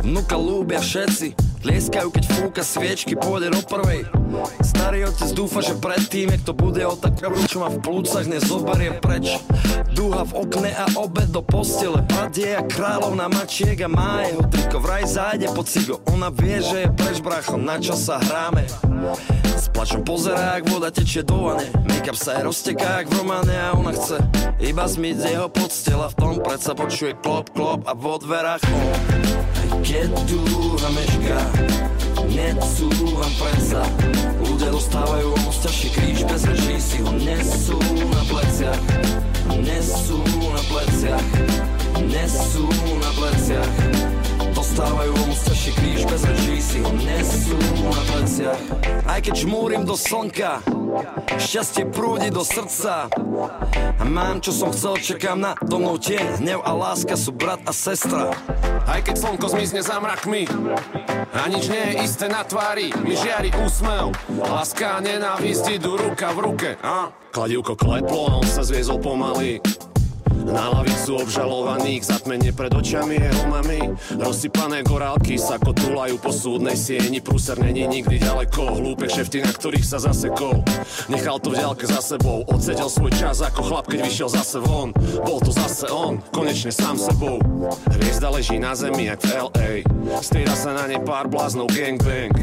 Vnuka 0.00 0.38
lúbia 0.38 0.80
všetci 0.80 1.49
Tlieskajú, 1.60 2.08
keď 2.08 2.24
fúka 2.24 2.62
sviečky, 2.64 3.12
pôjde 3.20 3.52
do 3.52 3.60
prvej. 3.60 4.08
Starý 4.64 5.04
otec 5.04 5.28
dúfa, 5.36 5.60
že 5.60 5.76
predtým, 5.76 6.32
jak 6.32 6.42
to 6.48 6.52
bude 6.56 6.80
o 6.80 6.96
tak 6.96 7.20
čo 7.20 7.60
má 7.60 7.68
v 7.68 7.84
plúcach, 7.84 8.24
nezoberie 8.24 8.96
preč. 8.96 9.36
Dúha 9.92 10.24
v 10.24 10.40
okne 10.40 10.72
a 10.72 10.88
obed 10.96 11.28
do 11.28 11.44
postele 11.44 12.00
Padie 12.08 12.56
a 12.56 12.64
kráľovná 12.64 13.28
mačiek 13.28 13.76
a 13.84 13.92
má 13.92 14.24
jeho 14.24 14.42
triko. 14.48 14.80
Vraj 14.80 15.04
zájde 15.04 15.52
po 15.52 15.60
cigo, 15.60 16.00
ona 16.08 16.32
vie, 16.32 16.64
že 16.64 16.88
je 16.88 16.88
preč 16.96 17.20
bracho, 17.20 17.60
na 17.60 17.76
čo 17.76 17.92
sa 17.92 18.16
hráme 18.16 18.64
S 19.60 19.68
plačom 19.68 20.00
pozerá, 20.08 20.56
ak 20.56 20.72
voda 20.72 20.88
tečie 20.88 21.20
do 21.20 21.52
vane 21.52 21.68
Make-up 21.84 22.16
sa 22.16 22.40
aj 22.40 22.48
rozteká, 22.48 23.04
jak 23.04 23.12
v 23.12 23.20
románe 23.20 23.52
a 23.52 23.76
ona 23.76 23.92
chce 23.92 24.16
Iba 24.56 24.88
zmyť 24.88 25.16
z 25.20 25.24
jeho 25.36 25.48
podstela 25.52 26.08
V 26.08 26.16
tom 26.16 26.34
predsa 26.40 26.72
počuje 26.72 27.12
klop, 27.20 27.52
klop 27.52 27.84
a 27.84 27.92
vo 27.92 28.16
dverách 28.16 28.64
on. 28.72 28.88
Keď 29.84 30.16
dúha 30.32 30.88
mešká 30.96 31.40
Necúvam 32.32 33.32
predsa. 33.36 33.84
Ľudia 34.40 34.72
dostávajú 34.72 35.28
o 35.28 35.38
moc 35.44 35.56
ťažší 35.60 35.88
kríž 35.92 36.18
Bez 36.24 36.42
rečí 36.48 36.76
si 36.80 36.98
ho 37.04 37.12
nesú 37.20 37.76
na 38.16 38.22
pleciach. 38.32 38.80
Nesú 39.60 40.24
na 40.24 40.62
pleciach 40.72 41.28
Nesú 42.08 42.64
na 42.96 43.10
pleciach 43.12 44.19
Dostávajú 44.80 45.12
o 45.12 45.24
moc 45.28 45.40
ťažší 45.44 45.70
kríž 45.76 46.00
Bez 46.08 46.22
rečí 46.24 46.56
si 46.56 46.78
ho 46.80 46.88
nesú 47.04 47.52
na 47.84 48.00
pleciach. 48.00 48.62
Aj 49.04 49.20
keď 49.20 49.34
žmúrim 49.44 49.84
do 49.84 49.92
slnka 49.92 50.64
Šťastie 51.36 51.84
prúdi 51.92 52.32
do 52.32 52.40
srdca. 52.40 53.12
A 54.00 54.04
mám 54.08 54.40
čo 54.40 54.56
som 54.56 54.72
chcel, 54.72 54.96
čakám 54.96 55.36
na 55.36 55.52
do 55.60 55.76
mnou 55.76 56.00
tieň 56.00 56.40
Hnev 56.40 56.64
a 56.64 56.72
láska 56.72 57.12
sú 57.12 57.28
brat 57.28 57.60
a 57.68 57.76
sestra. 57.76 58.32
Aj 58.88 59.04
keď 59.04 59.20
slnko 59.20 59.52
zmizne 59.52 59.84
za 59.84 60.00
mrakmi 60.00 60.48
A 61.36 61.44
nič 61.52 61.68
nie 61.68 61.84
je 61.92 61.94
isté 62.00 62.32
na 62.32 62.40
tvári 62.40 62.88
Mi 63.04 63.20
žiari 63.20 63.52
úsmev. 63.60 64.16
Láska 64.32 64.96
a 64.96 65.04
nenávisť 65.04 65.76
idú 65.76 66.00
ruka 66.00 66.32
v 66.32 66.38
ruke 66.40 66.70
a? 66.80 67.12
Kladivko 67.36 67.76
kleplo 67.76 68.32
a 68.32 68.40
on 68.40 68.48
sa 68.48 68.64
zviezol 68.64 68.96
pomaly 68.96 69.60
na 70.50 70.68
lavicu 70.74 71.22
obžalovaných 71.22 72.02
Zatmenie 72.02 72.50
pred 72.50 72.74
očami 72.74 73.16
jeho 73.16 73.44
mami. 73.46 73.94
Rozsypané 74.18 74.82
gorálky 74.82 75.38
sa 75.38 75.56
kotulajú 75.56 76.18
po 76.18 76.34
súdnej 76.34 76.74
sieni. 76.74 77.22
Prúser 77.22 77.56
není 77.62 77.86
nikdy 77.86 78.18
ďaleko 78.18 78.82
Hlúpe 78.82 79.06
šefty, 79.06 79.40
na 79.42 79.50
ktorých 79.54 79.86
sa 79.86 80.02
zasekol. 80.02 80.62
Nechal 81.06 81.38
to 81.38 81.54
v 81.54 81.62
ďalke 81.62 81.86
za 81.86 82.02
sebou 82.02 82.42
Odsedel 82.50 82.90
svoj 82.90 83.12
čas 83.14 83.40
ako 83.40 83.60
chlap, 83.62 83.86
keď 83.86 84.06
vyšiel 84.06 84.28
zase 84.30 84.58
von. 84.60 84.90
Bol 85.22 85.38
to 85.40 85.54
zase 85.54 85.86
on, 85.88 86.18
konečne 86.34 86.74
sám 86.74 86.98
sebou. 86.98 87.38
Hviezda 87.96 88.28
leží 88.30 88.58
na 88.58 88.74
zemi, 88.74 89.08
jak 89.08 89.22
v 89.22 89.30
LA 89.48 89.70
Strieda 90.20 90.54
sa 90.58 90.74
na 90.74 90.84
ne 90.90 90.98
pár 91.00 91.30
bláznov 91.30 91.70
gangbang 91.70 92.34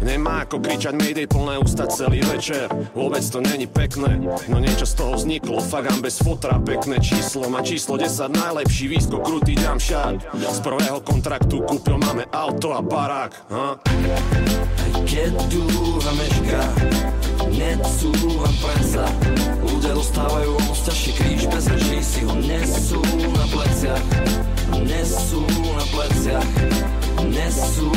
Nemá 0.00 0.48
ako 0.48 0.60
kričať 0.60 0.94
Mayday 0.96 1.26
plné 1.28 1.60
ústa 1.60 1.86
celý 1.88 2.20
večer. 2.26 2.68
Vôbec 2.92 3.22
to 3.24 3.40
není 3.40 3.66
pekné 3.68 4.18
No 4.48 4.58
niečo 4.60 4.86
z 4.86 4.94
toho 4.96 5.12
vzniklo. 5.16 5.60
Fagám 5.60 6.00
bez 6.00 6.20
fotra 6.20 6.58
pekné 6.60 7.00
číslo. 7.00 7.48
Má 7.48 7.62
číslo 7.62 7.96
10 7.96 8.32
najlepší 8.32 8.86
výsko 8.88 9.18
krutý 9.20 9.56
shot 9.78 10.20
Z 10.34 10.58
prvého 10.60 11.00
kontraktu 11.00 11.62
kúpil 11.62 11.98
máme 11.98 12.24
auto 12.32 12.72
a 12.72 12.80
barák 12.82 13.32
ha? 13.50 13.66
Keď 15.06 15.32
dúha 15.52 16.10
mešká 16.16 16.62
Necúvam 17.52 18.54
predsa 18.60 19.04
Ľudia 19.62 19.92
dostávajú 19.94 20.50
o 20.56 20.60
moc 20.66 20.78
ťažší 20.82 21.12
kríž 21.14 21.42
Bez 21.52 21.64
rečí 21.70 21.98
si 22.02 22.20
ho 22.26 22.34
nesú 22.34 23.00
na 23.32 23.46
pleciach 23.52 24.04
Nesú 24.82 25.42
na 25.76 25.84
pleciach 25.92 26.50
Nesú 27.26 27.88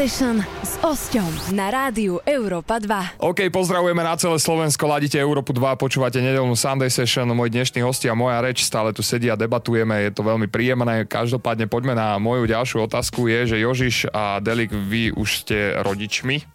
Session 0.00 0.40
s 0.64 0.80
Osťom 0.80 1.52
na 1.52 1.68
rádiu 1.68 2.24
Európa 2.24 2.80
2. 2.80 3.20
OK, 3.20 3.52
pozdravujeme 3.52 4.00
na 4.00 4.16
celé 4.16 4.40
Slovensko, 4.40 4.88
ladíte 4.88 5.20
Európu 5.20 5.52
2, 5.52 5.76
počúvate 5.76 6.24
nedelnú 6.24 6.56
Sunday 6.56 6.88
Session, 6.88 7.28
môj 7.36 7.52
dnešný 7.52 7.84
hosti 7.84 8.08
a 8.08 8.16
moja 8.16 8.40
reč, 8.40 8.64
stále 8.64 8.96
tu 8.96 9.04
sedí 9.04 9.28
a 9.28 9.36
debatujeme, 9.36 10.08
je 10.08 10.16
to 10.16 10.24
veľmi 10.24 10.48
príjemné. 10.48 11.04
Každopádne 11.04 11.68
poďme 11.68 12.00
na 12.00 12.16
moju 12.16 12.48
ďalšiu 12.48 12.88
otázku, 12.88 13.28
je, 13.28 13.52
že 13.52 13.56
Jožiš 13.60 14.08
a 14.08 14.40
Delik, 14.40 14.72
vy 14.72 15.12
už 15.12 15.44
ste 15.44 15.76
rodičmi? 15.84 16.48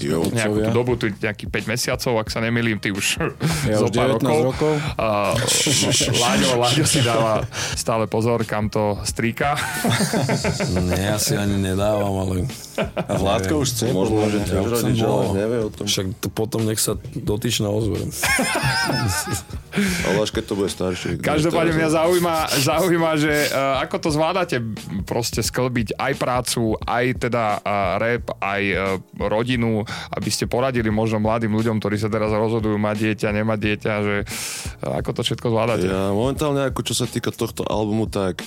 Jo. 0.00 0.24
nejakú 0.32 0.64
tú 0.64 0.70
dobu, 0.72 0.92
tu 0.96 1.12
nejakých 1.12 1.48
5 1.52 1.72
mesiacov, 1.72 2.12
ak 2.24 2.28
sa 2.32 2.40
nemýlim, 2.40 2.80
ty 2.80 2.88
už 2.88 3.20
Ja 3.68 3.80
zo 3.80 3.92
už 3.92 3.96
pár 3.96 4.16
19 4.16 4.28
rokov. 4.44 4.44
rokov. 4.48 4.74
A, 4.96 5.36
Láďo, 6.20 6.48
Láďo 6.56 6.84
si 6.88 7.00
dáva 7.04 7.44
stále 7.76 8.08
pozor, 8.08 8.44
kam 8.48 8.72
to 8.72 8.96
stríka. 9.04 9.60
Nie, 10.88 11.12
ja 11.12 11.18
si 11.20 11.36
ani 11.36 11.60
nedávam, 11.60 12.16
ale... 12.16 12.48
A 12.80 13.14
Vládko 13.20 13.62
už 13.62 13.68
chce. 13.72 13.84
Možno, 13.92 14.26
že 14.32 14.38
Ja 14.48 14.64
rodič, 14.64 14.98
som 15.00 15.10
ale 15.10 15.24
nevie 15.36 15.58
o 15.66 15.70
tom. 15.70 15.84
Však 15.86 16.06
to 16.20 16.28
potom 16.32 16.64
nech 16.64 16.80
sa 16.80 16.96
dotyčná 17.14 17.68
ozve. 17.68 18.00
Ale 20.08 20.16
až 20.18 20.30
keď 20.34 20.44
to 20.48 20.54
bude 20.58 20.70
staršie. 20.72 21.20
Každopádne 21.20 21.76
mňa 21.76 21.88
zaujíma, 21.94 22.36
zaujíma 22.64 23.10
že 23.20 23.32
uh, 23.52 23.82
ako 23.84 23.96
to 24.02 24.08
zvládate 24.10 24.56
proste 25.06 25.44
sklbiť 25.44 25.94
aj 26.00 26.12
prácu, 26.18 26.74
aj 26.82 27.04
teda 27.28 27.60
uh, 27.60 28.00
rap, 28.00 28.34
aj 28.40 28.62
uh, 28.72 28.78
rodinu, 29.20 29.84
aby 30.10 30.30
ste 30.32 30.50
poradili 30.50 30.88
možno 30.90 31.22
mladým 31.22 31.54
ľuďom, 31.54 31.78
ktorí 31.78 31.96
sa 32.00 32.10
teraz 32.10 32.34
rozhodujú 32.34 32.76
mať 32.80 32.96
dieťa, 32.98 33.28
nemať 33.36 33.58
dieťa, 33.58 33.92
že 34.02 34.16
uh, 34.24 34.98
ako 34.98 35.10
to 35.16 35.20
všetko 35.26 35.46
zvládate. 35.52 35.86
Ja 35.86 36.10
momentálne, 36.10 36.66
ako 36.66 36.80
čo 36.82 36.94
sa 36.96 37.06
týka 37.06 37.30
tohto 37.30 37.62
albumu, 37.62 38.10
tak 38.10 38.42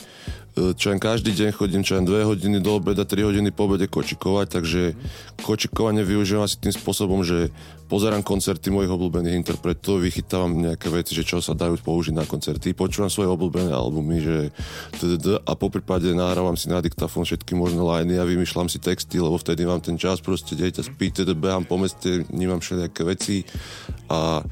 čo 0.53 0.93
len 0.93 1.01
každý 1.01 1.33
deň 1.33 1.49
chodím, 1.49 1.81
čo 1.81 1.97
len 1.97 2.05
2 2.05 2.29
hodiny 2.29 2.61
do 2.61 2.77
obeda, 2.77 3.01
3 3.01 3.25
hodiny 3.25 3.49
po 3.49 3.65
obede 3.65 3.89
kočikovať, 3.89 4.47
takže 4.53 4.93
kočikovanie 5.41 6.05
využívam 6.05 6.45
asi 6.45 6.61
tým 6.61 6.69
spôsobom, 6.69 7.25
že 7.25 7.49
pozerám 7.89 8.21
koncerty 8.21 8.69
mojich 8.69 8.93
obľúbených 8.93 9.33
interpretov, 9.33 10.05
vychytávam 10.05 10.53
nejaké 10.53 10.93
veci, 10.93 11.17
že 11.17 11.25
čo 11.25 11.41
sa 11.41 11.57
dajú 11.57 11.81
použiť 11.81 12.13
na 12.13 12.29
koncerty, 12.29 12.77
počúvam 12.77 13.09
svoje 13.09 13.33
obľúbené 13.33 13.73
albumy, 13.73 14.17
že 14.21 14.37
a 15.41 15.53
po 15.57 15.73
prípade 15.73 16.13
nahrávam 16.13 16.53
si 16.53 16.69
na 16.69 16.77
diktafón 16.85 17.25
všetky 17.25 17.57
možné 17.57 17.81
liney 17.81 18.21
a 18.21 18.29
vymýšľam 18.29 18.69
si 18.69 18.77
texty, 18.77 19.17
lebo 19.17 19.41
vtedy 19.41 19.65
mám 19.65 19.81
ten 19.81 19.97
čas, 19.97 20.21
proste 20.21 20.53
dieťa 20.53 20.85
spí, 20.85 21.09
td, 21.09 21.33
behám 21.33 21.65
po 21.65 21.81
meste, 21.81 22.29
vnímam 22.29 22.61
všelijaké 22.61 23.01
veci 23.01 23.41
a 24.05 24.45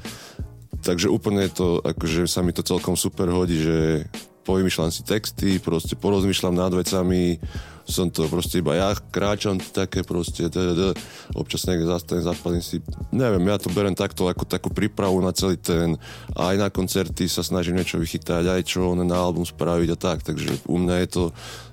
takže 0.81 1.13
úplne 1.13 1.45
to, 1.53 1.77
akože 1.77 2.25
sa 2.25 2.41
mi 2.41 2.57
to 2.57 2.65
celkom 2.65 2.97
super 2.97 3.29
hodí, 3.29 3.61
že 3.61 4.09
povymýšľam 4.41 4.89
si 4.89 5.01
texty, 5.05 5.61
proste 5.61 5.93
porozmýšľam 5.93 6.55
nad 6.57 6.73
vecami, 6.73 7.37
som 7.85 8.07
to 8.07 8.29
proste 8.29 8.61
iba 8.61 8.77
ja 8.77 8.93
kráčam 9.11 9.57
také 9.59 10.05
proste, 10.05 10.47
tdd. 10.47 10.95
občas 11.33 11.65
niekde 11.65 11.89
zastanem, 11.89 12.23
zapadím 12.23 12.63
si, 12.63 12.79
neviem, 13.11 13.41
ja 13.49 13.57
to 13.57 13.73
berem 13.73 13.93
takto 13.97 14.29
ako 14.29 14.45
takú 14.45 14.69
prípravu 14.71 15.19
na 15.19 15.33
celý 15.35 15.57
ten, 15.57 15.97
aj 16.37 16.55
na 16.57 16.69
koncerty 16.69 17.25
sa 17.27 17.41
snažím 17.43 17.77
niečo 17.77 17.99
vychytať, 17.99 18.47
aj 18.47 18.61
čo 18.65 18.93
na 18.95 19.17
album 19.17 19.43
spraviť 19.43 19.89
a 19.93 19.97
tak, 19.97 20.23
takže 20.23 20.65
u 20.69 20.77
mňa 20.77 20.95
je 21.05 21.07
to 21.09 21.23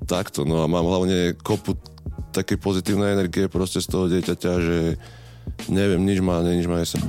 takto, 0.08 0.42
no 0.48 0.64
a 0.64 0.66
mám 0.66 0.84
hlavne 0.84 1.36
kopu 1.38 1.76
takej 2.32 2.58
pozitívnej 2.60 3.16
energie 3.16 3.48
proste 3.48 3.80
z 3.80 3.88
toho 3.88 4.04
dieťaťa, 4.10 4.52
že 4.60 4.78
neviem, 5.72 6.02
nič 6.04 6.20
ma, 6.20 6.44
nič 6.44 6.68
ma 6.68 6.80
nesá. 6.80 7.00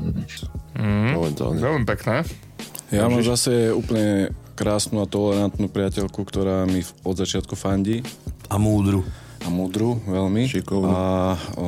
Mm. 0.80 1.12
Momentálne. 1.20 1.60
Veľmi 1.60 1.86
pekné. 1.86 2.24
Ja 2.90 3.06
mám 3.06 3.22
zase 3.22 3.70
úplne 3.70 4.34
krásnu 4.60 5.00
a 5.00 5.08
tolerantnú 5.08 5.72
priateľku, 5.72 6.20
ktorá 6.28 6.68
mi 6.68 6.84
od 7.08 7.16
začiatku 7.16 7.56
fandí 7.56 8.04
A 8.52 8.60
múdru. 8.60 9.08
a 9.40 9.48
múdru 9.48 10.04
veľmi. 10.04 10.52
Šikovnú. 10.52 10.92
A 10.92 11.40
o, 11.56 11.68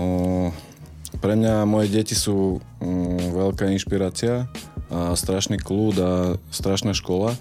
pre 1.23 1.39
mňa 1.39 1.63
moje 1.63 1.87
deti 1.87 2.19
sú 2.19 2.59
mm, 2.83 3.31
veľká 3.31 3.71
inšpirácia 3.71 4.51
a 4.91 5.15
strašný 5.15 5.55
kľud 5.63 5.95
a 6.03 6.11
strašná 6.51 6.91
škola. 6.91 7.31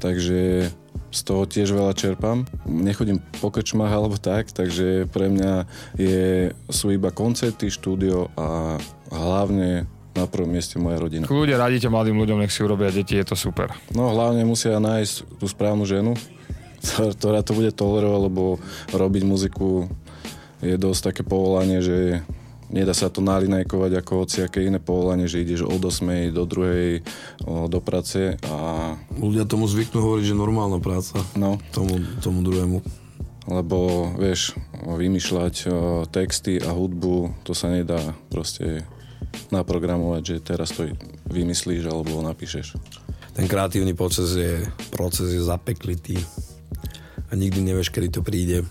Takže 0.00 0.72
z 1.12 1.20
toho 1.20 1.44
tiež 1.44 1.68
veľa 1.68 1.92
čerpám. 1.92 2.48
Nechodím 2.64 3.20
po 3.44 3.52
krčmách 3.52 3.92
alebo 3.92 4.16
tak, 4.16 4.48
takže 4.56 5.04
pre 5.12 5.28
mňa 5.28 5.68
je, 6.00 6.52
sú 6.72 6.96
iba 6.96 7.12
koncerty, 7.12 7.68
štúdio 7.68 8.32
a 8.40 8.80
hlavne 9.12 9.84
na 10.18 10.26
prvom 10.26 10.50
mieste 10.50 10.82
moja 10.82 10.98
rodina. 10.98 11.30
Ľudia 11.30 11.54
radíte 11.54 11.86
mladým 11.86 12.18
ľuďom, 12.18 12.42
nech 12.42 12.50
si 12.50 12.66
urobia 12.66 12.90
deti, 12.90 13.14
je 13.14 13.26
to 13.26 13.36
super. 13.38 13.70
No 13.94 14.10
hlavne 14.10 14.42
musia 14.42 14.82
nájsť 14.82 15.38
tú 15.38 15.46
správnu 15.46 15.86
ženu, 15.86 16.18
ktorá 17.16 17.46
to 17.46 17.54
bude 17.54 17.70
tolerovať, 17.72 18.20
lebo 18.26 18.42
robiť 18.90 19.22
muziku 19.22 19.86
je 20.58 20.74
dosť 20.74 21.14
také 21.14 21.22
povolanie, 21.22 21.78
že 21.78 22.26
nedá 22.68 22.92
sa 22.92 23.08
to 23.08 23.24
nalinajkovať 23.24 24.02
ako 24.02 24.24
hociaké 24.24 24.66
iné 24.66 24.82
povolanie, 24.82 25.30
že 25.30 25.42
ideš 25.42 25.64
od 25.64 25.80
8 25.80 26.34
do 26.34 26.44
2 26.44 27.70
do 27.70 27.78
práce 27.80 28.36
a... 28.50 28.56
Ľudia 29.16 29.48
tomu 29.48 29.70
zvyknú 29.70 29.98
hovoriť, 30.02 30.24
že 30.28 30.36
normálna 30.36 30.78
práca. 30.82 31.22
No. 31.38 31.56
Tomu, 31.72 32.02
tomu 32.20 32.44
druhému. 32.44 32.78
Lebo, 33.48 34.12
vieš, 34.20 34.52
vymýšľať 34.84 35.72
texty 36.12 36.60
a 36.60 36.76
hudbu, 36.76 37.32
to 37.48 37.56
sa 37.56 37.72
nedá 37.72 38.12
proste 38.28 38.84
naprogramovať, 39.50 40.22
že 40.22 40.36
teraz 40.44 40.74
to 40.74 40.88
vymyslíš 41.30 41.88
alebo 41.88 42.20
napíšeš. 42.20 42.78
Ten 43.32 43.46
kreatívny 43.46 43.94
proces 43.94 44.34
je, 44.34 44.66
proces 44.90 45.30
je 45.30 45.42
zapeklitý 45.42 46.18
a 47.28 47.36
nikdy 47.38 47.62
nevieš, 47.62 47.94
kedy 47.94 48.08
to 48.10 48.20
príde. 48.24 48.66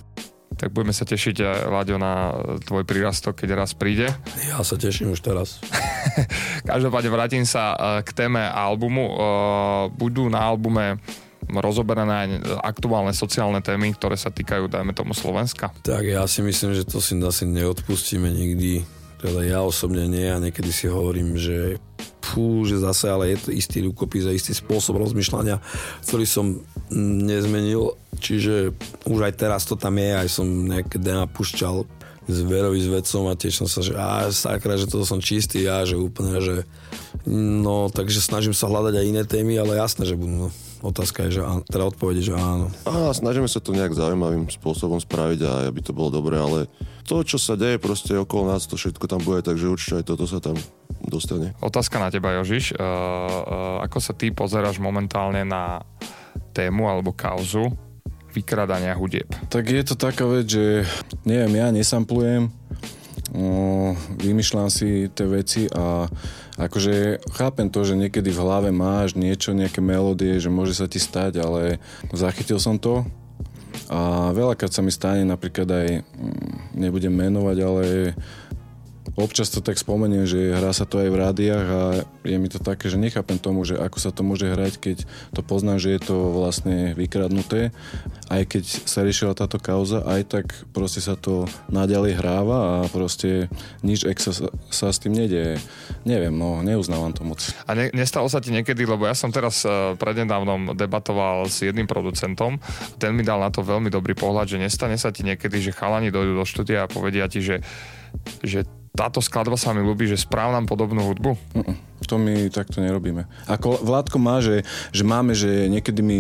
Tak 0.58 0.74
budeme 0.74 0.92
sa 0.92 1.06
tešiť, 1.06 1.36
eh, 1.40 1.70
Láďo, 1.70 2.02
na 2.02 2.34
tvoj 2.66 2.82
prírastok, 2.82 3.38
keď 3.38 3.64
raz 3.64 3.78
príde. 3.78 4.10
Ja 4.50 4.60
sa 4.66 4.74
teším 4.74 5.14
už 5.14 5.22
teraz. 5.22 5.62
Každopádne 6.70 7.14
vrátim 7.14 7.46
sa 7.46 7.78
eh, 7.78 7.80
k 8.02 8.10
téme 8.12 8.42
albumu. 8.42 9.06
Eh, 9.06 9.16
budú 9.94 10.28
na 10.34 10.42
albume 10.42 10.98
rozoberané 11.48 12.14
aj 12.18 12.28
aktuálne 12.60 13.14
sociálne 13.16 13.64
témy, 13.64 13.96
ktoré 13.96 14.20
sa 14.20 14.34
týkajú, 14.34 14.68
dajme 14.68 14.92
tomu, 14.92 15.16
Slovenska? 15.16 15.72
Tak 15.86 16.04
ja 16.04 16.26
si 16.28 16.44
myslím, 16.44 16.76
že 16.76 16.84
to 16.84 17.00
si 17.00 17.16
asi 17.16 17.48
neodpustíme 17.48 18.28
nikdy. 18.28 18.97
Teda 19.18 19.42
ja 19.42 19.66
osobne 19.66 20.06
nie 20.06 20.30
a 20.30 20.38
niekedy 20.38 20.70
si 20.70 20.86
hovorím, 20.86 21.38
že 21.38 21.82
fú, 22.28 22.68
že 22.68 22.78
zase 22.78 23.08
ale 23.08 23.34
je 23.34 23.38
to 23.40 23.50
istý 23.56 23.82
rukopis 23.88 24.28
a 24.28 24.36
istý 24.36 24.52
spôsob 24.52 25.00
rozmýšľania, 25.00 25.64
ktorý 26.04 26.26
som 26.28 26.60
nezmenil, 27.24 27.96
čiže 28.20 28.76
už 29.08 29.20
aj 29.32 29.34
teraz 29.40 29.64
to 29.64 29.80
tam 29.80 29.96
je, 29.96 30.12
aj 30.12 30.28
som 30.28 30.46
nejaké 30.46 31.00
dema 31.00 31.24
pušťal 31.26 31.88
s 32.28 32.38
Verovi 32.44 32.84
s 32.84 32.92
vedcom 32.92 33.32
a 33.32 33.40
tiež 33.40 33.64
som 33.64 33.68
sa, 33.72 33.80
že 33.80 33.96
á, 33.96 34.28
sakra, 34.36 34.76
že 34.76 34.92
to 34.92 35.08
som 35.08 35.24
čistý 35.24 35.64
ja, 35.64 35.88
že 35.88 35.96
úplne, 35.96 36.44
že 36.44 36.68
no, 37.64 37.88
takže 37.88 38.20
snažím 38.20 38.52
sa 38.52 38.68
hľadať 38.68 39.00
aj 39.00 39.06
iné 39.08 39.24
témy, 39.24 39.56
ale 39.56 39.80
jasné, 39.80 40.04
že 40.04 40.20
budú, 40.20 40.48
no, 40.48 40.50
otázka 40.82 41.28
je, 41.28 41.40
že 41.40 41.42
áno, 41.42 41.62
teda 41.66 41.90
odpovede, 41.90 42.22
že 42.22 42.34
áno. 42.38 42.70
A 42.86 43.14
snažíme 43.14 43.50
sa 43.50 43.62
to 43.62 43.74
nejak 43.74 43.96
zaujímavým 43.96 44.50
spôsobom 44.50 45.02
spraviť 45.02 45.40
a 45.46 45.52
aby 45.70 45.82
to 45.82 45.96
bolo 45.96 46.14
dobré, 46.14 46.38
ale 46.38 46.70
to, 47.08 47.24
čo 47.24 47.40
sa 47.40 47.56
deje 47.56 47.80
proste 47.80 48.14
okolo 48.14 48.52
nás, 48.52 48.68
to 48.68 48.76
všetko 48.76 49.06
tam 49.08 49.24
bude, 49.24 49.42
takže 49.42 49.72
určite 49.72 50.04
aj 50.04 50.06
toto 50.06 50.26
sa 50.28 50.44
tam 50.44 50.60
dostane. 51.08 51.56
Otázka 51.64 51.98
na 52.04 52.12
teba, 52.12 52.36
Jožiš. 52.36 52.76
Uh, 52.76 52.84
uh, 52.84 53.86
ako 53.88 53.98
sa 54.04 54.14
ty 54.14 54.30
pozeráš 54.30 54.78
momentálne 54.84 55.48
na 55.48 55.82
tému 56.52 56.90
alebo 56.90 57.16
kauzu 57.16 57.72
vykradania 58.36 58.94
hudieb? 58.94 59.32
Tak 59.48 59.72
je 59.72 59.84
to 59.88 59.96
taká 59.96 60.28
vec, 60.28 60.46
že 60.52 60.84
neviem, 61.24 61.58
ja 61.58 61.68
nesamplujem, 61.72 62.52
uh, 63.34 63.92
vymýšľam 64.20 64.68
si 64.68 65.08
tie 65.16 65.26
veci 65.26 65.66
a 65.72 66.06
akože 66.58 67.22
chápem 67.38 67.70
to, 67.70 67.86
že 67.86 67.94
niekedy 67.94 68.34
v 68.34 68.42
hlave 68.42 68.70
máš 68.74 69.14
niečo, 69.14 69.54
nejaké 69.54 69.80
melódie, 69.80 70.42
že 70.42 70.50
môže 70.50 70.74
sa 70.74 70.90
ti 70.90 70.98
stať, 70.98 71.40
ale 71.40 71.78
zachytil 72.10 72.58
som 72.58 72.82
to. 72.82 73.06
A 73.88 74.34
veľakrát 74.34 74.74
sa 74.74 74.82
mi 74.82 74.90
stane 74.90 75.24
napríklad 75.24 75.70
aj, 75.70 75.88
mm, 76.02 76.76
nebudem 76.76 77.14
menovať, 77.14 77.58
ale 77.62 77.84
občas 79.16 79.48
to 79.48 79.64
tak 79.64 79.80
spomeniem, 79.80 80.28
že 80.28 80.52
hrá 80.52 80.76
sa 80.76 80.84
to 80.84 81.00
aj 81.00 81.10
v 81.10 81.20
rádiách 81.22 81.68
a 81.68 81.82
je 82.28 82.38
mi 82.42 82.52
to 82.52 82.60
také, 82.60 82.92
že 82.92 83.00
nechápem 83.00 83.40
tomu, 83.40 83.64
že 83.64 83.80
ako 83.80 83.98
sa 84.02 84.12
to 84.12 84.26
môže 84.26 84.50
hrať, 84.50 84.74
keď 84.82 84.98
to 85.32 85.42
poznám, 85.46 85.80
že 85.80 85.96
je 85.96 86.02
to 86.04 86.16
vlastne 86.36 86.98
vykradnuté. 86.98 87.72
Aj 88.28 88.44
keď 88.44 88.64
sa 88.84 89.08
riešila 89.08 89.38
táto 89.38 89.62
kauza, 89.62 90.04
aj 90.04 90.22
tak 90.28 90.46
proste 90.76 91.00
sa 91.00 91.16
to 91.16 91.48
naďalej 91.72 92.20
hráva 92.20 92.58
a 92.84 92.92
proste 92.92 93.48
nič 93.86 94.04
ex 94.04 94.28
sa, 94.28 94.52
sa 94.68 94.88
s 94.92 95.00
tým 95.00 95.16
nedieje. 95.16 95.62
Neviem, 96.04 96.36
no 96.36 96.60
neuznávam 96.66 97.16
to 97.16 97.24
moc. 97.24 97.40
A 97.64 97.72
ne, 97.78 97.88
nestalo 97.96 98.28
sa 98.28 98.44
ti 98.44 98.52
niekedy, 98.52 98.84
lebo 98.84 99.08
ja 99.08 99.16
som 99.16 99.32
teraz 99.32 99.64
uh, 99.64 99.96
prednedávnom 99.96 100.76
debatoval 100.76 101.48
s 101.48 101.64
jedným 101.64 101.88
producentom, 101.88 102.60
ten 102.98 103.16
mi 103.16 103.24
dal 103.24 103.40
na 103.40 103.54
to 103.54 103.64
veľmi 103.64 103.88
dobrý 103.88 104.18
pohľad, 104.18 104.50
že 104.50 104.58
nestane 104.60 105.00
sa 105.00 105.14
ti 105.14 105.24
niekedy, 105.24 105.62
že 105.62 105.76
chalani 105.76 106.12
dojdú 106.12 106.34
do 106.36 106.46
štúdia 106.48 106.86
a 106.86 106.92
povedia 106.92 107.30
ti, 107.30 107.40
že, 107.40 107.64
že 108.42 108.68
táto 108.98 109.22
skladba 109.22 109.54
sa 109.54 109.78
mi 109.78 109.86
ľúbi, 109.86 110.10
že 110.10 110.18
správ 110.18 110.50
nám 110.58 110.66
podobnú 110.66 111.06
hudbu? 111.06 111.38
Mm-mm, 111.54 111.76
to 112.10 112.18
my 112.18 112.50
takto 112.50 112.82
nerobíme. 112.82 113.30
Ako 113.46 113.86
Vládko 113.86 114.18
má, 114.18 114.42
že, 114.42 114.66
že 114.90 115.06
máme, 115.06 115.38
že 115.38 115.70
niekedy 115.70 116.02
mi 116.02 116.20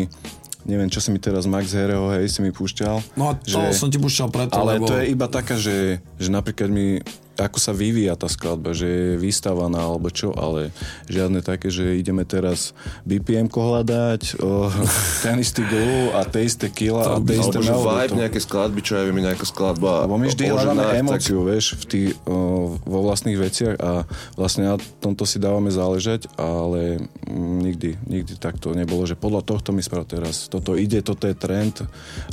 neviem, 0.67 0.91
čo 0.91 0.99
si 0.99 1.09
mi 1.15 1.17
teraz 1.17 1.47
Max 1.47 1.71
Hereho, 1.71 2.11
hej, 2.11 2.27
si 2.27 2.43
mi 2.43 2.51
púšťal. 2.51 2.99
No 3.15 3.31
a 3.31 3.39
to 3.39 3.71
že, 3.71 3.71
som 3.71 3.87
ti 3.87 3.95
púšťal 3.97 4.27
preto, 4.27 4.59
Ale 4.59 4.77
lebo... 4.77 4.91
to 4.91 4.99
je 4.99 5.15
iba 5.15 5.31
taká, 5.31 5.55
že, 5.55 6.03
že 6.19 6.27
napríklad 6.27 6.67
mi 6.67 6.99
ako 7.37 7.57
sa 7.61 7.71
vyvíja 7.71 8.17
tá 8.17 8.25
skladba, 8.25 8.73
že 8.73 8.89
je 8.89 9.09
vystavaná 9.21 9.85
alebo 9.85 10.09
čo, 10.09 10.33
ale 10.33 10.73
žiadne 11.05 11.45
také, 11.45 11.69
že 11.69 11.97
ideme 11.97 12.25
teraz 12.25 12.73
BPM 13.05 13.47
hľadať, 13.47 14.41
o, 14.41 14.69
ten 15.25 15.37
istý 15.37 15.61
glue 15.65 16.13
a 16.17 16.25
tie 16.25 16.49
isté 16.49 16.67
kila 16.73 17.17
a 17.17 17.21
tie 17.21 17.37
isté 17.37 17.61
melódy. 17.61 17.85
vibe 17.85 18.11
to... 18.11 18.17
nejaké 18.17 18.39
skladby, 18.41 18.79
čo 18.81 18.97
ja 18.97 19.03
viem, 19.05 19.21
nejaká 19.21 19.45
skladba. 19.45 20.09
Lebo 20.09 20.17
my 20.17 20.27
vždy 20.33 20.43
hľadáme 20.49 20.83
emóciu, 20.97 21.45
tak... 21.45 21.47
vieš, 21.53 21.65
v 21.77 21.83
tý, 21.85 22.01
o, 22.25 22.37
vo 22.81 22.99
vlastných 23.05 23.37
veciach 23.37 23.75
a 23.77 23.91
vlastne 24.33 24.73
na 24.73 24.75
tomto 24.99 25.23
si 25.23 25.37
dávame 25.37 25.69
záležať, 25.69 26.29
ale 26.35 27.01
nikdy, 27.37 28.01
nikdy 28.09 28.33
takto 28.41 28.73
nebolo, 28.73 29.05
že 29.05 29.13
podľa 29.13 29.45
tohto 29.45 29.69
mi 29.71 29.85
sprav 29.85 30.09
teraz. 30.09 30.49
Toto 30.49 30.73
ide, 30.73 31.05
toto 31.05 31.29
je 31.29 31.37
trend 31.37 31.85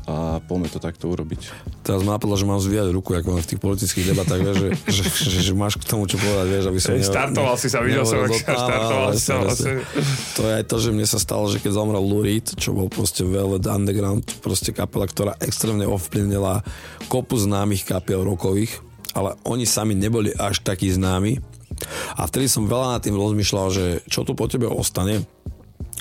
a 0.08 0.40
poďme 0.44 0.68
to 0.72 0.80
takto 0.80 1.12
urobiť. 1.12 1.52
Teraz 1.84 2.00
ma 2.00 2.16
napadlo, 2.16 2.36
že 2.38 2.48
mám 2.48 2.62
zvíjať 2.62 2.88
ruku, 2.94 3.12
ako 3.12 3.36
v 3.40 3.48
tých 3.48 3.60
politických 3.60 4.06
debatách, 4.14 4.40
že 4.54 4.68
že, 4.94 5.04
že, 5.10 5.38
že 5.50 5.52
máš 5.52 5.74
k 5.76 5.84
tomu 5.84 6.06
čo 6.06 6.16
povedať, 6.16 6.46
vieš, 6.46 6.64
aby 6.70 6.80
som... 6.80 6.90
Hey, 6.94 7.02
startoval 7.02 7.56
si 7.58 7.68
sa, 7.68 7.82
videl 7.82 8.06
som, 8.06 8.22
ak 8.22 8.30
štartoval 8.38 9.08
si 9.12 9.22
sa. 9.26 9.34
To 10.38 10.42
je 10.46 10.52
aj 10.54 10.64
to, 10.70 10.76
že 10.78 10.90
mne 10.94 11.06
sa 11.10 11.18
stalo, 11.18 11.50
že 11.50 11.58
keď 11.58 11.70
zomrel 11.74 12.00
Lurid, 12.00 12.46
čo 12.54 12.72
bol 12.72 12.86
proste 12.86 13.26
Velvet 13.26 13.66
Underground, 13.66 14.24
proste 14.38 14.70
kapela, 14.70 15.10
ktorá 15.10 15.32
extrémne 15.42 15.84
ovplyvnila 15.84 16.62
kopu 17.10 17.34
známych 17.36 17.84
kapiel 17.84 18.22
rokových, 18.22 18.78
ale 19.12 19.34
oni 19.44 19.66
sami 19.66 19.98
neboli 19.98 20.30
až 20.34 20.62
takí 20.62 20.90
známi. 20.90 21.42
A 22.14 22.30
vtedy 22.30 22.46
som 22.46 22.70
veľa 22.70 22.98
nad 22.98 23.02
tým 23.02 23.18
rozmýšľal, 23.18 23.66
že 23.74 23.84
čo 24.06 24.22
tu 24.22 24.38
po 24.38 24.46
tebe 24.46 24.70
ostane, 24.70 25.26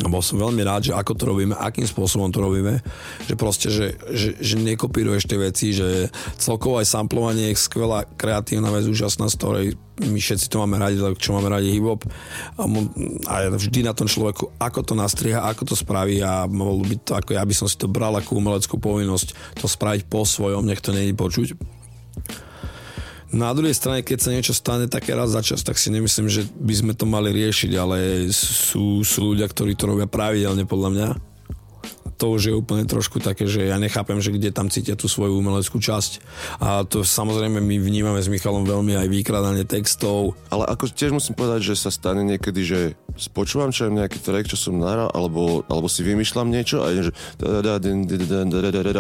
bol 0.02 0.26
som 0.26 0.42
veľmi 0.42 0.66
rád, 0.66 0.90
že 0.90 0.94
ako 0.98 1.14
to 1.14 1.24
robíme, 1.30 1.54
akým 1.54 1.86
spôsobom 1.86 2.34
to 2.34 2.42
robíme, 2.42 2.82
že 3.30 3.38
proste, 3.38 3.70
že, 3.70 3.94
že, 4.10 4.34
že 4.42 4.56
nekopíruješ 4.58 5.30
tie 5.30 5.38
veci, 5.38 5.70
že 5.70 6.10
celkovo 6.42 6.82
aj 6.82 6.90
samplovanie 6.90 7.54
je 7.54 7.62
skvelá 7.62 8.10
kreatívna 8.18 8.74
vec, 8.74 8.90
úžasná, 8.90 9.30
z 9.30 9.38
ktorej 9.38 9.68
my 10.02 10.18
všetci 10.18 10.50
to 10.50 10.58
máme 10.66 10.82
radi, 10.82 10.98
čo 11.22 11.38
máme 11.38 11.54
radi 11.54 11.70
hip-hop. 11.70 12.02
A, 12.58 12.66
a 13.30 13.36
vždy 13.54 13.86
na 13.86 13.94
tom 13.94 14.10
človeku, 14.10 14.58
ako 14.58 14.82
to 14.82 14.94
nastrieha, 14.98 15.46
ako 15.46 15.70
to 15.70 15.76
spraví 15.78 16.18
a 16.26 16.50
mohlo 16.50 16.82
byť 16.82 17.00
to, 17.06 17.12
ako 17.14 17.30
ja 17.38 17.46
by 17.46 17.54
som 17.54 17.70
si 17.70 17.78
to 17.78 17.86
bral 17.86 18.18
ako 18.18 18.42
umeleckú 18.42 18.82
povinnosť 18.82 19.62
to 19.62 19.70
spraviť 19.70 20.10
po 20.10 20.26
svojom, 20.26 20.66
nech 20.66 20.82
to 20.82 20.90
není 20.90 21.14
počuť 21.14 21.54
na 23.34 23.50
druhej 23.52 23.74
strane, 23.74 24.06
keď 24.06 24.18
sa 24.22 24.30
niečo 24.30 24.54
stane 24.54 24.86
také 24.86 25.18
raz 25.18 25.34
za 25.34 25.42
čas, 25.42 25.66
tak 25.66 25.82
si 25.82 25.90
nemyslím, 25.90 26.30
že 26.30 26.46
by 26.54 26.74
sme 26.78 26.94
to 26.94 27.10
mali 27.10 27.34
riešiť, 27.34 27.72
ale 27.74 28.30
sú, 28.30 29.02
sú 29.02 29.34
ľudia, 29.34 29.50
ktorí 29.50 29.74
to 29.74 29.90
robia 29.90 30.06
pravidelne 30.06 30.70
podľa 30.70 30.90
mňa 30.94 31.33
to 32.24 32.32
už 32.32 32.44
je 32.48 32.56
úplne 32.56 32.88
trošku 32.88 33.20
také, 33.20 33.52
že 33.52 33.68
ja 33.68 33.76
nechápem, 33.76 34.16
že 34.24 34.32
kde 34.32 34.56
tam 34.56 34.72
cítia 34.72 34.96
tú 34.96 35.12
svoju 35.12 35.44
umeleckú 35.44 35.76
časť. 35.76 36.24
A 36.64 36.88
to 36.88 37.04
samozrejme 37.04 37.60
my 37.60 37.76
vnímame 37.84 38.24
s 38.24 38.32
Michalom 38.32 38.64
veľmi 38.64 38.96
aj 38.96 39.12
vykradanie 39.12 39.68
textov. 39.68 40.40
Ale 40.48 40.64
ako 40.72 40.88
tiež 40.88 41.12
musím 41.12 41.36
povedať, 41.36 41.76
že 41.76 41.84
sa 41.84 41.92
stane 41.92 42.24
niekedy, 42.24 42.64
že 42.64 42.80
spočúvam 43.20 43.76
čo 43.76 43.92
nejaký 43.92 44.24
track, 44.24 44.48
čo 44.48 44.56
som 44.56 44.80
nahral, 44.80 45.12
alebo, 45.12 45.68
alebo 45.68 45.92
si 45.92 46.00
vymýšľam 46.08 46.48
niečo 46.48 46.80
a 46.80 46.96
že 46.96 47.12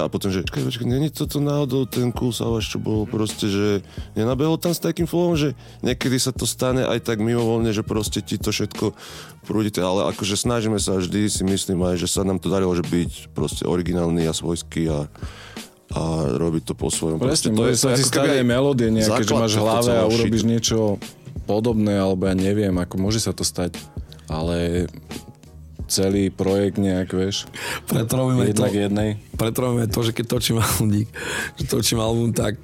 a 0.03 0.11
potom, 0.11 0.27
že 0.27 0.43
počkaj, 0.43 0.67
počkaj, 0.67 0.87
není 0.91 1.07
toto 1.07 1.39
náhodou 1.39 1.87
ten 1.87 2.11
cool 2.11 2.35
Savage, 2.35 2.75
čo 2.75 2.83
bol 2.83 3.07
proste, 3.07 3.47
že 3.47 3.87
nenabehol 4.19 4.59
tam 4.59 4.75
s 4.75 4.83
takým 4.83 5.07
flowom, 5.07 5.39
že 5.39 5.55
niekedy 5.79 6.19
sa 6.19 6.35
to 6.35 6.43
stane 6.43 6.83
aj 6.83 6.99
tak 7.07 7.23
mimovoľne, 7.23 7.71
že 7.71 7.87
proste 7.87 8.19
ti 8.19 8.35
to 8.35 8.51
všetko 8.51 8.91
prúdite, 9.43 9.83
ale 9.83 10.15
akože 10.15 10.39
snažíme 10.39 10.79
sa 10.79 10.97
vždy 10.97 11.27
si 11.27 11.43
myslím 11.43 11.83
aj, 11.83 11.99
že 11.99 12.07
sa 12.07 12.23
nám 12.23 12.39
to 12.39 12.47
darilo, 12.47 12.71
že 12.73 12.87
byť 12.87 13.35
proste 13.35 13.63
originálny 13.67 14.25
a 14.25 14.33
svojský 14.33 14.89
a 14.89 14.99
a 15.93 16.25
robiť 16.41 16.63
to 16.65 16.73
po 16.73 16.89
svojom. 16.89 17.21
Presne, 17.21 17.53
to 17.53 17.69
je 17.69 17.77
sa 17.77 17.93
ti 17.93 18.01
stane 18.01 18.41
melódie 18.41 18.89
nejaké, 18.89 19.29
že 19.29 19.37
máš 19.37 19.53
v 19.53 19.61
hlave 19.61 19.93
a 19.93 20.09
urobíš 20.09 20.41
niečo 20.41 20.97
podobné, 21.45 22.01
alebo 22.01 22.25
ja 22.25 22.33
neviem, 22.33 22.73
ako 22.73 22.97
môže 22.97 23.21
sa 23.21 23.29
to 23.29 23.45
stať, 23.45 23.77
ale 24.25 24.89
celý 25.85 26.33
projekt 26.33 26.81
nejak, 26.81 27.13
vieš. 27.13 27.45
Preto 27.85 28.17
robíme 28.17 28.49
to, 28.49 28.65
jednej. 28.65 29.21
preto 29.37 29.69
robíme 29.69 29.85
to, 29.85 29.99
že 30.01 30.11
keď 30.17 30.25
točím 30.25 30.57
album, 30.63 31.05
že 31.61 31.63
točím 31.69 31.99
album, 32.01 32.33
tak 32.33 32.57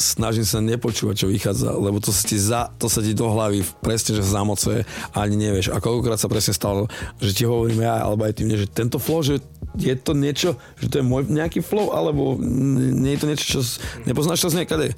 snažím 0.00 0.48
sa 0.48 0.64
nepočúvať, 0.64 1.14
čo 1.14 1.26
vychádza, 1.28 1.76
lebo 1.76 2.00
to 2.00 2.10
sa 2.10 2.24
ti, 2.24 2.40
za, 2.40 2.72
to 2.80 2.88
sa 2.88 3.04
ti 3.04 3.12
do 3.12 3.28
hlavy 3.28 3.60
presne, 3.84 4.16
že 4.16 4.24
zamocuje 4.24 4.82
a 5.12 5.16
ani 5.22 5.36
nevieš. 5.36 5.70
A 5.70 5.78
koľkokrát 5.78 6.16
sa 6.16 6.32
presne 6.32 6.56
stalo, 6.56 6.88
že 7.20 7.36
ti 7.36 7.44
hovorím 7.44 7.84
ja, 7.84 8.00
alebo 8.02 8.24
aj 8.24 8.40
ty 8.40 8.48
mne, 8.48 8.64
že 8.64 8.66
tento 8.66 8.96
flow, 8.96 9.20
že 9.20 9.44
je 9.76 9.94
to 9.94 10.16
niečo, 10.16 10.56
že 10.80 10.90
to 10.90 10.98
je 10.98 11.04
môj 11.04 11.28
nejaký 11.28 11.60
flow, 11.60 11.92
alebo 11.92 12.40
nie 12.40 13.14
je 13.14 13.20
to 13.20 13.28
niečo, 13.28 13.46
čo 13.46 13.60
nepoznáš 14.08 14.42
to 14.42 14.50
z 14.50 14.64
niekade. 14.64 14.96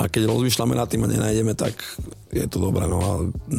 A 0.00 0.08
keď 0.08 0.26
rozmýšľame 0.26 0.74
nad 0.74 0.88
tým 0.88 1.04
a 1.04 1.12
nenájdeme, 1.12 1.52
tak 1.54 1.76
je 2.32 2.46
to 2.48 2.58
dobré, 2.58 2.88
no 2.88 2.98
a 2.98 3.12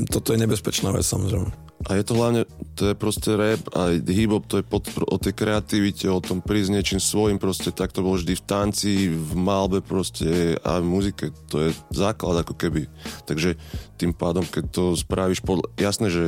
toto 0.10 0.34
je 0.34 0.42
nebezpečná 0.42 0.92
vec 0.92 1.06
samozrejme. 1.06 1.71
A 1.90 1.98
je 1.98 2.04
to 2.06 2.14
hlavne, 2.14 2.42
to 2.78 2.94
je 2.94 2.96
proste 2.96 3.32
rap 3.34 3.62
a 3.74 3.98
hip-hop, 3.98 4.46
to 4.46 4.62
je 4.62 4.66
pod, 4.66 4.86
o 5.02 5.18
tej 5.18 5.34
kreativite, 5.34 6.06
o 6.06 6.22
tom 6.22 6.40
prísť 6.44 6.70
niečím 6.78 7.02
svojim, 7.02 7.42
proste 7.42 7.74
tak 7.74 7.90
to 7.90 8.06
bolo 8.06 8.22
vždy 8.22 8.38
v 8.38 8.46
tanci, 8.46 8.92
v 9.10 9.34
malbe 9.34 9.82
proste 9.82 10.62
a 10.62 10.78
v 10.78 10.86
muzike, 10.86 11.34
to 11.50 11.68
je 11.68 11.70
základ 11.90 12.46
ako 12.46 12.54
keby. 12.54 12.86
Takže 13.26 13.58
tým 13.98 14.14
pádom, 14.14 14.46
keď 14.46 14.64
to 14.70 14.84
spravíš 14.94 15.42
podľa, 15.42 15.66
jasné, 15.78 16.08
že 16.14 16.26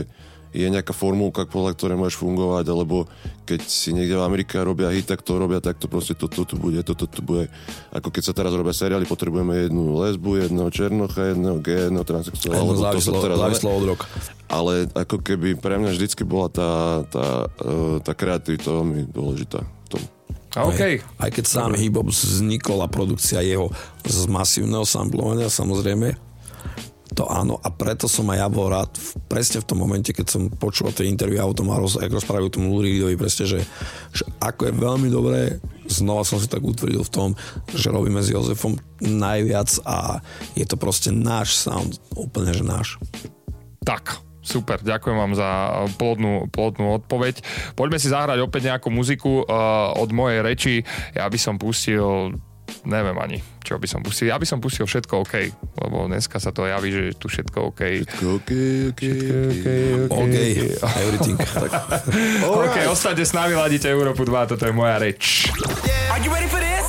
je 0.53 0.69
nejaká 0.69 0.93
formulka, 0.93 1.49
podľa 1.49 1.73
ktorej 1.73 1.97
môžeš 1.97 2.17
fungovať, 2.21 2.65
alebo 2.69 3.09
keď 3.43 3.65
si 3.65 3.89
niekde 3.91 4.15
v 4.15 4.23
Amerike 4.23 4.61
robia 4.61 4.93
hit, 4.93 5.09
tak 5.09 5.25
to 5.25 5.35
robia, 5.35 5.57
tak 5.59 5.81
to 5.81 5.89
proste 5.89 6.13
toto 6.13 6.45
tu 6.45 6.55
bude, 6.55 6.79
toto 6.85 7.09
tu 7.09 7.25
bude. 7.25 7.49
Ako 7.89 8.13
keď 8.13 8.23
sa 8.29 8.33
teraz 8.37 8.53
robia 8.53 8.71
seriály, 8.71 9.09
potrebujeme 9.09 9.67
jednu 9.67 9.97
lesbu, 9.97 10.45
jedného 10.45 10.69
černocha, 10.69 11.33
jedného 11.33 11.57
gay, 11.57 11.89
jedného 11.89 12.05
transsexuála, 12.05 12.61
alebo 12.61 12.77
to 12.77 13.01
sa 13.01 13.11
teraz... 13.17 13.37
Závislo 13.41 13.69
od 13.73 13.85
roka. 13.97 14.05
Ale 14.47 14.85
ako 14.93 15.17
keby 15.25 15.57
pre 15.57 15.81
mňa 15.81 15.91
vždycky 15.97 16.21
bola 16.21 16.47
tá, 16.53 17.01
tá, 17.09 17.49
uh, 17.49 17.97
tá 18.05 18.13
kreativita 18.13 18.69
veľmi 18.69 19.09
dôležitá 19.09 19.65
v 19.65 19.87
tom. 19.89 20.01
OK. 20.53 20.81
Aj, 20.85 20.95
aj 21.17 21.29
keď 21.33 21.45
sám 21.49 21.73
hip-hop 21.73 22.13
vznikol 22.13 22.85
a 22.85 22.87
produkcia 22.87 23.41
jeho 23.41 23.73
z 24.05 24.29
masívneho 24.29 24.85
samplovania, 24.85 25.49
samozrejme, 25.49 26.13
to 27.11 27.27
áno 27.27 27.59
a 27.59 27.67
preto 27.69 28.07
som 28.07 28.31
aj 28.31 28.37
ja 28.39 28.47
bol 28.47 28.71
rád 28.71 28.95
v, 28.95 29.09
presne 29.27 29.59
v 29.59 29.67
tom 29.67 29.83
momente, 29.83 30.15
keď 30.15 30.27
som 30.31 30.47
počul 30.47 30.89
tie 30.95 31.11
interview 31.11 31.43
o 31.43 31.53
tom 31.53 31.69
a 31.69 31.77
roz, 31.77 31.99
ako 31.99 32.23
rozprávali 32.23 32.47
o 32.47 32.55
tom 32.55 32.71
Luridovi, 32.71 33.19
presne, 33.19 33.45
že, 33.45 33.59
že 34.15 34.23
ako 34.39 34.71
je 34.71 34.73
veľmi 34.73 35.07
dobré, 35.11 35.59
znova 35.85 36.23
som 36.23 36.39
si 36.39 36.47
tak 36.47 36.63
utvrdil 36.63 37.03
v 37.03 37.13
tom, 37.13 37.29
že 37.75 37.93
robíme 37.93 38.23
s 38.23 38.31
Jozefom 38.31 38.79
najviac 39.03 39.69
a 39.83 40.23
je 40.55 40.65
to 40.65 40.79
proste 40.79 41.11
náš 41.11 41.59
sound, 41.59 41.99
úplne, 42.15 42.55
že 42.55 42.63
náš. 42.65 42.97
Tak, 43.83 44.23
Super, 44.43 44.83
ďakujem 44.83 45.15
vám 45.15 45.33
za 45.39 45.49
plodnú, 45.95 46.51
plodnú 46.51 46.99
odpoveď. 46.99 47.39
Poďme 47.79 47.95
si 47.95 48.11
zahrať 48.11 48.43
opäť 48.43 48.75
nejakú 48.75 48.91
muziku 48.91 49.47
uh, 49.47 49.95
od 49.95 50.11
mojej 50.11 50.43
reči. 50.43 50.73
Ja 51.15 51.31
by 51.31 51.39
som 51.39 51.55
pustil 51.55 52.35
neviem 52.83 53.15
ani, 53.19 53.37
čo 53.63 53.79
by 53.79 53.87
som 53.87 54.03
pustil. 54.03 54.31
Ja 54.31 54.39
by 54.39 54.47
som 54.47 54.59
pustil 54.59 54.83
všetko 54.83 55.23
OK, 55.23 55.35
lebo 55.79 56.07
dneska 56.07 56.39
sa 56.39 56.51
to 56.51 56.67
javí, 56.67 56.91
že 56.91 57.01
tu 57.15 57.31
všetko 57.31 57.71
OK. 57.71 57.81
Všetko 58.03 58.25
OK, 58.39 58.51
OK, 58.91 59.01
OK, 59.03 59.39
OK. 59.51 59.67
OK, 60.11 60.35
everything. 61.03 61.37
tak. 61.39 61.71
OK, 62.63 62.77
ostaňte 62.91 63.23
s 63.23 63.31
nami, 63.31 63.55
ladíte 63.55 63.87
Európu 63.87 64.27
2, 64.27 64.51
toto 64.55 64.63
je 64.67 64.73
moja 64.75 64.99
reč. 64.99 65.47
Are 66.11 66.19
you 66.19 66.31
ready 66.31 66.47
for 66.47 66.59
this? 66.59 66.87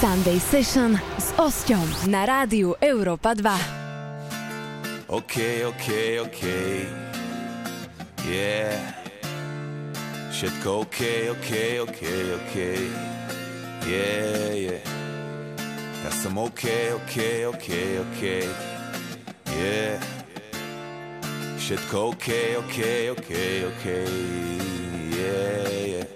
Sunday 0.00 0.36
Session 0.36 1.00
s 1.16 1.32
Osťom 1.40 2.12
na 2.12 2.28
rádiu 2.28 2.76
Európa 2.84 3.32
2. 3.32 5.08
OK, 5.08 5.34
OK, 5.70 5.86
OK. 6.20 6.40
Yeah. 8.26 8.76
Všetko 10.34 10.84
OK, 10.84 11.00
OK, 11.32 11.50
OK, 11.80 12.00
OK. 12.36 12.54
Yeah, 13.86 14.50
yeah. 14.50 14.82
Ja 16.02 16.10
som 16.10 16.34
OK, 16.42 16.66
OK, 16.90 17.46
OK, 17.46 17.68
OK. 18.02 18.22
Yeah. 19.54 20.02
Všetko 21.54 22.10
OK, 22.10 22.26
OK, 22.66 22.78
OK, 23.14 23.30
OK. 23.70 23.84
Yeah, 25.14 25.70
yeah. 25.86 26.06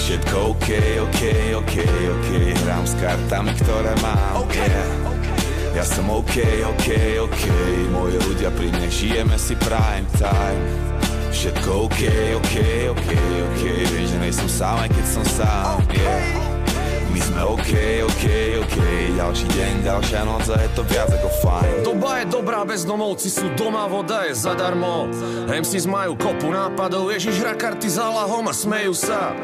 Všetko 0.00 0.56
OK, 0.56 0.68
OK, 1.04 1.20
OK, 1.60 1.76
OK. 2.08 2.30
Hrám 2.64 2.84
s 2.88 2.96
kartami, 2.96 3.52
ktoré 3.60 3.92
mám. 4.00 4.48
Yeah. 4.56 5.76
Ja 5.76 5.84
som 5.84 6.08
OK, 6.08 6.40
OK, 6.72 6.88
OK. 7.20 7.44
Moji 7.92 8.16
ľudia 8.16 8.48
pri 8.48 8.72
mne 8.72 8.88
žijeme 8.88 9.36
si 9.36 9.52
prime 9.60 10.08
time. 10.16 10.64
Všetko 11.36 11.84
OK, 11.84 12.00
OK, 12.40 12.54
OK, 12.96 13.08
OK. 13.44 13.60
Viem, 13.92 14.08
že 14.08 14.16
nejsem 14.24 14.48
sám, 14.48 14.88
aj 14.88 14.88
keď 14.88 15.04
som 15.04 15.24
sám. 15.28 15.76
Yeah. 15.92 16.61
My 17.12 17.20
sme 17.20 17.40
OK, 17.44 17.72
OK, 18.08 18.24
OK 18.64 18.76
Ďalší 19.12 19.46
deň, 19.54 19.72
ďalšia 19.84 20.20
noc 20.24 20.44
a 20.48 20.56
je 20.58 20.70
to 20.72 20.82
viac 20.88 21.06
ako 21.12 21.28
fajn. 21.44 21.74
Doba 21.84 22.10
je 22.18 22.26
dobrá, 22.32 22.64
bezdomovci 22.64 23.28
sú 23.28 23.46
doma, 23.54 23.84
voda 23.86 24.24
je 24.26 24.34
zadarmo. 24.34 25.06
MCs 25.46 25.84
majú 25.84 26.16
kopu 26.16 26.48
nápadov, 26.48 27.12
Ježiš 27.12 27.44
hra 27.44 27.54
karty 27.54 27.86
za 27.86 28.08
lahom 28.08 28.48
a 28.48 28.54
smejú 28.56 28.96
sa. 28.96 29.36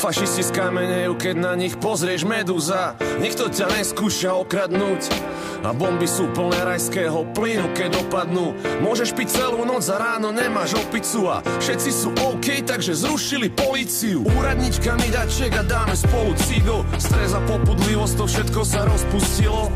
Fašisti 0.00 0.48
skamenejú, 0.48 1.14
keď 1.14 1.34
na 1.36 1.52
nich 1.54 1.76
pozrieš 1.76 2.24
medúza. 2.24 2.98
Nikto 3.20 3.52
ťa 3.52 3.70
neskúša 3.70 4.34
okradnúť. 4.40 5.12
A 5.60 5.76
bomby 5.76 6.08
sú 6.08 6.24
plné 6.32 6.56
rajského 6.64 7.20
plynu, 7.36 7.76
keď 7.76 8.00
dopadnú 8.00 8.56
Môžeš 8.80 9.12
piť 9.12 9.44
celú 9.44 9.68
noc 9.68 9.84
a 9.92 10.00
ráno 10.00 10.32
nemáš 10.32 10.72
opicu. 10.72 11.28
A 11.28 11.44
všetci 11.60 11.90
sú 11.92 12.08
OK, 12.16 12.64
takže 12.64 12.96
zrušili 12.96 13.52
policiu 13.52 14.24
Úradnička 14.24 14.96
mi 14.96 15.12
dá 15.12 15.28
ček 15.28 15.52
a 15.60 15.62
dáme 15.62 15.92
spolu 15.92 16.32
cigo 16.48 16.80
Stres 17.10 17.34
a 17.34 17.42
popudlivosť, 17.42 18.14
to 18.22 18.24
všetko 18.30 18.60
sa 18.62 18.86
rozpustilo. 18.86 19.66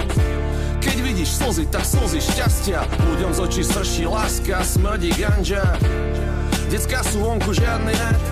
Keď 0.78 0.96
vidíš 1.02 1.42
slzy, 1.42 1.66
tak 1.66 1.82
slzy 1.82 2.22
šťastia. 2.22 2.86
Ľuďom 3.10 3.34
z 3.34 3.38
očí 3.42 3.62
srší 3.66 4.06
láska, 4.06 4.62
smrdí 4.62 5.10
ganža 5.18 5.66
Decká 6.70 7.02
sú 7.02 7.26
vonku, 7.26 7.50
žiadny 7.50 7.90
net. 7.90 8.22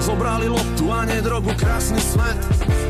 Zobrali 0.00 0.48
loptu 0.48 0.88
a 0.88 1.04
nie 1.04 1.20
krásny 1.60 2.00
svet. 2.00 2.40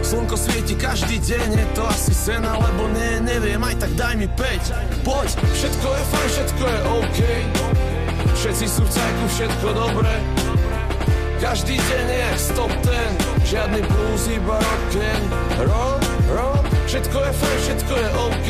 Slnko 0.07 0.39
svieti 0.39 0.79
každý 0.79 1.19
deň, 1.19 1.59
je 1.59 1.67
to 1.75 1.83
asi 1.83 2.15
sen 2.15 2.47
alebo 2.47 2.87
nie, 2.95 3.27
neviem, 3.27 3.59
aj 3.59 3.75
tak 3.83 3.91
daj 3.99 4.15
mi 4.23 4.31
5 4.39 5.03
Poď, 5.03 5.35
všetko 5.51 5.89
je 5.91 6.03
fajn, 6.15 6.29
všetko 6.31 6.63
je 6.63 6.79
OK. 6.95 7.19
Všetci 8.39 8.67
sú 8.71 8.83
v 8.87 8.91
cajku, 8.95 9.25
všetko 9.35 9.67
dobré 9.75 10.15
Každý 11.37 11.77
deň 11.77 12.07
je 12.09 12.29
stop 12.41 12.73
ten 12.81 13.11
Žiadny 13.45 13.83
blues, 13.85 14.25
iba 14.33 14.57
rock'n 14.57 15.23
roll, 15.69 15.97
roll 16.33 16.61
Všetko 16.89 17.17
je 17.21 17.33
fajn, 17.33 17.59
všetko 17.61 17.93
je 17.95 18.09
OK. 18.25 18.49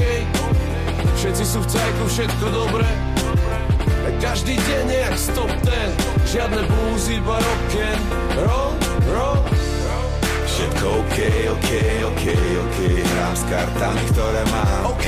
Všetci 1.17 1.45
sú 1.45 1.59
v 1.65 1.69
cajku, 1.73 2.05
všetko 2.07 2.47
dobré 2.53 2.89
každý 4.17 4.57
deň 4.57 4.87
je 4.89 4.99
jak 5.03 5.17
stop 5.19 5.53
ten 5.61 5.89
Žiadne 6.25 6.63
blues, 6.73 7.05
iba 7.13 7.37
rock'n 7.37 8.01
roll, 8.41 8.73
roll 9.13 9.43
Všetko 10.47 10.87
OK, 11.05 11.19
OK, 11.53 11.71
OK, 12.01 12.25
OK. 12.33 12.79
Hrám 12.97 13.35
s 13.37 13.45
kartami, 13.45 14.05
ktoré 14.17 14.43
mám. 14.49 14.89
OK. 14.89 15.07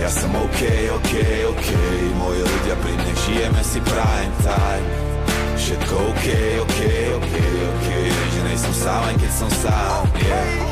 Ja 0.00 0.08
som 0.08 0.32
OK, 0.32 0.60
OK, 0.88 1.12
OK. 1.52 1.68
Moji 2.16 2.40
ľudia 2.40 2.74
pri 2.80 2.92
mne 2.96 3.12
žijeme 3.28 3.60
si 3.60 3.78
prime 3.84 4.34
time 4.40 5.01
Všetko 5.62 5.94
OK, 5.94 6.26
OK, 6.58 6.78
OK, 7.22 7.34
OK 7.70 7.86
Viem, 7.86 8.28
že 8.34 8.40
nejsem 8.50 8.74
sám, 8.74 9.02
aj 9.06 9.14
keď 9.14 9.30
som 9.30 9.50
sám 9.62 10.10
yeah. 10.26 10.42
My 10.50 10.66
sme 10.66 10.71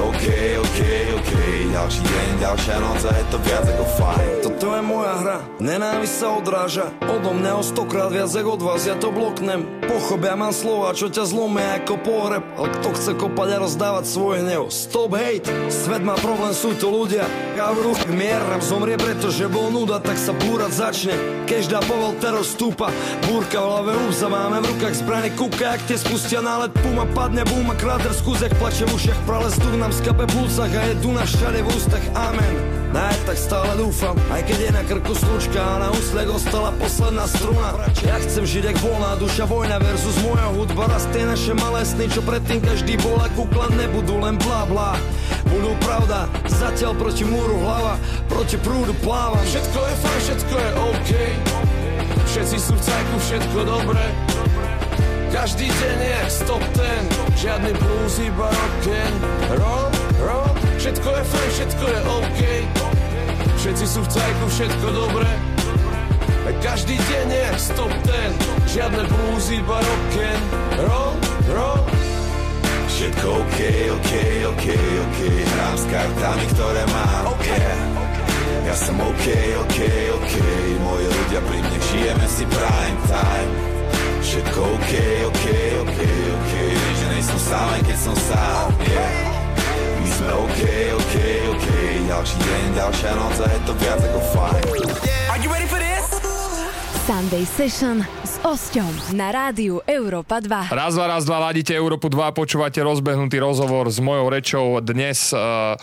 OK, 0.00 0.24
OK, 0.62 0.78
OK 1.20 1.32
Ďalší 1.72 2.04
deň, 2.04 2.28
ďalšia 2.38 2.76
noc 2.78 3.00
a 3.00 3.12
je 3.16 3.24
to 3.32 3.38
viac 3.42 3.64
ako 3.64 3.84
fajn. 3.98 4.28
Toto 4.44 4.66
je 4.76 4.82
moja 4.86 5.14
hra, 5.18 5.38
nenávisť 5.58 6.14
sa 6.14 6.28
odráža. 6.36 6.86
Odo 7.00 7.32
mňa 7.32 7.52
o 7.58 7.62
stokrát 7.64 8.12
viac 8.12 8.28
ako 8.28 8.50
od 8.54 8.62
vás, 8.62 8.84
ja 8.86 8.94
to 8.94 9.08
bloknem. 9.08 9.66
Pochop, 9.88 10.22
ja 10.22 10.36
mám 10.38 10.54
slova, 10.54 10.94
čo 10.94 11.10
ťa 11.10 11.24
zlomia 11.26 11.82
ako 11.82 11.94
pohreb. 12.04 12.44
Ale 12.54 12.68
kto 12.76 12.88
chce 12.92 13.12
kopať 13.18 13.48
a 13.56 13.58
rozdávať 13.66 14.04
svoj 14.04 14.34
hnev? 14.44 14.62
Stop 14.70 15.16
hate, 15.16 15.48
svet 15.72 16.04
má 16.06 16.14
problém, 16.20 16.54
sú 16.54 16.76
to 16.76 16.92
ľudia. 16.92 17.26
Ja 17.58 17.74
v 17.74 17.82
rúch 17.88 18.00
mier, 18.06 18.38
zomrie, 18.62 18.94
pretože 19.00 19.50
bol 19.50 19.68
nuda 19.74 19.98
Tak 19.98 20.16
sa 20.16 20.32
búrať 20.32 20.72
začne, 20.76 21.14
keď 21.50 21.62
dá 21.76 21.80
povol 21.82 22.14
teror 22.22 22.46
stúpa. 22.46 22.94
Búrka 23.26 23.58
v 23.58 23.66
hlave 23.66 23.92
úza, 24.06 24.30
máme 24.30 24.62
v 24.62 24.76
rukách 24.76 25.02
zbrane. 25.02 25.34
Kúka, 25.34 25.74
jak 25.74 25.82
tie 25.90 25.98
spustia 25.98 26.38
nálet, 26.38 26.70
puma 26.78 27.08
padne, 27.10 27.42
búma 27.48 27.74
Kráter 27.74 28.14
skúzek, 28.14 28.54
plače 28.60 28.86
v 28.86 28.94
ušiach, 28.94 29.20
prale 29.26 29.50
vzduch 29.50 29.76
nám 29.82 29.90
skape 29.90 30.30
v 30.30 30.32
pulcach 30.38 30.70
a 30.70 30.82
je 30.86 30.94
Duna 31.02 31.26
všade 31.26 31.58
v 31.58 31.68
ústach, 31.74 32.06
amen. 32.14 32.54
Aj 32.94 33.18
tak 33.26 33.34
stále 33.34 33.74
dúfam, 33.74 34.14
aj 34.30 34.46
keď 34.46 34.58
je 34.62 34.70
na 34.70 34.82
krku 34.86 35.10
slučka 35.10 35.58
a 35.58 35.80
na 35.82 35.88
úsle 35.90 36.22
ostala 36.30 36.70
posledná 36.78 37.26
struna. 37.26 37.74
Ja 38.06 38.20
chcem 38.22 38.46
žiť 38.46 38.62
jak 38.70 38.78
voľná 38.78 39.18
duša, 39.18 39.42
vojna 39.48 39.82
versus 39.82 40.14
moja 40.22 40.46
hudba. 40.54 40.86
Raz 40.86 41.08
tie 41.10 41.26
naše 41.26 41.56
malé 41.58 41.82
sny, 41.82 42.06
čo 42.14 42.22
predtým 42.22 42.62
každý 42.62 42.94
bol 43.02 43.18
a 43.18 43.26
kukla 43.34 43.74
nebudú 43.74 44.22
len 44.22 44.38
blá 44.38 44.68
blá. 44.70 44.92
Budú 45.50 45.74
pravda, 45.82 46.30
zatiaľ 46.46 46.94
proti 46.94 47.26
múru 47.26 47.58
hlava, 47.58 47.98
proti 48.30 48.60
prúdu 48.62 48.94
plávam. 49.02 49.42
Všetko 49.42 49.78
je 49.82 49.94
fajn, 49.98 50.20
všetko 50.22 50.54
je 50.54 50.68
OK. 50.78 51.10
Všetci 52.28 52.56
sú 52.60 52.72
v 52.78 52.82
cajku, 52.86 53.16
všetko 53.18 53.58
dobré 53.66 54.31
Každý 55.32 55.66
deň 55.66 55.98
je 55.98 56.20
stop 56.28 56.64
ten 56.76 57.02
Žiadny 57.40 57.72
blues, 57.80 58.14
iba 58.20 58.52
rock'n 58.52 59.12
roll, 59.56 59.88
roll. 60.20 60.52
Všetko 60.76 61.08
je 61.08 61.22
fajn, 61.24 61.50
všetko 61.56 61.84
je 61.88 61.98
OK. 62.04 62.40
Všetci 63.58 63.84
sú 63.88 64.00
v 64.04 64.08
cajku, 64.12 64.44
všetko 64.52 64.86
dobré 64.92 65.32
každý 66.62 66.94
deň 66.94 67.28
je 67.32 67.48
stop 67.58 67.90
ten 68.06 68.30
Žiadne 68.70 69.02
blues, 69.10 69.46
iba 69.50 69.82
rock'n 69.82 70.40
roll, 70.86 71.14
roll. 71.50 71.82
Všetko 72.86 73.26
OK, 73.42 73.58
OK, 73.98 74.12
OK, 74.46 74.66
OK. 74.76 75.18
Hrám 75.42 75.74
s 75.74 75.84
kartami, 75.90 76.46
ktoré 76.54 76.82
mám. 76.94 77.34
OK, 77.34 77.48
Ja 78.62 78.74
som 78.78 78.94
OK, 79.02 79.26
OK, 79.58 79.78
OK. 80.22 80.34
Moji 80.86 81.06
ľudia 81.10 81.40
pri 81.42 81.58
mne, 81.66 81.78
žijeme 81.90 82.26
si 82.30 82.44
prime 82.46 83.00
time 83.10 83.71
Všetko 84.32 84.60
OK, 84.64 84.92
OK, 85.28 85.44
OK, 85.84 85.98
OK. 86.08 86.52
Že 86.96 87.06
nejsem 87.12 87.36
sám, 87.36 87.68
aj 87.68 87.82
keď 87.84 87.98
som 88.00 88.16
sám, 88.16 88.72
yeah. 88.88 89.28
My 90.00 90.08
sme 90.08 90.32
OK, 90.48 90.60
OK, 90.96 91.14
OK. 91.52 91.66
Ďalší 92.08 92.36
deň, 92.40 92.64
ďalšia 92.72 93.12
noc 93.12 93.36
a 93.44 93.46
je 93.52 93.60
to 93.68 93.72
viac 93.76 94.00
ako 94.00 94.20
fajn 94.32 94.64
Are 95.28 95.36
you 95.36 95.52
ready 95.52 95.68
for 95.68 95.76
this? 95.76 96.08
Sunday 97.04 97.44
Session. 97.44 98.08
s 98.21 98.21
Osťom 98.42 99.14
na 99.14 99.30
rádiu 99.30 99.86
Európa 99.86 100.42
2. 100.42 100.74
Raz, 100.74 100.98
dva, 100.98 101.06
raz, 101.06 101.22
dva, 101.22 101.38
ladíte 101.46 101.78
Európu 101.78 102.10
2, 102.10 102.34
počúvate 102.34 102.82
rozbehnutý 102.82 103.38
rozhovor 103.38 103.86
s 103.86 104.02
mojou 104.02 104.26
rečou. 104.34 104.82
Dnes 104.82 105.30
uh, 105.30 105.78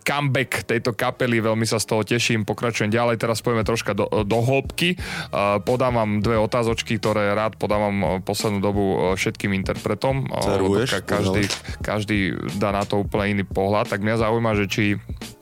comeback 0.00 0.64
tejto 0.64 0.96
kapely, 0.96 1.44
veľmi 1.44 1.68
sa 1.68 1.76
z 1.76 1.92
toho 1.92 2.00
teším. 2.00 2.48
Pokračujem 2.48 2.88
ďalej, 2.88 3.20
teraz 3.20 3.44
pojeme 3.44 3.68
troška 3.68 3.92
do, 3.92 4.08
do 4.24 4.38
hĺbky. 4.40 4.96
Uh, 4.96 5.60
podám 5.60 6.00
vám 6.00 6.24
dve 6.24 6.40
otázočky, 6.40 6.96
ktoré 6.96 7.36
rád 7.36 7.60
podávam 7.60 8.24
poslednú 8.24 8.64
dobu 8.64 9.12
všetkým 9.20 9.52
interpretom. 9.60 10.24
Uh, 10.32 10.88
každý, 11.04 11.52
každý 11.84 12.32
dá 12.56 12.72
na 12.72 12.88
to 12.88 13.04
úplne 13.04 13.36
iný 13.36 13.44
pohľad. 13.44 13.92
Tak 13.92 14.00
mňa 14.00 14.24
zaujíma, 14.24 14.56
že 14.56 14.64
či 14.72 14.84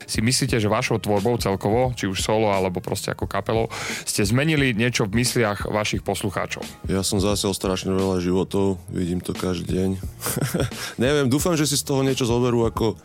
si 0.09 0.25
myslíte, 0.25 0.57
že 0.57 0.65
vašou 0.65 0.97
tvorbou 0.97 1.37
celkovo, 1.37 1.93
či 1.93 2.09
už 2.09 2.25
solo 2.25 2.49
alebo 2.49 2.81
proste 2.81 3.13
ako 3.13 3.29
kapelou, 3.29 3.69
ste 4.09 4.25
zmenili 4.25 4.73
niečo 4.73 5.05
v 5.05 5.21
mysliach 5.21 5.69
vašich 5.69 6.01
poslucháčov? 6.01 6.65
Ja 6.89 7.05
som 7.05 7.21
zasiel 7.21 7.53
strašne 7.53 7.93
veľa 7.93 8.17
životov, 8.17 8.81
vidím 8.89 9.21
to 9.21 9.37
každý 9.37 9.69
deň. 9.69 9.89
Neviem, 11.03 11.29
dúfam, 11.29 11.53
že 11.53 11.69
si 11.69 11.77
z 11.77 11.85
toho 11.85 12.01
niečo 12.01 12.25
zoberú 12.25 12.65
ako 12.65 12.97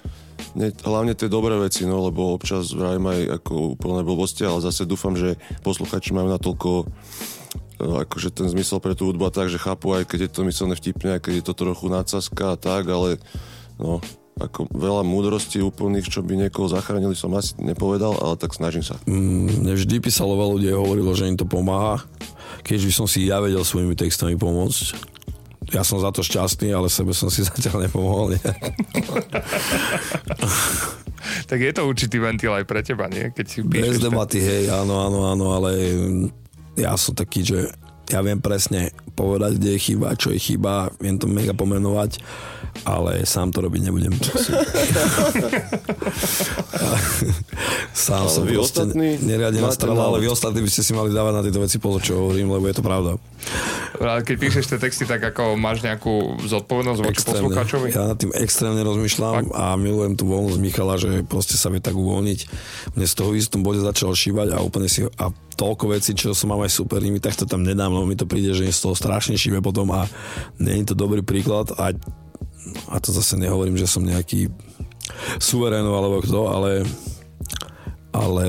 ne, 0.57 0.73
hlavne 0.73 1.13
tie 1.13 1.29
dobré 1.29 1.61
veci, 1.61 1.85
no, 1.85 2.09
lebo 2.09 2.33
občas 2.33 2.73
vrajím 2.73 3.13
aj 3.13 3.21
ako 3.45 3.77
úplné 3.77 4.01
blbosti, 4.01 4.49
ale 4.49 4.65
zase 4.65 4.89
dúfam, 4.89 5.13
že 5.13 5.37
posluchači 5.61 6.17
majú 6.17 6.33
natoľko 6.33 6.71
no, 7.85 7.95
akože 8.01 8.33
ten 8.33 8.49
zmysel 8.49 8.81
pre 8.81 8.97
tú 8.97 9.13
hudbu 9.13 9.29
tak, 9.29 9.53
že 9.53 9.61
chápu 9.61 9.93
aj 9.93 10.09
keď 10.09 10.19
je 10.27 10.31
to 10.33 10.41
myslené 10.49 10.75
vtipne, 10.79 11.11
aj 11.19 11.21
keď 11.21 11.33
je 11.37 11.45
to 11.45 11.55
trochu 11.55 11.87
nadsazka 11.93 12.55
a 12.55 12.57
tak, 12.57 12.89
ale 12.89 13.21
no, 13.77 14.01
ako 14.35 14.67
veľa 14.75 15.07
múdrosti 15.07 15.63
úplných, 15.63 16.11
čo 16.11 16.19
by 16.19 16.35
niekoho 16.35 16.67
zachránili, 16.67 17.15
som 17.15 17.31
asi 17.39 17.55
nepovedal, 17.63 18.19
ale 18.19 18.35
tak 18.35 18.51
snažím 18.51 18.83
sa. 18.83 18.99
Mm, 19.07 19.63
vždy 19.63 20.03
písalo 20.03 20.35
veľa 20.35 20.53
ľudí 20.59 20.69
a 20.75 20.83
hovorilo, 20.83 21.15
že 21.15 21.31
im 21.31 21.39
to 21.39 21.47
pomáha, 21.47 22.03
keď 22.67 22.83
by 22.83 22.93
som 22.93 23.07
si 23.07 23.31
ja 23.31 23.39
vedel 23.39 23.63
svojimi 23.63 23.95
textami 23.95 24.35
pomôcť. 24.35 25.15
Ja 25.73 25.87
som 25.87 26.03
za 26.03 26.11
to 26.11 26.21
šťastný, 26.21 26.75
ale 26.75 26.91
sebe 26.91 27.15
som 27.15 27.31
si 27.31 27.45
zatiaľ 27.47 27.87
nepomohol. 27.87 28.35
Nie? 28.35 28.43
tak 31.51 31.59
je 31.63 31.73
to 31.73 31.87
určitý 31.87 32.19
ventil 32.19 32.53
aj 32.53 32.67
pre 32.67 32.83
teba, 32.83 33.07
nie? 33.07 33.31
Keď 33.31 33.47
si 33.47 33.63
Bez 33.63 34.03
debaty, 34.03 34.43
ten... 34.43 34.49
hej, 34.51 34.65
áno, 34.75 34.99
áno, 34.99 35.31
áno, 35.31 35.47
ale 35.55 35.71
ja 36.75 36.99
som 36.99 37.15
taký, 37.15 37.47
že 37.47 37.71
ja 38.11 38.21
viem 38.21 38.41
presne 38.41 38.93
povedať, 39.15 39.57
kde 39.57 39.71
je 39.79 39.85
chyba, 39.93 40.19
čo 40.19 40.35
je 40.35 40.41
chyba, 40.43 40.91
viem 40.99 41.17
to 41.17 41.31
mega 41.31 41.55
pomenovať 41.55 42.21
ale 42.83 43.23
sám 43.23 43.55
to 43.55 43.63
robiť 43.63 43.87
nebudem. 43.87 44.11
sám 47.95 48.27
ale 48.27 48.35
som 48.35 48.43
vy 48.43 48.59
proste 48.59 48.83
ostatní 48.83 49.23
neriadne 49.23 49.63
nastrala, 49.63 50.11
ale 50.11 50.19
vy 50.19 50.27
ostatní 50.27 50.59
by 50.67 50.71
ste 50.75 50.83
si 50.83 50.91
mali 50.91 51.15
dávať 51.15 51.33
na 51.39 51.43
tieto 51.47 51.63
veci 51.63 51.79
pozor, 51.79 52.03
čo 52.03 52.19
hovorím, 52.19 52.51
lebo 52.51 52.67
je 52.67 52.75
to 52.75 52.83
pravda. 52.83 53.15
Keď 53.95 54.37
píšeš 54.37 54.75
tie 54.75 54.79
texty, 54.83 55.07
tak 55.07 55.23
ako 55.23 55.55
máš 55.55 55.87
nejakú 55.87 56.43
zodpovednosť 56.43 57.01
voči 57.01 57.23
poslucháčovi? 57.23 57.95
Ja 57.95 58.11
nad 58.11 58.19
tým 58.19 58.35
extrémne 58.35 58.83
rozmýšľam 58.83 59.35
Fakt? 59.39 59.55
a 59.55 59.79
milujem 59.79 60.19
tú 60.19 60.27
voľnosť 60.27 60.59
Michala, 60.59 60.99
že 60.99 61.23
proste 61.23 61.55
sa 61.55 61.71
vie 61.71 61.79
tak 61.79 61.95
uvoľniť. 61.95 62.41
Mne 62.99 63.07
z 63.07 63.15
toho 63.15 63.31
istom 63.39 63.63
bode 63.63 63.79
začal 63.79 64.11
šívať 64.11 64.51
a 64.51 64.59
úplne 64.65 64.91
si 64.91 65.07
a 65.07 65.31
toľko 65.55 65.85
vecí, 65.95 66.13
čo 66.19 66.35
som 66.35 66.51
mám 66.51 66.67
aj 66.67 66.73
super 66.75 66.99
nimi, 67.01 67.23
tak 67.23 67.39
to 67.39 67.47
tam 67.47 67.63
nedám, 67.63 67.95
lebo 67.95 68.05
mi 68.05 68.19
to 68.19 68.27
príde, 68.27 68.53
že 68.55 68.67
je 68.67 68.75
z 68.75 68.83
toho 68.85 68.95
strašne 68.99 69.39
šíve 69.39 69.63
potom 69.63 69.91
a 69.95 70.07
nie 70.59 70.83
je 70.83 70.93
to 70.93 70.97
dobrý 70.99 71.23
príklad 71.23 71.71
a 71.79 71.95
a 72.89 72.97
to 72.97 73.13
zase 73.13 73.37
nehovorím, 73.37 73.77
že 73.77 73.85
som 73.85 74.01
nejaký 74.01 74.49
suverénov 75.37 75.93
alebo 75.93 76.25
kto, 76.25 76.49
ale 76.49 76.71
ale 78.15 78.47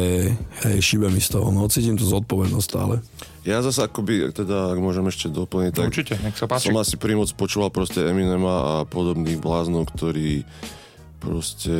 hej, 0.61 0.77
šíbe 0.77 1.09
mi 1.09 1.17
z 1.17 1.35
toho, 1.35 1.49
no 1.49 1.65
cítim 1.65 1.97
tú 1.97 2.05
zodpovednosť 2.05 2.67
stále. 2.69 3.01
Ja 3.45 3.65
zase 3.65 3.85
akoby, 3.85 4.29
teda 4.33 4.73
ak 4.73 4.79
môžem 4.81 5.05
ešte 5.09 5.29
doplniť, 5.29 5.73
tak 5.73 5.89
Určite, 5.89 6.17
nech 6.21 6.37
sa 6.37 6.45
páči. 6.45 6.69
som 6.69 6.77
asi 6.77 6.97
pri 6.97 7.17
moc 7.17 7.29
počúval 7.33 7.73
proste 7.73 8.05
Eminema 8.05 8.55
a 8.61 8.73
podobných 8.85 9.41
bláznov, 9.41 9.89
ktorí 9.93 10.45
proste 11.17 11.73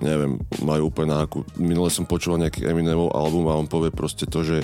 neviem, 0.00 0.38
majú 0.62 0.88
úplne 0.90 1.14
náku... 1.14 1.46
Minule 1.58 1.90
som 1.90 2.08
počúval 2.08 2.42
nejaký 2.42 2.66
Eminemov 2.66 3.14
album 3.14 3.46
a 3.50 3.58
on 3.58 3.70
povie 3.70 3.94
proste 3.94 4.26
to, 4.26 4.42
že, 4.42 4.62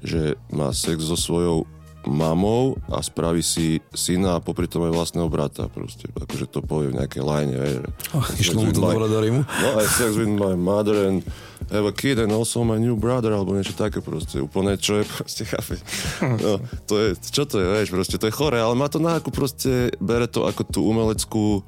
že 0.00 0.36
má 0.52 0.72
sex 0.72 1.04
so 1.04 1.16
svojou 1.16 1.68
mamou 2.08 2.78
a 2.88 3.02
spraví 3.04 3.44
si 3.44 3.84
syna 3.92 4.38
a 4.38 4.44
popri 4.44 4.64
tom 4.64 4.86
aj 4.88 4.96
vlastného 4.96 5.28
brata. 5.28 5.68
Proste, 5.68 6.08
akože 6.14 6.46
to 6.48 6.64
povie 6.64 6.94
v 6.94 7.04
nejakej 7.04 7.22
line. 7.26 7.52
Ach, 8.16 8.28
išlo 8.38 8.64
mu 8.64 8.72
to 8.72 8.80
dobre 8.80 9.10
do 9.10 9.18
Rimu. 9.20 9.42
No, 9.44 9.68
I 9.76 9.84
sex 9.84 10.16
with 10.16 10.30
my 10.30 10.56
mother 10.56 11.10
and 11.10 11.20
have 11.68 11.84
a 11.84 11.92
kid 11.92 12.16
and 12.16 12.32
also 12.32 12.64
my 12.64 12.80
new 12.80 12.96
brother, 12.96 13.34
alebo 13.34 13.52
niečo 13.52 13.76
také 13.76 14.00
proste. 14.00 14.40
Úplne, 14.40 14.80
čo 14.80 15.02
je 15.02 15.04
proste, 15.04 15.42
chápe. 15.44 15.76
No, 16.22 16.62
to 16.88 16.94
je, 16.96 17.08
čo 17.28 17.44
to 17.44 17.60
je, 17.60 17.66
vieš, 17.66 17.92
proste, 17.92 18.16
to 18.16 18.30
je 18.30 18.32
chore, 18.32 18.56
ale 18.56 18.72
má 18.72 18.88
to 18.88 19.02
na 19.02 19.20
ako 19.20 19.28
proste, 19.28 19.92
bere 20.00 20.30
to 20.30 20.48
ako 20.48 20.64
tú 20.64 20.80
umeleckú 20.88 21.60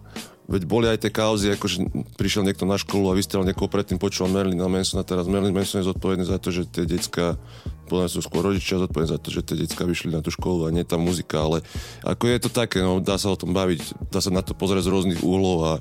Veď 0.51 0.67
boli 0.67 0.91
aj 0.91 1.07
tie 1.07 1.15
kauzy, 1.15 1.55
ako 1.55 1.67
že 1.71 1.79
prišiel 2.19 2.43
niekto 2.43 2.67
na 2.67 2.75
školu 2.75 3.15
a 3.15 3.19
vystrel 3.19 3.47
niekoho 3.47 3.71
predtým, 3.71 4.03
počúval 4.03 4.35
Merlina 4.35 4.67
Mansona, 4.67 5.07
teraz 5.07 5.31
Merlin 5.31 5.55
Manson 5.55 5.79
je 5.79 5.87
zodpovedný 5.87 6.27
za 6.27 6.43
to, 6.43 6.51
že 6.51 6.67
tie 6.67 6.83
decka, 6.91 7.39
podľa 7.87 8.11
sú 8.11 8.19
skôr 8.19 8.43
rodičia 8.43 8.83
zodpovední 8.83 9.15
za 9.15 9.23
to, 9.23 9.31
že 9.31 9.47
tie 9.47 9.55
decka 9.55 9.87
vyšli 9.87 10.11
na 10.11 10.19
tú 10.19 10.35
školu 10.35 10.67
a 10.67 10.75
nie 10.75 10.83
tá 10.83 10.99
muzika, 10.99 11.39
ale 11.47 11.63
ako 12.03 12.27
je 12.27 12.39
to 12.43 12.51
také, 12.51 12.83
no, 12.83 12.99
dá 12.99 13.15
sa 13.15 13.31
o 13.31 13.39
tom 13.39 13.55
baviť, 13.55 14.11
dá 14.11 14.19
sa 14.19 14.35
na 14.35 14.43
to 14.43 14.59
pozrieť 14.59 14.91
z 14.91 14.93
rôznych 14.93 15.21
úhlov 15.23 15.59
a, 15.63 15.75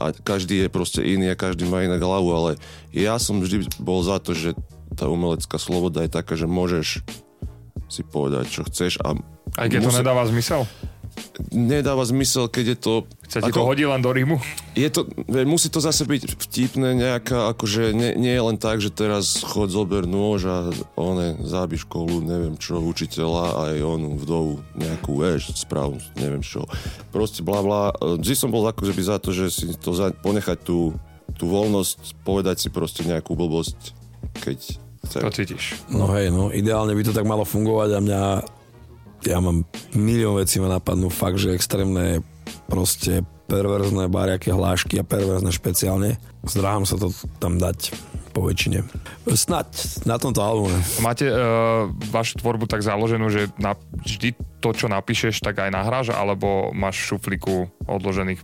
a 0.00 0.04
každý 0.16 0.64
je 0.64 0.68
proste 0.72 1.04
iný 1.04 1.28
a 1.28 1.36
každý 1.36 1.68
má 1.68 1.84
iné 1.84 2.00
hlavu, 2.00 2.32
ale 2.32 2.50
ja 2.96 3.20
som 3.20 3.44
vždy 3.44 3.68
bol 3.76 4.00
za 4.00 4.16
to, 4.24 4.32
že 4.32 4.56
tá 4.96 5.04
umelecká 5.04 5.60
sloboda 5.60 6.00
je 6.00 6.08
taká, 6.08 6.32
že 6.32 6.48
môžeš 6.48 7.04
si 7.92 8.02
povedať, 8.08 8.48
čo 8.48 8.64
chceš 8.64 9.04
a... 9.04 9.12
Aj 9.60 9.68
keď 9.68 9.84
musí... 9.84 9.92
to 9.92 10.00
nedáva 10.00 10.24
zmysel? 10.24 10.64
Nedáva 11.50 12.06
zmysel, 12.06 12.46
keď 12.50 12.64
je 12.74 12.78
to... 12.78 12.92
Sa 13.26 13.42
ti 13.42 13.50
ako, 13.50 13.58
to 13.58 13.68
hodí 13.70 13.84
len 13.86 14.02
do 14.02 14.10
Rímu? 14.14 14.36
Je 14.78 14.86
to, 14.90 15.06
musí 15.46 15.66
to 15.70 15.82
zase 15.82 16.06
byť 16.06 16.38
vtipné 16.38 16.94
nejaká, 16.94 17.50
akože 17.54 17.90
nie, 17.94 18.14
nie 18.14 18.34
je 18.34 18.42
len 18.42 18.58
tak, 18.58 18.78
že 18.78 18.94
teraz 18.94 19.42
chod 19.42 19.70
zober 19.70 20.06
nôž 20.06 20.46
a 20.46 20.70
one 20.94 21.38
zábi 21.42 21.78
školu, 21.78 22.22
neviem 22.22 22.54
čo, 22.58 22.78
učiteľa 22.78 23.70
aj 23.70 23.76
onu 23.82 24.08
vdovu 24.18 24.52
nejakú, 24.78 25.18
vieš, 25.18 25.54
správu, 25.58 25.98
neviem 26.18 26.42
čo. 26.42 26.66
Proste 27.10 27.42
bla 27.42 27.60
bla. 27.62 27.82
Vždy 27.98 28.34
som 28.34 28.50
bol 28.54 28.66
akože 28.66 28.94
by 28.94 29.02
za 29.02 29.16
to, 29.18 29.30
že 29.34 29.44
si 29.50 29.64
to 29.78 29.94
za, 29.94 30.14
ponechať 30.14 30.62
tú, 30.62 30.94
tú 31.34 31.50
voľnosť, 31.50 32.22
povedať 32.22 32.66
si 32.66 32.68
proste 32.70 33.02
nejakú 33.02 33.34
blbosť, 33.34 33.94
keď 34.42 34.58
chcem. 35.10 35.20
To 35.22 35.30
cítiš. 35.30 35.78
No 35.90 36.06
hej, 36.14 36.30
no 36.30 36.54
ideálne 36.54 36.94
by 36.94 37.02
to 37.02 37.16
tak 37.16 37.26
malo 37.26 37.42
fungovať 37.42 37.90
a 37.94 38.00
mňa 38.00 38.22
ja 39.24 39.40
mám 39.40 39.64
milión 39.96 40.36
vecí 40.36 40.60
ma 40.60 40.68
napadnú 40.68 41.08
fakt, 41.08 41.40
že 41.40 41.56
extrémne 41.56 42.20
proste 42.68 43.24
perverzné 43.44 44.08
bariaké 44.08 44.52
hlášky 44.52 45.00
a 45.00 45.04
perverzné 45.04 45.52
špeciálne. 45.52 46.16
Zdráham 46.44 46.88
sa 46.88 46.96
to 46.96 47.12
tam 47.40 47.60
dať 47.60 47.92
po 48.34 48.42
väčšine. 48.42 48.82
Snaď 49.30 49.68
na 50.08 50.18
tomto 50.18 50.42
albume. 50.42 50.74
Máte 50.98 51.30
uh, 51.30 51.86
vašu 52.10 52.42
tvorbu 52.42 52.66
tak 52.66 52.82
založenú, 52.82 53.30
že 53.30 53.52
na, 53.60 53.78
vždy 54.02 54.34
to, 54.58 54.74
čo 54.74 54.90
napíšeš, 54.90 55.38
tak 55.44 55.60
aj 55.60 55.70
nahráš, 55.70 56.10
alebo 56.10 56.74
máš 56.74 57.04
šufliku 57.04 57.70
odložených 57.86 58.42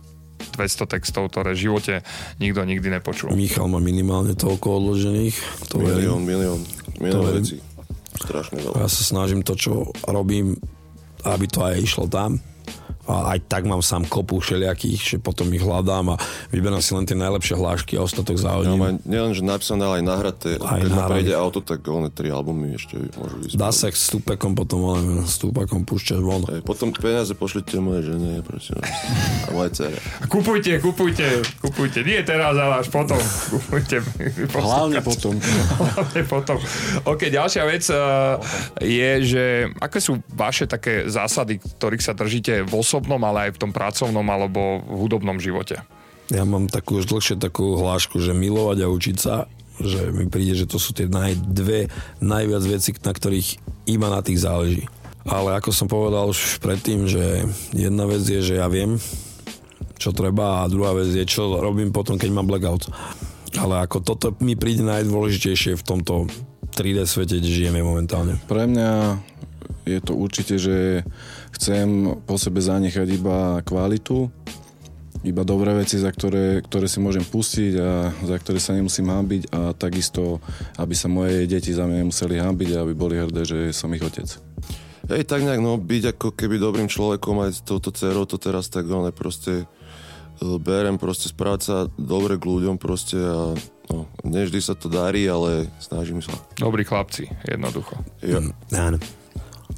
200 0.55 0.93
textov, 0.97 1.29
ktoré 1.29 1.53
v 1.53 1.69
živote 1.69 1.93
nikto 2.41 2.61
nikdy 2.65 2.87
nepočul. 2.93 3.33
Michal 3.33 3.69
má 3.69 3.77
minimálne 3.77 4.33
toľko 4.33 4.81
odložených. 4.81 5.35
To 5.69 5.81
milión, 5.81 6.23
milión, 6.25 6.61
milión 6.97 7.41
vecí. 7.41 7.61
Strašne 8.19 8.57
veľa. 8.59 8.75
Ja 8.83 8.89
sa 8.91 9.03
snažím 9.03 9.41
to, 9.45 9.55
čo 9.55 9.91
robím, 10.07 10.59
aby 11.23 11.45
to 11.47 11.63
aj 11.63 11.79
išlo 11.79 12.05
tam. 12.11 12.43
A 13.11 13.35
aj 13.35 13.43
tak 13.45 13.63
mám 13.63 13.79
sám 13.79 14.05
kopu 14.05 14.39
všelijakých, 14.39 15.01
že 15.01 15.17
potom 15.17 15.51
ich 15.51 15.59
hľadám 15.59 16.15
a 16.15 16.19
vyberám 16.47 16.79
si 16.79 16.91
len 16.91 17.03
tie 17.03 17.13
najlepšie 17.13 17.53
hlášky 17.53 17.93
a 17.95 18.01
ostatok 18.01 18.39
záhodím. 18.39 18.79
aj- 18.79 19.03
nielen, 19.03 19.31
že 19.31 19.43
napísané, 19.43 19.83
ale 19.83 19.99
aj 19.99 20.05
nahraté. 20.07 20.49
Aj 20.57 20.79
Keď 20.79 20.87
nahrané. 20.87 21.11
prejde 21.11 21.33
auto, 21.33 21.59
tak 21.59 21.83
one 21.83 22.07
tri 22.07 22.27
albumy 22.27 22.73
ešte 22.73 22.95
môžu 23.13 23.35
ísť. 23.43 23.53
Dá 23.53 23.69
sa 23.69 23.87
s 23.87 24.07
túpekom 24.07 24.55
potom, 24.55 24.79
ale 24.87 24.99
s 25.21 25.35
túpakom 25.35 25.83
púšťať 25.83 26.19
von. 26.19 26.47
Hej, 26.47 26.63
potom 26.63 26.89
peniaze 26.89 27.35
pošlite 27.35 27.75
mojej 27.77 28.09
žene, 28.09 28.39
prosím 28.41 28.79
vás. 28.79 28.87
A 29.43 29.49
moje 29.51 29.69
dcere. 29.73 29.97
Kupujte, 30.33 30.71
kupujte, 30.79 31.25
kupujte. 31.59 31.99
Nie 32.01 32.23
teraz, 32.23 32.53
ale 32.53 32.79
až 32.79 32.87
potom. 32.87 33.19
Kupujte. 33.49 33.99
Hlavne 34.53 35.01
potom. 35.01 35.35
Hlavne 35.81 36.21
potom. 36.23 36.57
OK, 37.03 37.27
ďalšia 37.27 37.63
vec 37.65 37.83
uh, 37.89 38.37
je, 38.77 39.09
že 39.25 39.43
aké 39.77 39.99
sú 39.99 40.21
vaše 40.31 40.63
také 40.65 41.07
zásady, 41.07 41.57
ktorých 41.57 41.99
sa 41.99 42.13
držíte 42.13 42.63
v 42.63 42.73
osobnom, 43.01 43.21
ale 43.25 43.49
aj 43.49 43.57
v 43.57 43.61
tom 43.65 43.71
pracovnom 43.73 44.27
alebo 44.29 44.85
v 44.85 44.93
hudobnom 45.01 45.41
živote? 45.41 45.81
Ja 46.29 46.45
mám 46.45 46.69
takú 46.69 47.01
už 47.01 47.09
dlhšie 47.09 47.41
takú 47.41 47.75
hlášku, 47.81 48.21
že 48.21 48.37
milovať 48.37 48.77
a 48.85 48.93
učiť 48.93 49.17
sa, 49.17 49.49
že 49.81 50.13
mi 50.13 50.29
príde, 50.29 50.53
že 50.53 50.69
to 50.69 50.77
sú 50.77 50.93
tie 50.93 51.09
naj, 51.09 51.33
dve 51.41 51.89
najviac 52.21 52.63
veci, 52.69 52.93
na 53.01 53.11
ktorých 53.11 53.49
iba 53.89 54.07
na 54.07 54.21
tých 54.21 54.45
záleží. 54.45 54.85
Ale 55.25 55.57
ako 55.57 55.73
som 55.73 55.89
povedal 55.89 56.29
už 56.29 56.61
predtým, 56.61 57.09
že 57.09 57.49
jedna 57.73 58.05
vec 58.05 58.21
je, 58.21 58.39
že 58.41 58.61
ja 58.61 58.69
viem, 58.69 59.01
čo 59.97 60.13
treba 60.13 60.63
a 60.63 60.71
druhá 60.71 60.93
vec 60.93 61.09
je, 61.09 61.25
čo 61.25 61.57
robím 61.57 61.89
potom, 61.89 62.15
keď 62.15 62.29
mám 62.31 62.47
blackout. 62.47 62.89
Ale 63.57 63.83
ako 63.83 63.97
toto 64.05 64.31
mi 64.39 64.55
príde 64.55 64.85
najdôležitejšie 64.87 65.75
v 65.75 65.83
tomto 65.83 66.31
3D 66.71 67.03
svete, 67.03 67.43
kde 67.43 67.49
žijeme 67.51 67.83
momentálne. 67.83 68.39
Pre 68.47 68.63
mňa 68.65 69.19
je 69.83 69.99
to 69.99 70.15
určite, 70.15 70.55
že 70.55 71.03
chcem 71.61 72.17
po 72.25 72.41
sebe 72.41 72.57
zanechať 72.57 73.21
iba 73.21 73.61
kvalitu, 73.61 74.33
iba 75.21 75.45
dobré 75.45 75.77
veci, 75.77 76.01
za 76.01 76.09
ktoré, 76.09 76.65
ktoré 76.65 76.89
si 76.89 76.97
môžem 76.97 77.21
pustiť 77.21 77.73
a 77.77 78.09
za 78.09 78.35
ktoré 78.41 78.57
sa 78.57 78.73
nemusím 78.73 79.13
hambiť 79.13 79.53
a 79.53 79.77
takisto, 79.77 80.41
aby 80.81 80.97
sa 80.97 81.05
moje 81.05 81.45
deti 81.45 81.69
za 81.69 81.85
mňa 81.85 82.01
nemuseli 82.01 82.41
hambiť 82.41 82.69
a 82.73 82.81
aby 82.81 82.93
boli 82.97 83.21
hrdé, 83.21 83.45
že 83.45 83.57
som 83.77 83.93
ich 83.93 84.01
otec. 84.01 84.25
Hej, 85.05 85.29
tak 85.29 85.45
nejak, 85.45 85.61
no, 85.61 85.77
byť 85.77 86.17
ako 86.17 86.33
keby 86.33 86.57
dobrým 86.57 86.89
človekom 86.89 87.45
aj 87.45 87.51
s 87.53 87.61
touto 87.61 87.93
dcerou 87.93 88.25
to 88.25 88.41
teraz 88.41 88.65
tak, 88.73 88.89
ale 88.89 89.13
proste 89.13 89.61
e, 89.61 89.65
berem 90.57 90.97
proste 90.97 91.29
správať 91.29 91.61
sa 91.61 91.77
dobre 91.93 92.41
k 92.41 92.47
ľuďom 92.49 92.81
proste 92.81 93.21
a 93.21 93.53
no, 93.93 94.09
nevždy 94.25 94.57
sa 94.65 94.73
to 94.73 94.89
darí, 94.89 95.29
ale 95.29 95.69
snažím 95.77 96.25
sa. 96.25 96.33
Dobrí 96.57 96.81
chlapci, 96.81 97.29
jednoducho. 97.45 98.01
Jo. 98.25 98.49
Áno. 98.73 98.97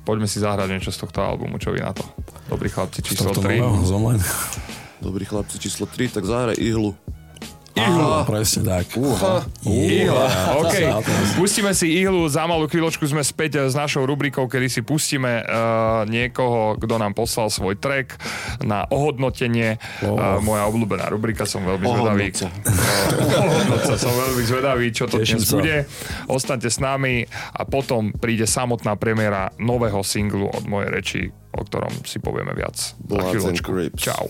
Poďme 0.04 0.28
si 0.28 0.44
zahrať 0.44 0.68
niečo 0.68 0.92
z 0.92 1.00
tohto 1.00 1.24
albumu, 1.24 1.56
čo 1.56 1.72
vy 1.72 1.80
na 1.80 1.96
to? 1.96 2.04
Dobrí 2.52 2.68
chlapci 2.68 3.00
číslo 3.00 3.32
Tohto 3.32 3.48
3. 3.48 3.64
nového 3.64 3.88
z 3.88 3.92
online. 3.96 4.24
Dobrý 5.00 5.24
chlapci 5.24 5.56
číslo 5.64 5.88
3, 5.88 6.20
tak 6.20 6.24
zahraj 6.28 6.60
ihlu. 6.60 6.92
Áno, 7.74 8.22
presne 8.30 8.62
tak. 8.70 8.94
Ihla, 9.66 10.28
OK. 10.62 10.76
Pustíme 11.42 11.74
si 11.74 11.90
ihlu, 12.06 12.30
za 12.30 12.46
malú 12.46 12.70
chvíľočku 12.70 13.02
sme 13.10 13.26
späť 13.26 13.66
s 13.66 13.74
našou 13.74 14.06
rubrikou, 14.06 14.46
kedy 14.46 14.70
si 14.70 14.82
pustíme 14.86 15.42
uh, 15.42 16.06
niekoho, 16.06 16.78
kto 16.78 17.02
nám 17.02 17.18
poslal 17.18 17.50
svoj 17.50 17.74
track 17.82 18.22
na 18.62 18.86
ohodnotenie. 18.94 19.82
Oh. 20.06 20.14
Uh, 20.14 20.38
moja 20.46 20.70
obľúbená 20.70 21.10
rubrika, 21.10 21.50
som 21.50 21.66
veľmi 21.66 21.82
zvedavý. 21.82 22.26
Ohodnoť 23.42 23.82
sa, 23.90 23.96
som 23.98 24.14
veľmi 24.14 24.44
zvedavý, 24.46 24.86
čo 24.94 25.10
to 25.10 25.18
Teším 25.18 25.42
dnes 25.42 25.50
sa. 25.50 25.56
bude. 25.58 25.78
Ostaňte 26.30 26.70
s 26.70 26.78
nami 26.78 27.26
a 27.58 27.62
potom 27.66 28.14
príde 28.14 28.46
samotná 28.46 28.94
premiéra 29.02 29.50
nového 29.58 30.06
singlu 30.06 30.46
od 30.46 30.70
mojej 30.70 30.90
reči, 30.94 31.22
o 31.58 31.66
ktorom 31.66 32.06
si 32.06 32.22
povieme 32.22 32.54
viac. 32.54 32.78
Za 32.78 32.94
Bloods 33.02 33.18
and 33.18 33.58
chvíľočku. 33.58 33.70
Crips. 33.74 33.98
Čau. 33.98 34.30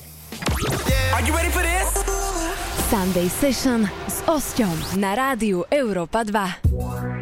Sunday 2.94 3.26
Session 3.26 3.90
s 4.06 4.22
Osťom 4.30 5.02
na 5.02 5.18
rádiu 5.18 5.66
Európa 5.74 6.22
2. 6.22 7.13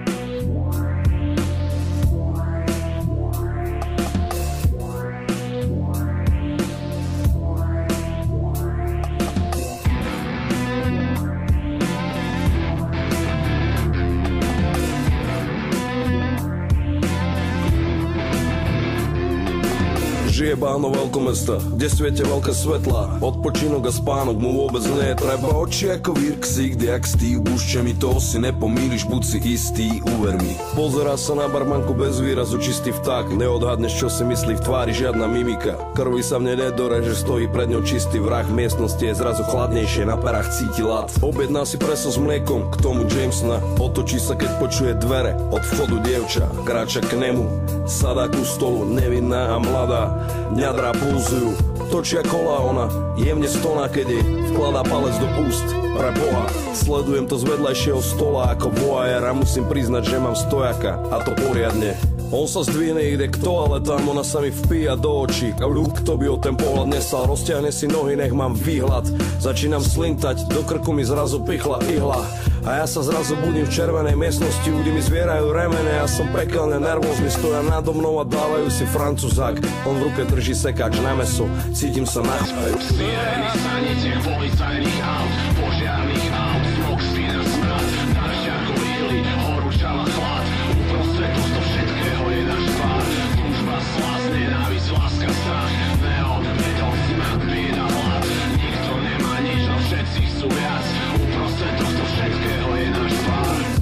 Žije 20.42 20.58
báno 20.58 20.90
veľkomesta, 20.90 21.62
kde 21.78 21.86
sviete 21.86 22.26
veľké 22.26 22.50
svetla. 22.50 23.22
Odpočinok 23.22 23.86
a 23.86 23.94
spánok 23.94 24.42
mu 24.42 24.66
vôbec 24.66 24.82
nie 24.90 25.14
je 25.14 25.22
treba. 25.22 25.54
Oči 25.54 25.94
ako 25.94 26.18
Virksik, 26.18 26.82
jak 26.82 27.06
Steve 27.06 27.46
Bush 27.46 27.78
mi 27.78 27.94
to 27.94 28.18
si 28.18 28.42
nepomíliš, 28.42 29.06
buď 29.06 29.22
si 29.22 29.38
istý, 29.38 29.88
uver 30.02 30.42
mi. 30.42 30.58
Pozerá 30.74 31.14
sa 31.14 31.38
na 31.38 31.46
barmanku 31.46 31.94
bez 31.94 32.18
výrazu, 32.18 32.58
čistý 32.58 32.90
vták. 32.90 33.38
Neodhadneš, 33.38 34.02
čo 34.02 34.10
si 34.10 34.26
myslí 34.26 34.58
v 34.58 34.66
tvári, 34.66 34.98
žiadna 34.98 35.30
mimika. 35.30 35.78
Krvi 35.94 36.26
sa 36.26 36.42
mne 36.42 36.58
nedore, 36.58 37.06
že 37.06 37.22
stojí 37.22 37.46
pred 37.46 37.70
ňou 37.70 37.86
čistý 37.86 38.18
vrah. 38.18 38.42
V 38.42 38.66
miestnosti 38.66 38.98
je 38.98 39.14
zrazu 39.14 39.46
chladnejšie, 39.46 40.10
na 40.10 40.18
perách 40.18 40.50
cíti 40.50 40.82
lad 40.82 41.14
Objedná 41.22 41.70
si 41.70 41.78
preso 41.78 42.10
s 42.10 42.18
mliekom, 42.18 42.74
k 42.74 42.82
tomu 42.82 43.06
Jamesona. 43.06 43.62
Otočí 43.78 44.18
sa, 44.18 44.34
keď 44.34 44.58
počuje 44.58 44.98
dvere 44.98 45.38
od 45.54 45.62
vchodu 45.62 46.02
dievča. 46.02 46.50
Kráča 46.66 47.06
k 47.06 47.30
nemu, 47.30 47.46
sadá 47.86 48.26
ku 48.26 48.42
stolu, 48.42 48.90
nevinná 48.90 49.54
a 49.54 49.62
mladá 49.62 50.31
Ňadrá 50.52 50.92
pulzujú, 50.98 51.56
točia 51.88 52.24
kola 52.28 52.60
ona 52.60 52.86
Jemne 53.20 53.48
stoná, 53.48 53.92
keď 53.92 54.08
jej 54.18 54.24
vkladá 54.52 54.82
palec 54.88 55.16
do 55.20 55.28
úst. 55.46 55.64
Pre 55.92 56.10
Boha, 56.16 56.48
sledujem 56.72 57.28
to 57.28 57.36
z 57.36 57.44
vedľajšieho 57.52 58.02
stola 58.02 58.56
ako 58.56 58.72
voajer 58.72 59.22
A 59.28 59.36
musím 59.36 59.68
priznať, 59.68 60.08
že 60.08 60.18
mám 60.18 60.34
stojaka 60.34 60.98
a 61.12 61.20
to 61.22 61.36
poriadne. 61.36 61.94
On 62.32 62.48
sa 62.48 62.64
zdvihne, 62.64 63.04
ide 63.04 63.28
k 63.28 63.36
toaletám, 63.44 64.08
ona 64.08 64.24
sa 64.24 64.40
mi 64.40 64.56
vpíja 64.56 64.96
do 64.96 65.28
očí. 65.28 65.52
Kto 65.52 66.16
by 66.16 66.26
o 66.32 66.40
ten 66.40 66.56
pohľad 66.56 66.96
nesal, 66.96 67.28
rozťahne 67.28 67.76
si 67.76 67.92
nohy, 67.92 68.16
nech 68.16 68.32
mám 68.32 68.56
výhľad. 68.56 69.12
Začínam 69.44 69.84
slintať, 69.84 70.48
do 70.48 70.64
krku 70.64 70.96
mi 70.96 71.04
zrazu 71.04 71.44
pichla 71.44 71.84
ihla 71.92 72.24
A 72.62 72.82
ja 72.82 72.86
sa 72.86 73.02
zrazu 73.02 73.34
budím 73.42 73.66
v 73.66 73.74
červenej 73.74 74.14
miestnosti, 74.14 74.70
ľudí 74.70 74.94
mi 74.94 75.02
zvierajú 75.02 75.50
remene 75.50 75.98
Ja 75.98 76.06
som 76.06 76.30
pekelne 76.30 76.78
nervózny, 76.78 77.34
stoja 77.34 77.66
nado 77.66 77.90
mnou 77.90 78.22
a 78.22 78.26
dávajú 78.26 78.70
si 78.70 78.86
francúzak 78.86 79.58
On 79.90 79.98
v 79.98 80.10
ruke 80.10 80.30
drží 80.30 80.54
sekáč 80.54 81.02
na 81.02 81.18
meso, 81.18 81.50
cítim 81.74 82.06
sa 82.06 82.22
na 82.22 82.38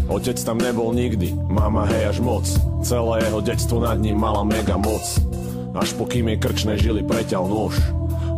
Otec 0.10 0.42
tam 0.42 0.58
nebol 0.58 0.90
nikdy, 0.90 1.38
mama 1.54 1.86
hej 1.86 2.10
až 2.10 2.18
moc. 2.18 2.42
Celé 2.82 3.30
jeho 3.30 3.46
detstvo 3.46 3.78
nad 3.78 4.02
ním 4.02 4.18
mala 4.18 4.42
mega 4.42 4.74
moc. 4.74 5.06
Až 5.78 5.94
pokým 5.94 6.34
jej 6.34 6.42
krčné 6.42 6.82
žily 6.82 7.06
preťal 7.06 7.46
nôž. 7.46 7.78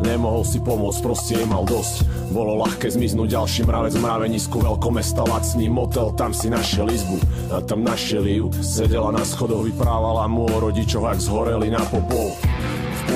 Nemohol 0.03 0.43
si 0.43 0.59
pomôcť, 0.59 0.99
proste 0.99 1.39
jej 1.39 1.47
mal 1.47 1.63
dosť. 1.63 2.03
Bolo 2.36 2.59
ľahké 2.59 2.91
zmiznúť 2.91 3.39
ďalší 3.39 3.61
mravec 3.63 3.95
v 3.95 4.03
mravenisku 4.03 4.59
Veľkomesta 4.59 5.24
lacný 5.24 5.72
motel, 5.72 6.11
tam 6.19 6.36
si 6.36 6.51
našiel 6.51 6.91
izbu. 6.91 7.17
A 7.55 7.63
tam 7.63 7.88
našiel 7.88 8.28
ju, 8.28 8.51
sedela 8.59 9.13
na 9.15 9.24
schodoch 9.24 9.63
Vyprávala 9.63 10.28
mu 10.28 10.51
o 10.51 10.57
rodičoch, 10.59 11.07
ak 11.07 11.24
zhoreli 11.24 11.72
na 11.72 11.80
popol 11.88 12.36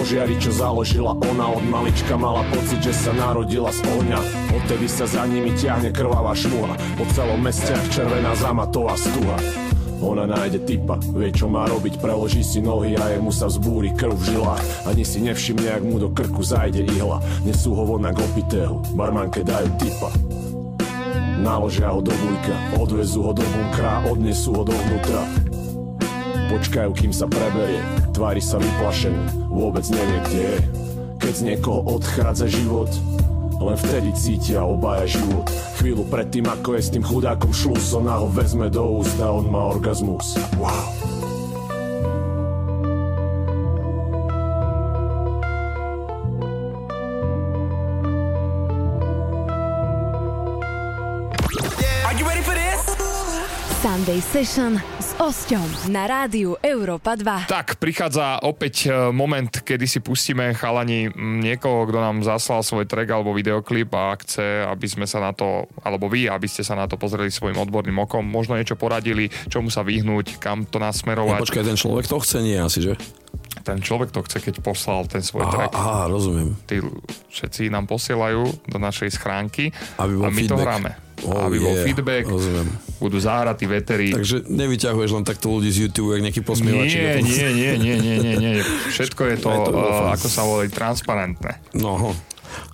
požiari, 0.05 0.37
čo 0.37 0.53
založila 0.53 1.17
ona 1.17 1.49
od 1.49 1.65
malička 1.65 2.13
Mala 2.13 2.45
pocit, 2.53 2.77
že 2.77 2.93
sa 2.93 3.09
narodila 3.09 3.73
z 3.73 3.81
ohňa 3.89 4.21
Odtedy 4.53 4.85
sa 4.85 5.09
za 5.09 5.25
nimi 5.25 5.49
ťahne 5.57 5.89
krvavá 5.89 6.29
šmuha 6.37 6.77
Po 6.93 7.09
celom 7.09 7.41
meste 7.41 7.73
červená 7.89 8.37
zamatová 8.37 8.93
stuha 9.01 9.65
ona 10.05 10.27
nájde 10.27 10.67
typa, 10.69 10.99
vie 11.17 11.31
čo 11.33 11.49
má 11.49 11.65
robiť, 11.65 11.97
preloží 11.97 12.45
si 12.45 12.61
nohy 12.61 12.93
a 12.99 13.15
jemu 13.15 13.31
sa 13.31 13.47
vzbúri 13.49 13.95
krv 13.95 14.13
v 14.13 14.27
žilách. 14.27 14.61
Ani 14.85 15.07
si 15.07 15.23
nevšimne, 15.23 15.71
ak 15.71 15.81
mu 15.87 15.97
do 15.97 16.11
krku 16.11 16.45
zajde 16.45 16.83
ihla. 16.83 17.23
Nesú 17.47 17.73
ho 17.73 17.89
von 17.89 18.03
na 18.03 18.11
opitého, 18.13 18.83
barmanke 18.93 19.41
dajú 19.41 19.71
typa. 19.81 20.11
Naložia 21.41 21.89
ho 21.89 22.03
do 22.05 22.11
bujka, 22.11 22.55
odvezú 22.75 23.23
ho 23.23 23.31
do 23.33 23.41
bunkra, 23.41 24.05
odnesú 24.11 24.61
ho 24.61 24.63
dovnútra. 24.67 25.54
Počkajú, 26.55 26.95
kým 26.95 27.11
sa 27.11 27.27
preberie, 27.27 27.83
tvári 28.15 28.39
sa 28.39 28.55
vyplašený, 28.55 29.51
vôbec 29.51 29.83
nevie, 29.91 30.19
kde 30.23 30.39
je. 30.39 30.59
Keď 31.19 31.33
z 31.35 31.41
niekoho 31.51 31.83
odchádza 31.83 32.47
život, 32.47 32.87
len 33.59 33.75
vtedy 33.75 34.15
cítia 34.15 34.63
obaja 34.63 35.19
život. 35.19 35.51
Chvíľu 35.75 36.07
predtým, 36.07 36.47
ako 36.47 36.79
je 36.79 36.81
s 36.87 36.93
tým 36.95 37.03
chudákom 37.03 37.51
šlus, 37.51 37.91
ona 37.91 38.23
ho 38.23 38.31
vezme 38.31 38.71
do 38.71 39.03
úst 39.03 39.19
a 39.19 39.35
on 39.35 39.51
má 39.51 39.67
orgazmus. 39.67 40.39
Wow. 40.55 41.04
Sunday 54.05 54.21
Session 54.21 54.77
s 55.01 55.17
Osťom 55.17 55.89
na 55.89 56.05
rádiu 56.05 56.53
Európa 56.61 57.17
2. 57.17 57.49
Tak, 57.49 57.81
prichádza 57.81 58.37
opäť 58.37 58.85
e, 58.85 59.09
moment, 59.09 59.49
kedy 59.49 59.89
si 59.89 59.97
pustíme 59.97 60.53
chalani 60.53 61.09
niekoho, 61.17 61.89
kto 61.89 61.97
nám 61.97 62.21
zaslal 62.21 62.61
svoj 62.61 62.85
track 62.85 63.09
alebo 63.09 63.33
videoklip 63.33 63.89
a 63.89 64.13
chce, 64.13 64.45
aby 64.61 64.85
sme 64.85 65.09
sa 65.09 65.25
na 65.25 65.33
to, 65.33 65.65
alebo 65.81 66.05
vy, 66.05 66.29
aby 66.29 66.45
ste 66.45 66.61
sa 66.61 66.77
na 66.77 66.85
to 66.85 67.01
pozreli 67.01 67.33
svojim 67.33 67.57
odborným 67.57 67.97
okom, 67.97 68.21
možno 68.21 68.53
niečo 68.53 68.77
poradili, 68.77 69.25
čomu 69.49 69.73
sa 69.73 69.81
vyhnúť, 69.81 70.37
kam 70.37 70.69
to 70.69 70.77
No, 70.77 70.85
nasmerovať. 70.85 71.41
počkaj, 71.41 71.65
ten 71.65 71.73
človek 71.73 72.05
to 72.05 72.21
chce, 72.21 72.45
nie 72.45 72.61
asi, 72.61 72.85
že? 72.85 72.93
Ten 73.65 73.81
človek 73.81 74.13
to 74.13 74.21
chce, 74.21 74.37
keď 74.37 74.61
poslal 74.61 75.09
ten 75.09 75.25
svoj 75.25 75.49
Aha, 75.49 75.53
track. 75.65 75.73
aha, 75.73 76.05
rozumiem. 76.05 76.53
Tí 76.69 76.77
všetci 77.33 77.73
nám 77.73 77.89
posielajú 77.89 78.69
do 78.69 78.77
našej 78.77 79.17
schránky 79.17 79.73
Aby 79.97 80.13
bol 80.13 80.25
a 80.25 80.29
my 80.29 80.37
to 80.37 80.53
feedback. 80.53 80.61
hráme. 80.61 80.91
Oh, 81.23 81.47
aby 81.47 81.63
bol 81.63 81.71
yeah, 81.71 81.85
feedback, 81.87 82.27
rozumiem. 82.27 82.67
budú 82.99 83.15
zahratí 83.23 83.63
veterí. 83.63 84.11
Takže 84.11 84.43
nevyťahuješ 84.51 85.11
len 85.15 85.23
takto 85.23 85.47
ľudí 85.47 85.71
z 85.71 85.87
YouTube, 85.87 86.11
jak 86.11 86.21
nejaký 86.27 86.43
posmievačík. 86.43 86.99
Nie, 86.99 87.23
nie, 87.23 87.47
nie, 87.55 87.73
nie, 87.79 87.95
nie, 87.95 88.15
nie, 88.19 88.33
nie. 88.35 88.53
Všetko 88.91 89.21
je 89.31 89.35
to, 89.39 89.49
to 89.67 89.71
uh, 89.71 90.11
ako 90.11 90.27
sa 90.27 90.43
volí, 90.43 90.67
transparentné. 90.67 91.63
No, 91.71 92.11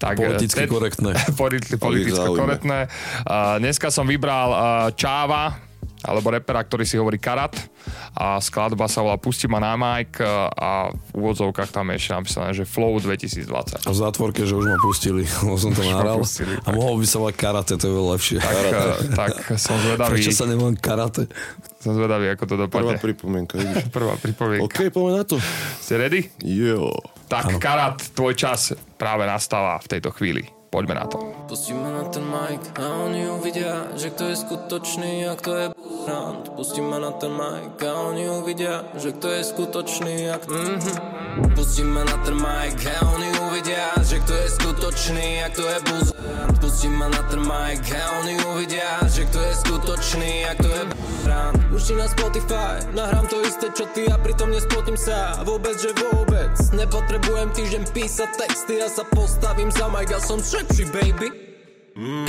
Tak, 0.02 0.18
Politicky 0.18 0.66
eh, 0.66 0.70
korektné. 0.70 1.12
politi- 1.38 1.78
Politicky 1.78 2.18
korektné. 2.18 2.90
Uh, 3.26 3.62
dneska 3.62 3.94
som 3.94 4.10
vybral 4.10 4.50
uh, 4.50 4.60
Čáva, 4.98 5.58
alebo 6.02 6.28
repera, 6.28 6.60
ktorý 6.60 6.82
si 6.82 6.98
hovorí 6.98 7.18
Karat 7.18 7.54
a 8.12 8.38
skladba 8.38 8.90
sa 8.90 9.02
volá 9.02 9.16
Pusti 9.16 9.46
ma 9.46 9.58
na 9.58 9.74
Mike 9.74 10.18
a 10.52 10.90
v 10.90 11.12
úvodzovkách 11.14 11.70
tam 11.70 11.90
je 11.90 11.96
ešte 11.98 12.12
napísané, 12.12 12.50
že 12.52 12.64
Flow 12.66 12.98
2020. 12.98 13.86
a 13.86 13.90
v 13.90 13.98
zátvorke, 13.98 14.42
že 14.44 14.54
už 14.54 14.66
ma 14.66 14.78
pustili, 14.78 15.24
lebo 15.42 15.56
som 15.56 15.72
to 15.72 15.82
nahral. 15.84 16.20
pustili, 16.20 16.58
A 16.62 16.74
mohol 16.74 16.98
by 16.98 17.06
sa 17.06 17.18
volať 17.20 17.36
karate, 17.36 17.74
to 17.76 17.86
je 17.86 17.94
veľa 17.94 18.10
lepšie. 18.16 18.38
Tak, 18.38 18.56
uh, 18.66 18.76
tak 19.22 19.32
som 19.56 19.76
zvedavý, 19.78 20.12
Prečo 20.12 20.32
sa 20.34 20.46
nevolám 20.46 20.78
karate? 20.78 21.24
som 21.82 21.98
zvedavý, 21.98 22.30
ako 22.30 22.44
to 22.46 22.54
Prvá 22.62 22.94
dopadne. 22.94 23.02
pripomienka, 23.02 23.54
vidíš. 23.58 23.90
Prvá 23.96 24.14
pripomienka. 24.14 24.66
OK, 24.66 24.94
poďme 24.94 25.12
na 25.18 25.26
to. 25.26 25.38
Ste 25.82 25.98
ready? 25.98 26.22
Jo. 26.46 26.94
Tak, 27.26 27.58
Karat, 27.58 28.14
tvoj 28.14 28.38
čas 28.38 28.70
práve 28.96 29.26
nastáva 29.26 29.80
v 29.80 29.88
tejto 29.88 30.14
chvíli. 30.14 30.46
Poďme 30.72 30.96
na 30.96 31.04
to. 31.04 31.20
Pustíme 31.52 31.84
na 31.84 32.08
ten 32.08 32.24
mic 32.24 32.64
a 32.80 33.04
oni 33.04 33.28
uvidia, 33.28 33.92
že 34.00 34.08
kto 34.08 34.32
je 34.32 34.36
skutočný 34.40 35.28
a 35.28 35.36
kto 35.36 35.52
je 35.52 35.66
brand. 36.08 36.48
Pustíme 36.56 36.96
na 36.96 37.12
ten 37.12 37.36
mic 37.36 37.76
a 37.84 37.92
oni 38.08 38.32
uvidia, 38.32 38.88
že 38.96 39.12
kto 39.12 39.28
je 39.36 39.42
skutočný 39.52 40.16
a 40.32 40.40
kto... 40.40 40.56
Mm-hmm. 40.56 41.21
Pustíme 41.56 42.04
na 42.04 42.18
ten 42.28 42.36
mic 42.36 42.84
a 42.84 43.08
oni 43.16 43.30
uvidia, 43.40 43.96
že 44.04 44.20
kto 44.20 44.34
je 44.36 44.48
skutočný 44.52 45.28
a 45.44 45.48
kto 45.48 45.64
je 45.64 45.80
buzerant. 45.88 46.56
Pustíme 46.60 47.08
na 47.08 47.22
ten 47.32 47.40
mic 47.40 47.88
a 47.96 48.04
oni 48.20 48.36
uvidia, 48.52 49.00
že 49.08 49.24
kto 49.32 49.40
je 49.40 49.54
skutočný 49.64 50.32
a 50.48 50.52
kto 50.60 50.68
je 50.68 50.84
brand. 51.24 51.56
Už 51.72 51.96
na 51.96 52.08
Spotify, 52.12 52.84
nahrám 52.92 53.32
to 53.32 53.40
isté 53.48 53.72
čo 53.72 53.88
ty 53.96 54.12
a 54.12 54.20
pritom 54.20 54.52
nespotím 54.52 55.00
sa. 55.00 55.40
Vôbec, 55.48 55.80
že 55.80 55.96
vôbec. 55.96 56.52
Nepotrebujem 56.76 57.50
týždeň 57.56 57.84
písať 57.96 58.30
texty, 58.36 58.84
ja 58.84 58.92
sa 58.92 59.08
postavím 59.08 59.72
za 59.72 59.88
mic 59.88 60.12
a 60.12 60.20
som 60.20 60.44
sexy, 60.44 60.84
baby. 60.92 61.32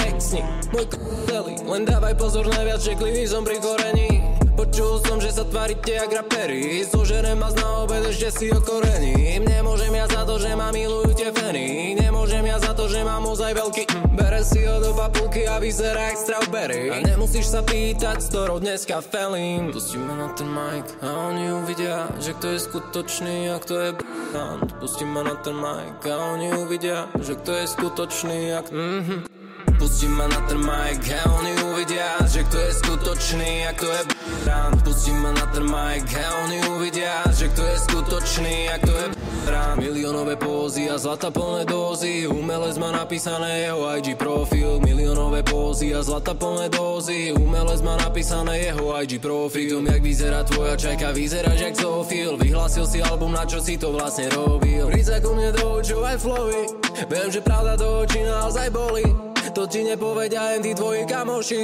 Exni, 0.03 0.43
môj 0.75 0.91
k***eli 0.91 1.55
Len 1.63 1.83
dávaj 1.87 2.19
pozor, 2.19 2.51
najviac 2.51 2.83
žeklivý 2.83 3.31
som 3.31 3.47
pri 3.47 3.63
korení 3.63 4.32
Počul 4.63 5.03
som, 5.03 5.19
že 5.19 5.35
sa 5.35 5.43
tvárite 5.43 5.91
jak 5.91 6.07
raperi 6.07 6.87
Zožerem 6.87 7.35
vás 7.35 7.51
na 7.59 7.83
obed, 7.83 7.99
ešte 8.07 8.31
si 8.31 8.47
okorení 8.47 9.43
Nemôžem 9.43 9.91
ja 9.91 10.07
za 10.07 10.23
to, 10.23 10.39
že 10.39 10.55
ma 10.55 10.71
milujú 10.71 11.19
tie 11.19 11.35
feny 11.35 11.99
Nemôžem 11.99 12.47
ja 12.47 12.63
za 12.63 12.71
to, 12.71 12.87
že 12.87 13.03
mám 13.03 13.27
ozaj 13.27 13.59
veľký 13.59 13.91
mm. 13.91 14.15
Bere 14.15 14.47
si 14.47 14.63
ho 14.63 14.79
do 14.79 14.95
papulky 14.95 15.51
a 15.51 15.59
vyzerá 15.59 16.15
jak 16.15 16.19
strawberry 16.23 16.95
A 16.95 17.03
nemusíš 17.03 17.51
sa 17.51 17.67
pýtať, 17.67 18.23
s 18.23 18.31
ktorou 18.31 18.63
dneska 18.63 19.03
felím 19.03 19.75
Pustíme 19.75 20.15
na 20.15 20.31
ten 20.31 20.47
mic 20.47 20.87
a 21.03 21.11
oni 21.11 21.45
uvidia 21.59 22.07
Že 22.23 22.31
kto 22.39 22.47
je 22.55 22.59
skutočný 22.63 23.37
a 23.51 23.59
kto 23.59 23.75
je 23.83 23.91
b***ant 23.99 24.79
Pustíme 24.79 25.27
na 25.27 25.35
ten 25.43 25.59
mic 25.59 26.07
a 26.07 26.39
oni 26.39 26.55
uvidia 26.55 27.11
Že 27.19 27.35
kto 27.43 27.51
je 27.51 27.67
skutočný 27.67 28.39
a 28.55 28.63
kto... 28.63 28.79
Mm-hmm. 28.79 29.42
Pustím 29.83 30.15
ma 30.15 30.31
na 30.31 30.39
ten 30.47 30.63
mic 30.63 31.11
a 31.11 31.27
oni 31.43 31.59
uvidia, 31.67 32.15
že 32.31 32.47
kto 32.47 32.55
je 32.55 32.71
skutočný 32.87 33.67
a 33.67 33.75
kto 33.75 33.91
je 33.91 34.03
brand. 34.47 34.79
Pustím 34.87 35.19
ma 35.19 35.35
na 35.35 35.47
ten 35.51 35.67
mic 35.67 36.07
a 36.15 36.27
oni 36.47 36.59
uvidia, 36.71 37.27
že 37.35 37.51
kto 37.51 37.67
je 37.67 37.77
skutočný 37.91 38.71
a 38.71 38.79
kto 38.79 38.93
je 38.95 39.07
brand. 39.43 39.83
Miliónové 39.83 40.39
pózy 40.39 40.87
a 40.87 41.03
zlata 41.03 41.35
plné 41.35 41.67
dózy, 41.67 42.31
umelec 42.31 42.79
má 42.79 42.95
napísané 42.95 43.67
jeho 43.67 43.83
IG 43.99 44.15
profil. 44.15 44.79
Miliónové 44.87 45.43
pózy 45.43 45.91
a 45.91 46.07
zlata 46.07 46.39
plné 46.39 46.71
dózy, 46.71 47.35
umelec 47.35 47.83
má 47.83 47.99
napísané 47.99 48.71
jeho 48.71 48.95
IG 49.03 49.19
profil. 49.19 49.83
Tom, 49.83 49.91
jak 49.91 50.03
vyzerá 50.03 50.47
tvoja 50.47 50.79
čajka, 50.79 51.11
vyzeráš 51.11 51.59
jak 51.59 51.75
Zofil. 51.75 52.39
Vyhlásil 52.39 52.87
si 52.87 53.03
album, 53.03 53.35
na 53.35 53.43
čo 53.43 53.59
si 53.59 53.75
to 53.75 53.91
vlastne 53.91 54.31
robil. 54.31 54.95
Sa 55.03 55.19
ku 55.19 55.35
mne 55.35 55.51
do 55.51 55.83
očov 55.83 56.07
aj 56.07 56.23
flowy, 56.23 56.71
viem, 57.11 57.27
že 57.35 57.43
pravda 57.43 57.75
do 57.75 58.07
očí 58.07 58.23
naozaj 58.23 58.71
boli. 58.71 59.32
To 59.51 59.67
ti 59.67 59.83
nepovedia 59.83 60.55
len 60.55 60.63
tí 60.63 60.71
tvoji 60.79 61.03
kamoši 61.11 61.63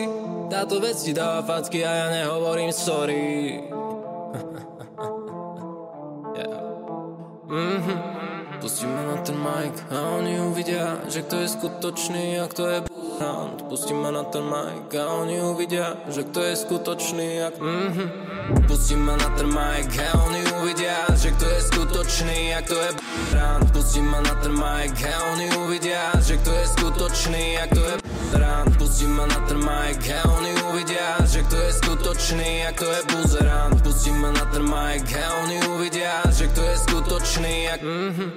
Táto 0.51 0.83
vec 0.83 0.99
ti 0.99 1.15
dáva 1.15 1.47
facky 1.47 1.87
a 1.87 1.93
ja 1.95 2.07
nehovorím 2.11 2.75
sorry 2.75 3.63
yeah. 6.39 6.59
mm-hmm. 7.47 7.99
Pustíme 8.59 9.07
na 9.07 9.23
ten 9.23 9.39
mic 9.39 9.79
a 9.87 10.19
oni 10.19 10.43
uvidia, 10.43 10.99
že 11.07 11.23
kto 11.23 11.47
je 11.47 11.49
skutočný 11.49 12.43
a 12.43 12.51
kto 12.51 12.63
je 12.67 12.79
brand. 13.19 13.63
Pustíme 13.69 14.13
na 14.13 14.23
ten 14.25 14.43
mic 14.47 14.95
a 14.95 15.05
oni 15.19 15.41
uvidia, 15.43 15.97
že 16.09 16.23
kto 16.23 16.41
je 16.43 16.55
skutočný 16.57 17.29
a... 17.43 17.49
Mm-hmm. 17.51 18.09
Pustíme 18.65 19.13
na 19.13 19.29
ten 19.37 19.49
mic 19.51 19.93
a 19.99 20.09
oni 20.25 20.43
uvidia, 20.63 21.05
že 21.19 21.35
kto 21.35 21.47
je 21.47 21.61
skutočný 21.69 22.39
a 22.55 22.59
kto 22.63 22.77
je 22.79 22.91
brand. 23.35 23.67
Pustíme 23.75 24.19
na 24.23 24.35
ten 24.41 24.53
mic 24.55 24.97
a 25.05 25.15
oni 25.35 25.47
uvidia, 25.67 26.03
že 26.23 26.35
kto 26.39 26.51
je 26.55 26.67
skutočný 26.79 27.45
a 27.59 27.65
kto 27.67 27.83
je 27.83 27.95
brand. 28.33 28.71
Pustíme 28.79 29.25
na 29.27 29.39
ten 29.51 29.59
mic 29.59 30.03
a 30.15 30.21
oni 30.39 30.53
uvidia, 30.71 31.09
že 31.27 31.41
kto 31.43 31.57
je 31.59 31.71
skutočný 31.83 32.51
a 32.65 32.71
kto 32.73 32.87
je 32.87 33.01
buzerant. 33.13 33.77
Pustíme 33.83 34.29
na 34.33 34.45
ten 34.49 34.65
mic 34.65 35.11
a 35.13 35.27
oni 35.45 35.57
uvidia, 35.75 36.23
že 36.31 36.47
kto 36.49 36.61
je 36.63 36.77
skutočný 36.87 37.55
a... 37.69 37.75
Mm-hmm. 37.83 38.31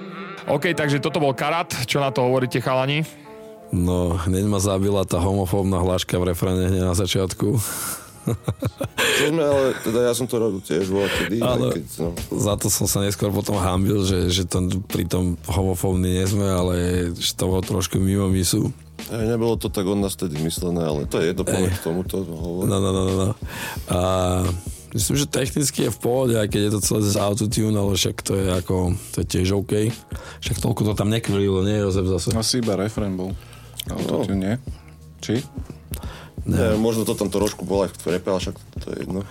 OK, 0.50 0.74
takže 0.74 0.98
toto 0.98 1.22
bol 1.22 1.38
Karat. 1.38 1.86
Čo 1.86 2.02
na 2.02 2.10
to 2.10 2.26
hovoríte, 2.26 2.58
chalani? 2.58 3.21
No, 3.72 4.20
hneď 4.28 4.44
ma 4.52 4.60
zabila 4.60 5.02
tá 5.08 5.16
homofóbna 5.16 5.80
hláška 5.80 6.20
v 6.20 6.28
refrene 6.32 6.68
hneď 6.68 6.92
na 6.92 6.96
začiatku. 6.96 7.56
To 8.22 9.22
sme, 9.26 9.42
ale 9.42 9.74
teda 9.82 9.98
ja 10.06 10.12
som 10.14 10.30
to 10.30 10.38
robil 10.38 10.62
tiež 10.62 10.86
vo 10.92 11.02
vtedy, 11.02 11.42
Ale- 11.42 11.74
keď, 11.74 11.84
no. 12.06 12.10
Za 12.30 12.54
to 12.54 12.70
som 12.70 12.86
sa 12.86 13.02
neskôr 13.02 13.34
potom 13.34 13.58
hambil, 13.58 14.06
že, 14.06 14.30
že 14.30 14.46
to 14.46 14.62
pri 14.86 15.08
tom 15.08 15.34
homofóbni 15.50 16.22
nie 16.22 16.26
sme, 16.28 16.46
ale 16.46 16.74
že 17.18 17.34
to 17.34 17.50
bolo 17.50 17.64
trošku 17.64 17.98
mimo 17.98 18.30
misu. 18.30 18.70
Aj, 19.10 19.24
nebolo 19.26 19.58
to 19.58 19.66
tak 19.66 19.82
od 19.90 19.98
nás 19.98 20.14
tedy 20.14 20.38
myslené, 20.38 20.86
ale 20.86 21.10
to 21.10 21.18
je 21.18 21.34
jedno, 21.34 21.42
k 21.42 21.82
tomuto 21.82 22.22
hovoriť. 22.22 22.68
No, 22.70 22.76
no, 22.78 22.90
no, 22.94 23.02
no, 23.02 23.14
no. 23.18 23.30
A 23.90 23.98
myslím, 24.94 25.16
že 25.18 25.26
technicky 25.26 25.90
je 25.90 25.90
v 25.90 25.98
pohode, 25.98 26.34
aj 26.38 26.46
keď 26.46 26.60
je 26.62 26.72
to 26.78 26.80
celé 26.86 27.00
z 27.10 27.18
autotune, 27.18 27.74
ale 27.74 27.98
však 27.98 28.16
to 28.22 28.32
je 28.38 28.46
ako, 28.54 28.94
to 29.10 29.16
je 29.24 29.26
tiež 29.26 29.48
OK. 29.58 29.90
Však 30.46 30.62
toľko 30.62 30.80
to 30.86 30.92
tam 30.94 31.10
nekvililo, 31.10 31.66
nie 31.66 31.82
Jozef 31.82 32.06
zase? 32.06 32.30
Asi 32.38 32.62
iba 32.62 32.78
refrén 32.78 33.18
bol. 33.18 33.34
To 33.88 34.24
tu 34.24 34.34
nie. 34.34 34.58
Či? 35.22 35.42
Ne, 36.42 36.74
možno 36.74 37.06
to 37.06 37.14
tam 37.14 37.30
trošku 37.30 37.62
bolo 37.62 37.86
aj 37.86 37.94
v 38.02 38.18
repe, 38.18 38.26
ale 38.26 38.42
však 38.42 38.56
to 38.82 38.86
je 38.90 38.96
jedno. 39.06 39.22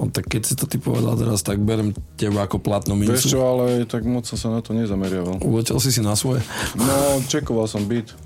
No, 0.00 0.08
tak 0.08 0.24
keď 0.24 0.42
si 0.44 0.54
to 0.56 0.64
ty 0.64 0.80
povedal 0.80 1.12
teraz, 1.12 1.44
tak 1.44 1.60
berem 1.60 1.92
teba 2.16 2.48
ako 2.48 2.64
platnú 2.64 2.96
Vieš 2.96 3.28
čo, 3.28 3.36
mincu. 3.36 3.44
ale 3.44 3.64
tak 3.84 4.08
moc 4.08 4.24
som 4.24 4.40
sa 4.40 4.48
na 4.48 4.64
to 4.64 4.72
nezameriaval. 4.72 5.36
Uletel 5.44 5.76
si 5.84 5.92
si 5.92 6.00
na 6.00 6.16
svoje? 6.16 6.40
No, 6.72 7.20
čekoval 7.28 7.68
som 7.68 7.84
byt. 7.84 8.16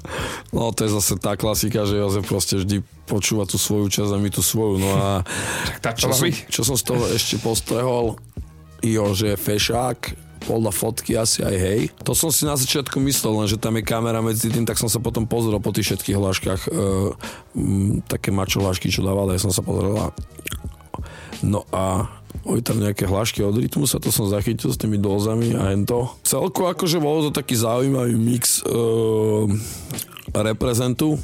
No 0.55 0.71
to 0.71 0.87
je 0.87 0.95
zase 0.95 1.19
tá 1.19 1.35
klasika, 1.35 1.83
že 1.83 1.99
Jozef 1.99 2.23
proste 2.31 2.63
vždy 2.63 2.87
počúva 3.11 3.51
tú 3.51 3.59
svoju 3.59 3.91
časť 3.91 4.15
a 4.15 4.19
my 4.23 4.31
tú 4.31 4.47
svoju. 4.47 4.79
No 4.79 4.91
a 4.95 5.27
Tak 5.83 5.99
čo, 5.99 6.15
som, 6.15 6.31
čo 6.31 6.63
som 6.63 6.79
z 6.79 6.85
toho 6.87 7.03
ešte 7.11 7.35
postrehol, 7.43 8.15
jo, 8.79 9.05
že 9.11 9.35
fešák, 10.41 10.49
podľa 10.49 10.73
fotky 10.73 11.13
asi 11.17 11.45
aj 11.45 11.57
hej. 11.57 11.81
To 12.05 12.17
som 12.17 12.33
si 12.33 12.49
na 12.49 12.57
začiatku 12.57 12.97
myslel, 13.01 13.45
len 13.45 13.49
že 13.49 13.61
tam 13.61 13.77
je 13.77 13.85
kamera 13.85 14.25
medzi 14.25 14.49
tým, 14.49 14.65
tak 14.65 14.81
som 14.81 14.89
sa 14.89 14.99
potom 14.99 15.29
pozrel 15.29 15.61
po 15.61 15.73
tých 15.73 15.93
všetkých 15.93 16.17
hláškach, 16.17 16.61
e, 16.69 16.71
m, 17.57 18.01
také 18.09 18.33
mačo 18.33 18.65
hlášky, 18.65 18.89
čo 18.89 19.05
dával, 19.05 19.29
tak 19.29 19.45
som 19.45 19.53
sa 19.53 19.61
pozrel 19.61 20.13
No 21.41 21.65
a 21.73 22.05
boli 22.45 22.61
tam 22.61 22.81
nejaké 22.81 23.09
hlášky 23.09 23.41
od 23.41 23.57
rytmu, 23.57 23.89
sa 23.89 23.97
to 23.97 24.13
som 24.13 24.29
zachytil 24.29 24.69
s 24.69 24.81
tými 24.81 25.01
dozami 25.01 25.57
a 25.57 25.73
to. 25.89 26.13
Celku 26.25 26.69
akože 26.69 27.01
bolo 27.01 27.29
to 27.29 27.41
taký 27.41 27.57
zaujímavý 27.57 28.17
mix 28.17 28.61
e, 28.61 28.69
reprezentu 30.37 31.17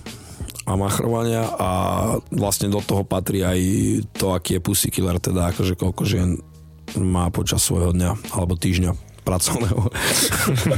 a 0.66 0.74
machrovania 0.74 1.46
a 1.46 1.70
vlastne 2.32 2.66
do 2.66 2.82
toho 2.82 3.06
patrí 3.06 3.46
aj 3.46 3.60
to, 4.18 4.34
aký 4.34 4.58
je 4.58 4.64
Pussy 4.64 4.88
Killer, 4.90 5.20
teda 5.22 5.54
akože 5.54 5.78
koľko 5.78 6.02
žien 6.02 6.42
má 6.98 7.28
počas 7.28 7.62
svojho 7.62 7.92
dňa 7.92 8.34
alebo 8.34 8.56
týždňa. 8.56 9.05
Pracovného. 9.27 9.91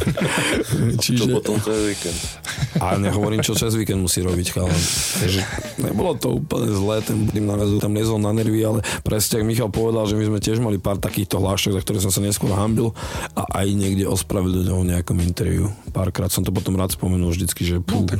Čiže... 1.04 1.28
Čo 1.28 1.36
potom 1.36 1.60
cez 1.60 1.80
víkend? 1.84 2.18
A 2.80 2.96
nehovorím, 2.96 3.44
čo 3.44 3.52
cez 3.52 3.76
víkend 3.76 4.00
musí 4.00 4.24
robiť 4.24 4.46
chalan. 4.56 4.80
Takže 5.20 5.40
nebolo 5.84 6.16
to 6.16 6.40
úplne 6.40 6.72
zlé, 6.72 7.04
ten 7.04 7.28
tým 7.28 7.44
narazu 7.44 7.76
tam 7.76 7.92
nezol 7.92 8.16
na 8.16 8.32
nervy, 8.32 8.64
ale 8.64 8.80
presne, 9.04 9.44
ak 9.44 9.48
Michal 9.48 9.68
povedal, 9.68 10.08
že 10.08 10.16
my 10.16 10.24
sme 10.24 10.38
tiež 10.40 10.64
mali 10.64 10.80
pár 10.80 10.96
takýchto 10.96 11.36
hlášok, 11.36 11.76
za 11.76 11.80
ktoré 11.84 11.98
som 12.00 12.08
sa 12.08 12.24
neskôr 12.24 12.48
hambil 12.56 12.96
a 13.36 13.44
aj 13.60 13.68
niekde 13.76 14.08
ospravedlňoval 14.08 14.80
v 14.80 14.90
nejakom 14.96 15.18
interviu. 15.20 15.68
Párkrát 15.92 16.32
som 16.32 16.40
to 16.40 16.48
potom 16.48 16.80
rád 16.80 16.96
spomenul 16.96 17.28
vždycky, 17.28 17.68
že 17.68 17.84
pú, 17.84 18.08
no, 18.08 18.16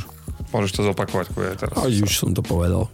Môžeš 0.49 0.81
to 0.81 0.83
zopakovať, 0.89 1.27
kuje 1.37 1.61
teraz. 1.61 1.77
Aj 1.77 1.93
už 1.93 2.09
som 2.09 2.33
to 2.33 2.41
povedal. 2.41 2.89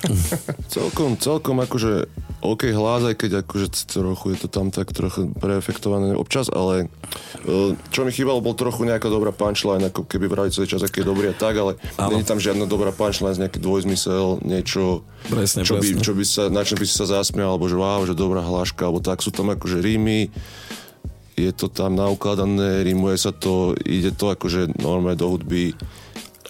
celkom, 0.74 1.16
celkom 1.16 1.56
akože 1.64 2.04
OK 2.44 2.68
hlas, 2.68 3.06
aj 3.06 3.16
keď 3.16 3.30
akože 3.46 3.66
trochu 3.88 4.36
je 4.36 4.38
to 4.44 4.48
tam 4.52 4.68
tak 4.68 4.92
trochu 4.92 5.30
preefektované 5.32 6.12
občas, 6.12 6.52
ale 6.52 6.92
e, 7.48 7.78
čo 7.88 8.04
mi 8.04 8.12
chýbalo, 8.12 8.44
bol 8.44 8.52
trochu 8.52 8.84
nejaká 8.84 9.08
dobrá 9.08 9.32
punchline, 9.32 9.88
ako 9.88 10.04
keby 10.04 10.26
vrali 10.28 10.52
celý 10.52 10.68
čas, 10.68 10.84
aký 10.84 11.00
je 11.00 11.08
dobrý 11.08 11.32
a 11.32 11.36
tak, 11.38 11.56
ale 11.56 11.80
není 12.12 12.26
tam 12.26 12.42
žiadna 12.42 12.68
dobrá 12.68 12.92
punchline, 12.92 13.40
nejaký 13.40 13.62
dvojzmysel, 13.62 14.42
niečo, 14.44 15.06
presne, 15.30 15.64
čo, 15.64 15.80
presne. 15.80 15.96
By, 15.96 16.04
čo 16.04 16.12
by 16.12 16.24
sa, 16.28 16.42
na 16.50 16.66
čom 16.66 16.76
by 16.76 16.84
si 16.84 16.94
sa 16.98 17.06
zasmial, 17.08 17.56
alebo 17.56 17.70
že 17.72 17.78
wow, 17.78 18.04
že 18.04 18.18
dobrá 18.18 18.44
hláška, 18.44 18.84
alebo 18.84 19.00
tak, 19.00 19.24
sú 19.24 19.32
tam 19.32 19.48
akože 19.54 19.80
rímy, 19.80 20.28
je 21.38 21.52
to 21.54 21.70
tam 21.72 21.96
naukladané, 21.96 22.84
rímuje 22.84 23.16
sa 23.16 23.32
to, 23.32 23.72
ide 23.86 24.12
to 24.12 24.28
akože 24.34 24.76
normálne 24.76 25.16
do 25.16 25.30
hudby, 25.32 25.72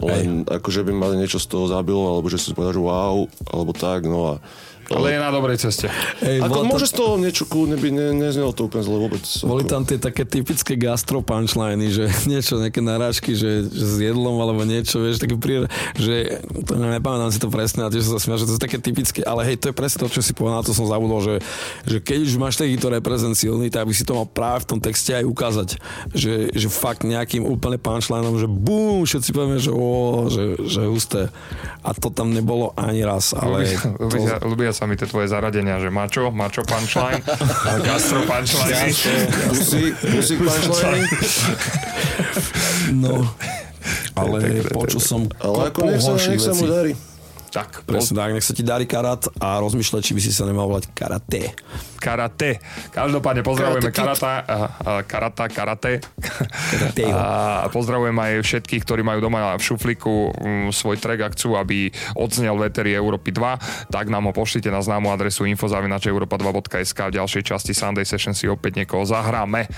len 0.00 0.48
Aj. 0.48 0.56
akože 0.56 0.88
by 0.88 0.92
ma 0.96 1.12
niečo 1.12 1.36
z 1.36 1.52
toho 1.52 1.68
zabilo, 1.68 2.08
alebo 2.08 2.32
že 2.32 2.40
si 2.40 2.56
povedal, 2.56 2.80
že 2.80 2.82
wow, 2.82 3.28
alebo 3.52 3.72
tak, 3.76 4.08
no 4.08 4.20
a 4.24 4.34
ale 4.96 5.16
je 5.16 5.18
na 5.18 5.30
dobrej 5.32 5.58
ceste. 5.60 5.86
Ej, 6.20 6.44
ako 6.44 6.68
môže 6.68 6.88
tam... 6.88 6.92
z 6.92 6.94
toho 6.98 7.12
niečo 7.20 7.44
kľudne 7.48 7.76
byť, 7.80 7.92
ne, 7.92 8.06
neznelo 8.16 8.52
to 8.52 8.68
úplne 8.68 8.84
zle 8.84 8.96
vôbec. 8.98 9.24
Boli 9.42 9.64
tam 9.64 9.82
tie 9.82 9.98
také 9.98 10.24
typické 10.24 10.76
gastro 10.76 11.20
punchliny, 11.20 11.88
že 11.92 12.04
niečo, 12.30 12.60
nejaké 12.60 12.80
narážky, 12.84 13.32
že, 13.32 13.66
že 13.68 13.84
s 13.84 13.96
jedlom 13.98 14.38
alebo 14.38 14.62
niečo, 14.62 15.02
vieš, 15.02 15.22
také 15.22 15.36
prír, 15.36 15.66
že 15.96 16.42
to 16.68 16.76
nepamätám 16.76 17.30
si 17.32 17.40
to 17.40 17.48
presne, 17.48 17.84
a 17.84 17.92
tiež 17.92 18.06
sa 18.06 18.20
smial, 18.20 18.38
že 18.38 18.46
to 18.48 18.56
je 18.56 18.62
také 18.62 18.78
typické, 18.78 19.20
ale 19.24 19.46
hej, 19.48 19.56
to 19.58 19.70
je 19.70 19.74
presne 19.74 20.04
to, 20.04 20.12
čo 20.12 20.22
si 20.22 20.32
povedal, 20.32 20.60
na 20.60 20.66
to 20.66 20.76
som 20.76 20.86
zabudol, 20.86 21.20
že, 21.22 21.34
že 21.88 21.98
keď 21.98 22.18
už 22.28 22.34
máš 22.40 22.58
takýto 22.60 22.92
reprezent 22.92 23.34
silný, 23.38 23.72
tak 23.72 23.88
by 23.88 23.94
si 23.94 24.04
to 24.06 24.16
mal 24.16 24.26
práve 24.28 24.64
v 24.64 24.68
tom 24.76 24.78
texte 24.78 25.12
aj 25.14 25.24
ukázať, 25.24 25.68
že, 26.12 26.50
že 26.52 26.68
fakt 26.68 27.06
nejakým 27.06 27.46
úplne 27.46 27.78
punchlineom, 27.78 28.36
že 28.38 28.48
bum, 28.48 29.04
všetci 29.04 29.30
povieme, 29.32 29.58
že 29.58 29.72
o, 29.72 30.26
že, 30.28 30.58
že 30.64 30.88
husté. 30.88 31.28
A 31.82 31.94
to 31.94 32.10
tam 32.10 32.30
nebolo 32.30 32.74
ani 32.74 33.02
raz, 33.02 33.34
ale... 33.34 33.66
Ľubia, 33.66 33.78
to... 33.78 33.88
ľubia, 33.98 34.34
ľubia 34.42 34.72
sa 34.82 34.90
mi 34.90 34.98
tie 34.98 35.06
tvoje 35.06 35.30
zaradenia, 35.30 35.78
že 35.78 35.94
mačo, 35.94 36.34
mačo 36.34 36.66
punchline, 36.66 37.22
gastro 37.86 38.26
punchline. 38.26 38.90
Musík 40.10 40.42
punchline. 40.42 41.06
No, 42.90 43.22
ale 44.18 44.66
počul 44.74 44.98
som 44.98 45.30
Ale 45.38 45.70
ako 45.70 45.78
nech 45.86 46.02
sa, 46.02 46.18
nech 46.18 46.42
sa 46.42 46.50
mu 46.58 46.66
darí. 46.66 46.98
Tak. 47.52 47.84
Presne 47.84 48.16
tak, 48.16 48.32
nech 48.32 48.48
sa 48.48 48.56
ti 48.56 48.64
darí 48.64 48.88
karát 48.88 49.20
a 49.36 49.60
rozmýšľať, 49.60 50.00
či 50.00 50.16
by 50.16 50.20
si 50.24 50.32
sa 50.32 50.48
nemal 50.48 50.72
volať 50.72 50.88
karate. 50.96 51.52
Karate. 52.00 52.64
Každopádne 52.96 53.44
pozdravujeme 53.44 53.92
karata, 53.92 54.40
karata, 55.04 55.44
karate. 55.52 56.00
karate. 56.72 57.04
A 57.12 57.68
pozdravujem 57.68 58.16
aj 58.16 58.32
všetkých, 58.40 58.82
ktorí 58.88 59.04
majú 59.04 59.20
doma 59.20 59.52
v 59.60 59.62
šuflíku 59.68 60.32
mm, 60.32 60.68
svoj 60.72 60.96
track 60.96 61.20
a 61.20 61.28
chcú, 61.28 61.60
aby 61.60 61.92
odznel 62.16 62.56
vetery 62.56 62.96
Európy 62.96 63.36
2, 63.36 63.92
tak 63.92 64.08
nám 64.08 64.26
ho 64.26 64.32
pošlite 64.32 64.72
na 64.72 64.80
známu 64.80 65.12
adresu 65.12 65.44
infozavinačeuropa2.sk 65.52 67.12
v 67.12 67.16
ďalšej 67.20 67.42
časti 67.52 67.76
Sunday 67.76 68.08
Session 68.08 68.32
si 68.32 68.48
opäť 68.48 68.80
niekoho 68.80 69.04
zahráme. 69.04 69.68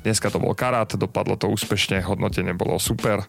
Dneska 0.00 0.32
to 0.32 0.40
bol 0.40 0.56
karát, 0.56 0.88
dopadlo 0.96 1.36
to 1.36 1.52
úspešne, 1.52 2.00
hodnotenie 2.08 2.56
bolo 2.56 2.80
super. 2.80 3.28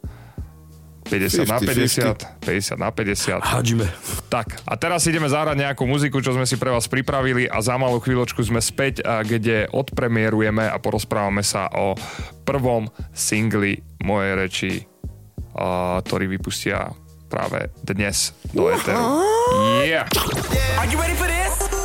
50 1.10 1.50
50, 1.50 1.50
na 1.50 1.58
50, 1.58 2.46
50 2.46 2.78
na 2.78 2.90
50. 2.94 3.42
Hadžime. 3.42 3.90
Tak, 4.30 4.62
a 4.62 4.78
teraz 4.78 5.10
ideme 5.10 5.26
zahrať 5.26 5.58
nejakú 5.58 5.90
muziku, 5.90 6.22
čo 6.22 6.38
sme 6.38 6.46
si 6.46 6.54
pre 6.56 6.70
vás 6.70 6.86
pripravili 6.86 7.50
a 7.50 7.58
za 7.66 7.74
malú 7.82 7.98
chvíľočku 7.98 8.46
sme 8.46 8.62
späť, 8.62 9.02
kde 9.02 9.66
odpremierujeme 9.74 10.70
a 10.70 10.78
porozprávame 10.78 11.42
sa 11.42 11.66
o 11.74 11.98
prvom 12.46 12.86
singli 13.10 13.82
mojej 14.06 14.34
reči, 14.38 14.72
ktorý 16.06 16.30
vypustia 16.30 16.94
práve 17.30 17.74
dnes 17.82 18.38
do 18.54 18.70
Eteru. 18.70 19.26
Yeah! 19.86 20.06
Are 20.78 20.86
you 20.90 20.98
ready 21.02 21.18
for 21.18 21.26
this? 21.26 21.79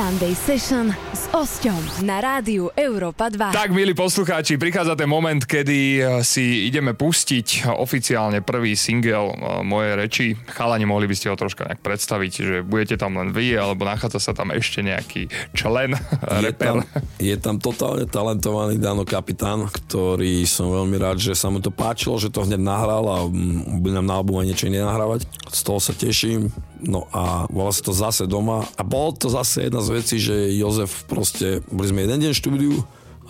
Sunday 0.00 0.32
Session 0.32 0.88
s 1.12 1.28
Osťom 1.28 2.08
na 2.08 2.24
rádiu 2.24 2.72
Európa 2.72 3.28
2. 3.28 3.52
Tak, 3.52 3.68
milí 3.68 3.92
poslucháči, 3.92 4.56
prichádza 4.56 4.96
ten 4.96 5.04
moment, 5.04 5.44
kedy 5.44 6.00
eh, 6.00 6.24
si 6.24 6.64
ideme 6.64 6.96
pustiť 6.96 7.68
oficiálne 7.68 8.40
prvý 8.40 8.80
single 8.80 9.28
eh, 9.28 9.60
mojej 9.60 9.92
reči. 10.00 10.26
Chalani, 10.56 10.88
mohli 10.88 11.04
by 11.04 11.12
ste 11.12 11.28
ho 11.28 11.36
troška 11.36 11.68
nejak 11.68 11.84
predstaviť, 11.84 12.32
že 12.32 12.56
budete 12.64 12.96
tam 12.96 13.20
len 13.20 13.28
vy, 13.28 13.52
alebo 13.60 13.84
nachádza 13.84 14.24
sa 14.24 14.32
tam 14.32 14.56
ešte 14.56 14.80
nejaký 14.80 15.28
člen, 15.52 15.92
je 16.00 16.48
reper. 16.48 16.80
Tam, 16.80 16.88
je 17.20 17.36
tam 17.36 17.60
totálne 17.60 18.08
talentovaný 18.08 18.80
Dano 18.80 19.04
Kapitán, 19.04 19.68
ktorý 19.68 20.48
som 20.48 20.72
veľmi 20.72 20.96
rád, 20.96 21.20
že 21.20 21.36
sa 21.36 21.52
mu 21.52 21.60
to 21.60 21.68
páčilo, 21.68 22.16
že 22.16 22.32
to 22.32 22.48
hneď 22.48 22.56
nahral 22.56 23.04
a 23.04 23.28
bude 23.76 23.92
nám 23.92 24.08
na 24.08 24.16
albume 24.16 24.48
niečo 24.48 24.64
iné 24.64 24.80
nahrávať. 24.80 25.28
Z 25.52 25.60
toho 25.60 25.76
sa 25.76 25.92
teším. 25.92 26.48
No 26.84 27.06
a 27.12 27.44
volá 27.52 27.70
sa 27.70 27.84
to 27.84 27.92
zase 27.92 28.24
doma 28.24 28.64
a 28.76 28.82
bol 28.82 29.12
to 29.12 29.28
zase 29.28 29.68
jedna 29.68 29.84
z 29.84 29.90
vecí, 29.92 30.16
že 30.16 30.52
Jozef 30.56 31.04
proste, 31.04 31.60
boli 31.68 31.92
sme 31.92 32.08
jeden 32.08 32.24
deň 32.24 32.32
v 32.32 32.40
štúdiu 32.40 32.74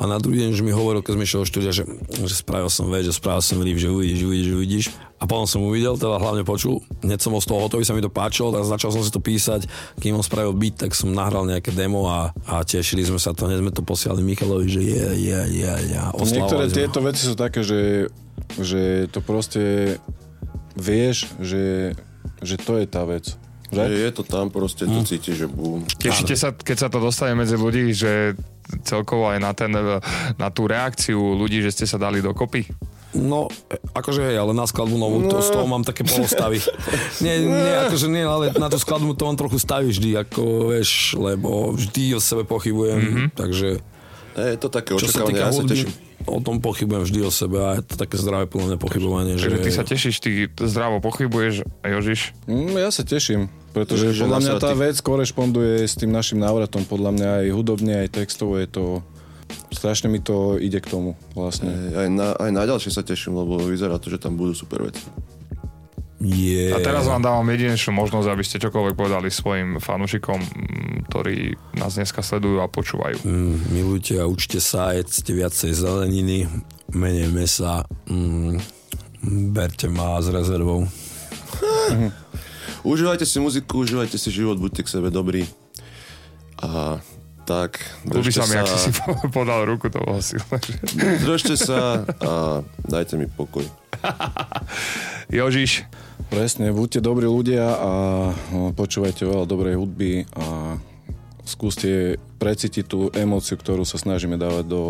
a 0.00 0.08
na 0.08 0.16
druhý 0.16 0.48
deň, 0.48 0.56
že 0.56 0.64
mi 0.64 0.72
hovoril, 0.72 1.04
keď 1.04 1.12
sme 1.12 1.24
išli 1.28 1.38
do 1.44 1.46
štúdia, 1.46 1.72
že, 1.76 1.84
že 2.24 2.32
spravil 2.32 2.72
som 2.72 2.88
vec, 2.88 3.04
že 3.04 3.12
spravil 3.12 3.44
som 3.44 3.60
líp, 3.60 3.76
že 3.76 3.92
uvidíš, 3.92 4.24
uvidíš, 4.24 4.50
uvidíš. 4.56 4.86
A 5.20 5.28
potom 5.28 5.44
som 5.44 5.60
uvidel, 5.60 6.00
teda 6.00 6.16
hlavne 6.16 6.40
počul, 6.40 6.80
hneď 7.04 7.20
som 7.20 7.36
bol 7.36 7.44
z 7.44 7.52
toho 7.52 7.60
hotový, 7.60 7.84
sa 7.84 7.92
mi 7.92 8.00
to 8.00 8.08
páčilo, 8.08 8.48
tak 8.48 8.64
začal 8.64 8.96
som 8.96 9.04
si 9.04 9.12
to 9.12 9.20
písať, 9.20 9.68
kým 10.00 10.16
on 10.16 10.24
spravil 10.24 10.56
beat, 10.56 10.80
tak 10.80 10.96
som 10.96 11.12
nahral 11.12 11.44
nejaké 11.44 11.76
demo 11.76 12.08
a, 12.08 12.32
a 12.48 12.64
tešili 12.64 13.04
sme 13.04 13.20
sa 13.20 13.36
to, 13.36 13.44
hneď 13.44 13.60
sme 13.60 13.76
to 13.76 13.84
posielali 13.84 14.24
Michalovi, 14.24 14.72
že 14.72 14.80
je, 14.80 15.04
je, 15.20 15.40
je, 15.60 15.72
je. 15.92 16.00
Niektoré 16.16 16.72
tieto 16.72 17.04
veci 17.04 17.28
sú 17.28 17.36
také, 17.36 17.60
že, 17.60 18.08
že 18.56 19.04
to 19.12 19.20
proste 19.20 20.00
vieš, 20.80 21.28
že, 21.44 21.92
že 22.40 22.56
to 22.60 22.80
je 22.80 22.86
tá 22.88 23.04
vec. 23.04 23.36
Že? 23.70 23.86
Je 23.86 24.10
to 24.10 24.22
tam 24.26 24.50
proste, 24.50 24.82
to 24.82 25.00
hm. 25.00 25.06
cíti, 25.06 25.30
že 25.30 25.46
bum. 25.46 25.86
Tešíte 25.86 26.34
sa, 26.34 26.50
keď 26.50 26.76
sa 26.76 26.88
to 26.90 26.98
dostane 26.98 27.38
medzi 27.38 27.54
ľudí, 27.54 27.94
že 27.94 28.34
celkovo 28.82 29.30
aj 29.30 29.38
na, 29.38 29.52
ten, 29.54 29.70
na 30.34 30.48
tú 30.50 30.66
reakciu 30.66 31.18
ľudí, 31.38 31.62
že 31.62 31.70
ste 31.70 31.86
sa 31.86 31.98
dali 31.98 32.18
dokopy? 32.18 32.66
No, 33.10 33.50
akože 33.94 34.22
hej, 34.22 34.38
ale 34.38 34.54
na 34.54 34.70
skladbu 34.70 34.94
novú, 34.94 35.18
no. 35.22 35.34
to, 35.34 35.42
z 35.42 35.50
toho 35.50 35.66
mám 35.66 35.82
také 35.82 36.06
polostavy. 36.06 36.62
nie, 37.24 37.42
nie, 37.42 37.74
akože 37.90 38.06
nie, 38.06 38.22
ale 38.22 38.54
na 38.54 38.70
tú 38.70 38.78
skladbu 38.78 39.18
to 39.18 39.26
mám 39.26 39.38
trochu 39.38 39.58
stavy 39.58 39.90
vždy, 39.90 40.14
ako 40.18 40.74
vieš, 40.74 41.18
lebo 41.18 41.74
vždy 41.74 42.14
o 42.14 42.20
sebe 42.22 42.46
pochybujem, 42.46 43.00
mm-hmm. 43.02 43.26
takže... 43.34 43.82
Je 44.30 44.58
to 44.62 44.70
také 44.70 44.94
očakávanie, 44.94 45.42
ja 45.42 45.50
sa 45.50 45.66
teším 45.66 46.09
o 46.28 46.38
tom 46.44 46.60
pochybujem 46.60 47.02
vždy 47.06 47.20
o 47.24 47.32
sebe 47.32 47.58
a 47.60 47.70
je 47.80 47.84
to 47.84 47.94
také 47.96 48.20
zdravé 48.20 48.44
plné 48.44 48.76
pochybovanie. 48.76 49.36
Takže 49.40 49.48
že... 49.48 49.64
ty 49.64 49.70
sa 49.72 49.84
tešíš, 49.84 50.16
ty 50.20 50.30
zdravo 50.68 51.00
pochybuješ, 51.00 51.64
Jožiš? 51.80 52.36
Mm, 52.44 52.76
ja 52.76 52.90
sa 52.92 53.02
teším, 53.04 53.48
pretože 53.72 54.12
že 54.12 54.28
podľa 54.28 54.40
mňa 54.40 54.54
tá 54.60 54.72
ty... 54.76 54.80
vec 54.80 54.96
korešponduje 55.00 55.88
s 55.88 55.94
tým 55.96 56.12
našim 56.12 56.36
návratom. 56.40 56.84
Podľa 56.84 57.10
mňa 57.16 57.28
aj 57.44 57.46
hudobne, 57.56 57.94
aj 58.04 58.08
textovo 58.12 58.60
je 58.60 58.68
to 58.68 58.84
strašne 59.70 60.06
mi 60.10 60.22
to 60.22 60.58
ide 60.58 60.78
k 60.78 60.86
tomu 60.86 61.18
vlastne. 61.34 61.70
Aj 61.94 62.08
na, 62.10 62.34
aj 62.38 62.50
na 62.54 62.62
ďalšie 62.66 62.94
sa 62.94 63.02
teším, 63.02 63.34
lebo 63.34 63.58
vyzerá 63.58 63.98
to, 63.98 64.10
že 64.10 64.22
tam 64.22 64.38
budú 64.38 64.54
super 64.54 64.86
veci. 64.86 65.02
Yeah. 66.20 66.76
A 66.76 66.84
teraz 66.84 67.08
vám 67.08 67.24
dávam 67.24 67.48
jedinečnú 67.48 67.96
možnosť, 67.96 68.28
aby 68.28 68.44
ste 68.44 68.60
čokoľvek 68.60 68.92
povedali 68.92 69.32
svojim 69.32 69.80
fanúšikom, 69.80 70.36
ktorí 71.08 71.56
nás 71.80 71.96
dneska 71.96 72.20
sledujú 72.20 72.60
a 72.60 72.68
počúvajú. 72.68 73.24
Mm, 73.24 73.56
milujte 73.72 74.20
a 74.20 74.28
učte 74.28 74.60
sa, 74.60 74.92
jedzte 74.92 75.32
viacej 75.32 75.72
zeleniny, 75.72 76.44
menej 76.92 77.32
mesa, 77.32 77.88
mm, 78.04 78.60
berte 79.56 79.88
ma 79.88 80.20
s 80.20 80.28
rezervou. 80.28 80.84
užívajte 82.92 83.24
si 83.24 83.40
muziku, 83.40 83.88
užívajte 83.88 84.20
si 84.20 84.28
život, 84.28 84.60
buďte 84.60 84.84
k 84.84 84.92
sebe 84.92 85.08
dobrí. 85.08 85.48
A 86.60 87.00
tak. 87.48 87.80
Ľubí 88.04 88.28
sa 88.28 88.44
mi, 88.44 88.60
ak 88.60 88.68
si 88.68 88.78
si 88.78 88.90
podal 89.36 89.64
ruku, 89.64 89.88
to 89.88 90.04
bolo 90.04 90.20
silné. 90.20 90.60
Držte 91.24 91.56
sa 91.56 92.04
a 92.04 92.60
dajte 92.84 93.16
mi 93.16 93.24
pokoj. 93.24 93.64
Jožiš. 95.32 95.88
Presne, 96.28 96.74
buďte 96.74 97.00
dobrí 97.00 97.24
ľudia 97.24 97.64
a 97.80 97.92
počúvajte 98.76 99.24
veľa 99.24 99.48
dobrej 99.48 99.80
hudby 99.80 100.28
a 100.36 100.76
skúste 101.48 102.20
precítiť 102.36 102.84
tú 102.84 103.08
emóciu, 103.16 103.56
ktorú 103.56 103.88
sa 103.88 103.96
snažíme 103.96 104.36
dávať 104.36 104.64
do 104.68 104.82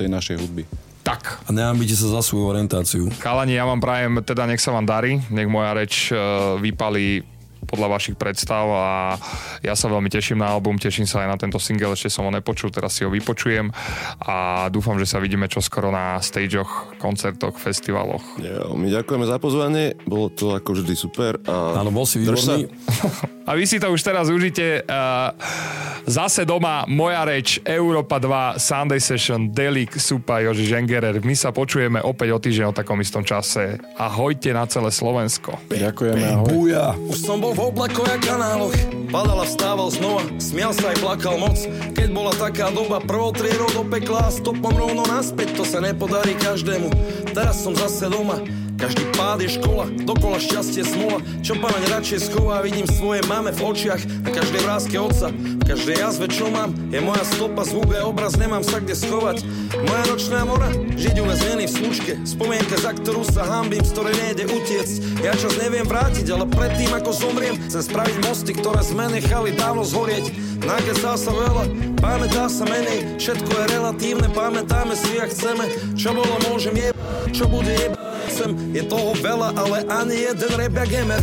tej 0.00 0.08
našej 0.08 0.36
hudby. 0.40 0.64
Tak. 1.02 1.42
A 1.46 1.50
neambite 1.50 1.98
sa 1.98 2.06
za 2.06 2.22
svoju 2.22 2.46
orientáciu. 2.46 3.10
Kalani, 3.18 3.58
ja 3.58 3.66
vám 3.66 3.82
prajem, 3.82 4.22
teda 4.22 4.46
nech 4.46 4.62
sa 4.62 4.70
vám 4.70 4.86
darí, 4.86 5.18
nech 5.34 5.50
moja 5.50 5.74
reč 5.74 6.14
uh, 6.14 6.54
vypalí 6.62 7.26
podľa 7.66 7.88
vašich 7.98 8.16
predstav 8.18 8.64
a 8.68 9.16
ja 9.62 9.74
sa 9.78 9.86
veľmi 9.88 10.10
teším 10.10 10.42
na 10.42 10.50
album, 10.50 10.78
teším 10.78 11.06
sa 11.06 11.22
aj 11.24 11.28
na 11.30 11.38
tento 11.38 11.58
single, 11.62 11.94
ešte 11.94 12.10
som 12.10 12.26
ho 12.26 12.32
nepočul, 12.34 12.74
teraz 12.74 12.98
si 12.98 13.06
ho 13.06 13.10
vypočujem 13.10 13.70
a 14.22 14.66
dúfam, 14.68 14.98
že 14.98 15.06
sa 15.06 15.22
vidíme 15.22 15.46
čoskoro 15.46 15.94
na 15.94 16.18
stageoch, 16.18 16.98
koncertoch, 16.98 17.56
festivaloch. 17.56 18.22
Jo, 18.42 18.74
my 18.74 18.90
ďakujeme 18.90 19.26
za 19.26 19.38
pozvanie, 19.38 19.94
bolo 20.06 20.28
to 20.32 20.54
ako 20.58 20.78
vždy 20.78 20.94
super. 20.98 21.38
A 21.46 21.80
Áno, 21.80 21.94
bol 21.94 22.06
si 22.06 22.20
výborný. 22.22 22.66
A 23.42 23.58
vy 23.58 23.66
si 23.66 23.82
to 23.82 23.90
už 23.90 24.06
teraz 24.06 24.30
užite. 24.30 24.86
Uh, 24.86 25.34
zase 26.06 26.46
doma 26.46 26.86
moja 26.86 27.26
reč, 27.26 27.58
Európa 27.66 28.22
2, 28.22 28.58
Sunday 28.62 29.02
Session, 29.02 29.50
Delik, 29.50 29.98
Supa, 29.98 30.38
Joži 30.38 30.70
Žengerer. 30.70 31.18
My 31.26 31.34
sa 31.34 31.50
počujeme 31.50 31.98
opäť 31.98 32.28
o 32.34 32.38
týždeň 32.38 32.70
o 32.70 32.74
takom 32.74 33.02
istom 33.02 33.26
čase. 33.26 33.82
Ahojte 33.98 34.54
na 34.54 34.62
celé 34.70 34.94
Slovensko. 34.94 35.58
Ďakujeme, 35.74 36.22
ahoj. 36.22 36.48
Buja. 36.54 36.94
Už 36.94 37.18
som 37.18 37.42
bol 37.42 37.51
v 37.52 37.60
oblakoch 37.60 38.08
a 38.08 38.16
kanáloch. 38.16 38.76
Padal 39.12 39.44
a 39.44 39.46
vstával 39.46 39.92
znova 39.92 40.24
Smial 40.40 40.72
sa 40.72 40.88
aj 40.88 41.04
plakal 41.04 41.36
moc. 41.36 41.60
Keď 41.92 42.08
bola 42.16 42.32
taká 42.32 42.72
doba 42.72 42.96
Prvou 43.04 43.28
triedou 43.28 43.68
do 43.76 43.84
pekla 43.84 44.24
a 44.24 44.32
stopom 44.32 44.72
rovno 44.72 45.04
naspäť 45.04 45.60
To 45.60 45.64
sa 45.68 45.84
nepodarí 45.84 46.32
každému. 46.40 46.88
Teraz 47.36 47.60
som 47.60 47.76
zase 47.76 48.08
doma 48.08 48.40
každý 48.82 49.06
pád 49.14 49.38
je 49.46 49.62
škola, 49.62 49.86
dokola 50.02 50.42
šťastie 50.42 50.82
smola. 50.82 51.22
Čo 51.38 51.54
pána 51.62 51.86
radšej 51.86 52.26
schová, 52.26 52.66
vidím 52.66 52.82
svoje 52.90 53.22
máme 53.30 53.54
v 53.54 53.62
očiach. 53.62 54.02
Na 54.26 54.34
každej 54.34 54.60
vrázke 54.66 54.98
otca, 54.98 55.30
v 55.30 55.62
každej 55.62 56.02
jazve 56.02 56.26
čo 56.26 56.50
mám 56.50 56.74
Je 56.90 56.98
moja 56.98 57.22
stopa, 57.22 57.62
a 57.62 58.02
obraz, 58.02 58.34
nemám 58.34 58.66
sa 58.66 58.82
kde 58.82 58.98
schovať. 58.98 59.46
Moja 59.86 60.04
nočná 60.10 60.42
mora, 60.42 60.66
žiť 60.98 61.14
uväznený 61.14 61.70
v 61.70 61.74
slučke. 61.78 62.12
Spomienka, 62.26 62.74
za 62.82 62.90
ktorú 62.90 63.22
sa 63.22 63.46
hambím, 63.46 63.86
z 63.86 63.94
ktorej 63.94 64.14
nejde 64.18 64.44
utiecť. 64.50 65.22
Ja 65.22 65.30
čas 65.38 65.54
neviem 65.62 65.86
vrátiť, 65.86 66.26
ale 66.34 66.50
predtým 66.50 66.90
ako 66.90 67.10
zomriem 67.14 67.54
Chcem 67.70 67.86
spraviť 67.86 68.16
mosty, 68.26 68.50
ktoré 68.50 68.82
sme 68.82 69.06
nechali 69.14 69.54
dávno 69.54 69.86
zhorieť. 69.86 70.34
Nakesal 70.66 71.14
sa 71.14 71.30
veľa, 71.30 71.70
pamätá 72.02 72.50
sa 72.50 72.66
menej. 72.66 73.14
Všetko 73.22 73.46
je 73.46 73.64
relatívne, 73.78 74.26
pamätáme 74.34 74.98
si, 74.98 75.22
ak 75.22 75.30
chceme. 75.30 75.70
Čo 75.94 76.18
bolo, 76.18 76.34
môžem 76.50 76.74
jeb, 76.74 76.96
čo 77.30 77.46
bude 77.46 77.70
jeb 77.70 78.11
Chcem, 78.30 78.54
je 78.74 78.82
toho 78.86 79.14
veľa, 79.18 79.54
ale 79.56 79.82
ani 79.88 80.30
jeden 80.30 80.50
rap 80.54 80.74
jak 80.84 80.92
Emer 80.92 81.22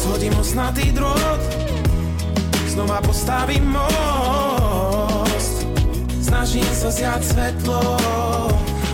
Zhodím 0.00 0.36
osnatý 0.38 0.92
drôt 0.92 1.40
Znova 2.76 3.00
postavím 3.00 3.72
most. 3.72 5.64
Snažím 6.20 6.68
sa 6.76 6.92
zjať 6.92 7.22
svetlo 7.24 7.96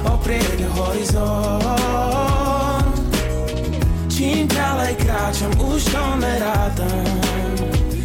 Oprieť 0.07 0.63
horizont. 0.79 1.67
Čím 4.07 4.47
ďalej 4.47 4.95
kráčam, 5.03 5.51
už 5.59 5.83
to 5.91 6.05
nerátam 6.23 7.07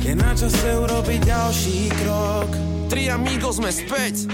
Je 0.01 0.17
na 0.17 0.33
čase 0.33 0.65
urobiť 0.81 1.29
ďalší 1.29 1.93
krok. 2.01 2.49
Tri 2.89 3.13
amigo 3.13 3.53
sme 3.53 3.69
späť 3.69 4.25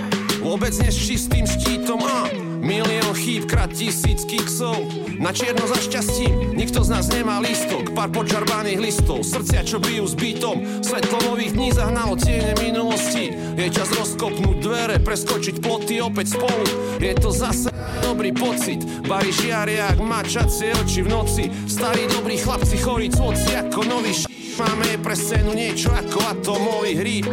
Vôbec 0.44 0.76
nie 0.76 0.92
s 0.92 1.00
čistým 1.00 1.48
štítom 1.48 2.04
a 2.04 2.28
Milión 2.60 3.16
chýb, 3.16 3.48
krát 3.48 3.72
tisíc 3.72 4.28
kiksov. 4.28 4.76
Na 5.16 5.32
čierno 5.32 5.64
za 5.68 5.80
šťastím 5.80 6.56
Nikto 6.56 6.84
z 6.84 6.90
nás 6.92 7.08
nemá 7.08 7.40
lístok. 7.40 7.96
Pár 7.96 8.12
počarbaných 8.12 8.80
listov 8.84 9.24
Srdcia, 9.24 9.64
čo 9.64 9.80
bijú 9.80 10.04
s 10.04 10.16
bytom. 10.20 10.84
Svetlo 10.84 11.32
nových 11.32 11.56
dní 11.56 11.72
zahnalo 11.72 12.20
tiene 12.20 12.52
minulosti. 12.60 13.32
Je 13.56 13.68
čas 13.72 13.88
rozkopnúť 13.96 14.58
dvere 14.60 14.96
Preskočiť 15.00 15.64
ploty 15.64 16.04
opäť 16.04 16.36
spolu. 16.36 16.68
Je 17.00 17.16
to 17.16 17.32
zase 17.32 17.72
dobrý 18.04 18.36
pocit. 18.36 18.84
Bari 19.08 19.32
žiarie, 19.32 19.80
ak 19.80 20.04
mačacie 20.04 20.76
oči 20.76 21.08
v 21.08 21.12
noci. 21.12 21.44
Starí 21.72 22.08
dobrí 22.12 22.36
chlapci 22.36 22.84
chorí 22.84 23.08
cvoci 23.08 23.56
ako 23.64 23.80
nový 23.88 24.12
š... 24.12 24.28
Máme 24.54 25.02
pre 25.02 25.16
scénu 25.18 25.56
niečo 25.56 25.90
ako 25.90 26.20
atomový 26.30 26.94
hríb 26.94 27.26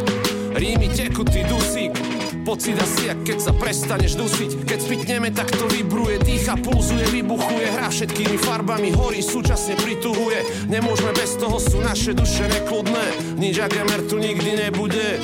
Rímy 0.57 0.89
tekutý 0.89 1.45
dusík 1.45 1.93
Pocit 2.41 2.73
asi, 2.81 3.13
jak 3.13 3.21
keď 3.21 3.37
sa 3.37 3.53
prestaneš 3.53 4.17
dusiť. 4.17 4.65
Keď 4.65 4.79
spitneme, 4.81 5.29
tak 5.29 5.53
to 5.53 5.69
vibruje 5.69 6.17
Dýcha, 6.25 6.57
pulzuje, 6.57 7.05
vybuchuje 7.13 7.69
Hrá 7.69 7.93
všetkými 7.93 8.37
farbami, 8.41 8.89
horí, 8.97 9.21
súčasne 9.21 9.77
prituhuje. 9.77 10.65
Nemôžeme 10.65 11.13
bez 11.13 11.37
toho, 11.37 11.61
sú 11.61 11.77
naše 11.79 12.17
duše 12.17 12.49
nekludné. 12.49 13.37
Nič 13.37 13.61
Agemer 13.61 14.01
tu 14.09 14.17
nikdy 14.17 14.67
nebude. 14.67 15.21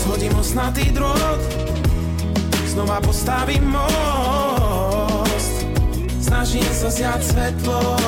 Zhodím 0.00 0.32
osnatý 0.40 0.88
drôt 0.96 1.40
Znova 2.70 3.00
postavím 3.04 3.66
most. 3.76 5.54
Snažím 6.22 6.70
sa 6.70 6.88
zjať 6.88 7.20
svetlo 7.20 7.98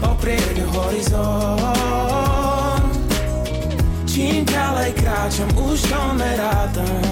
Oprieť 0.00 0.62
horizont 0.72 2.13
Čím 4.14 4.46
ďalej 4.46 4.94
kráčam, 4.94 5.50
už 5.58 5.90
to 5.90 6.02
nerátam. 6.14 7.02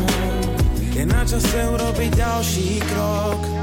Je 0.94 1.02
na 1.02 1.26
čase 1.26 1.66
urobiť 1.74 2.14
ďalší 2.14 2.78
krok 2.78 3.61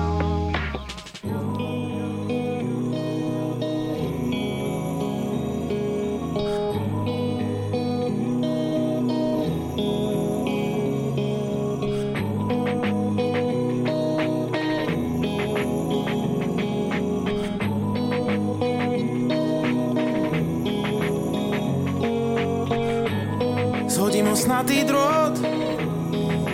Osnatý 24.59 24.83
drôt. 24.83 25.39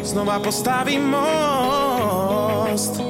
Znova 0.06 0.38
postavím 0.38 1.10
most. 1.10 3.02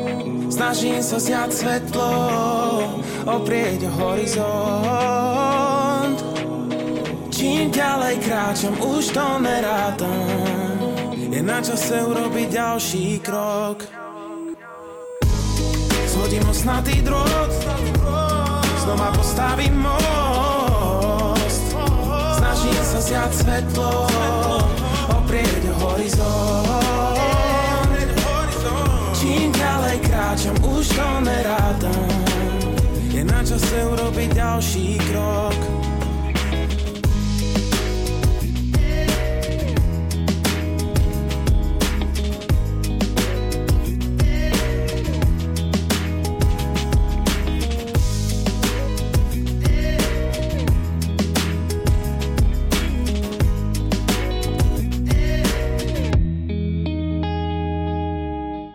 Snažím 0.47 1.03
sa 1.03 1.19
zjať 1.19 1.51
svetlo 1.51 2.07
Oprieť 3.27 3.91
horizont. 3.91 4.55
Čím 7.27 7.75
ďalej 7.75 8.23
kráčam, 8.23 8.71
už 8.79 9.11
to 9.11 9.27
nerátam. 9.43 10.79
Je 11.11 11.43
na 11.43 11.59
čase 11.59 11.99
urobiť 11.99 12.55
ďalší 12.55 13.19
krok. 13.19 13.83
Zhodím 16.07 16.47
osnatý 16.47 17.03
drôt. 17.03 17.51
Znova 18.79 19.11
postavím 19.11 19.75
most. 19.75 21.75
Snažím 22.39 22.79
sa 22.79 22.99
zjať 23.03 23.31
svetlo 23.43 24.07
O 25.35 25.73
horizont. 25.83 27.15
Čím 29.19 29.51
ďalej 29.51 29.99
kráčam, 30.07 30.55
už 30.63 30.87
to 30.95 31.09
nerátam 31.27 32.07
Je 33.11 33.19
na 33.19 33.43
čase 33.43 33.83
urobiť 33.83 34.31
ďalší 34.31 34.95
krok 35.11 35.74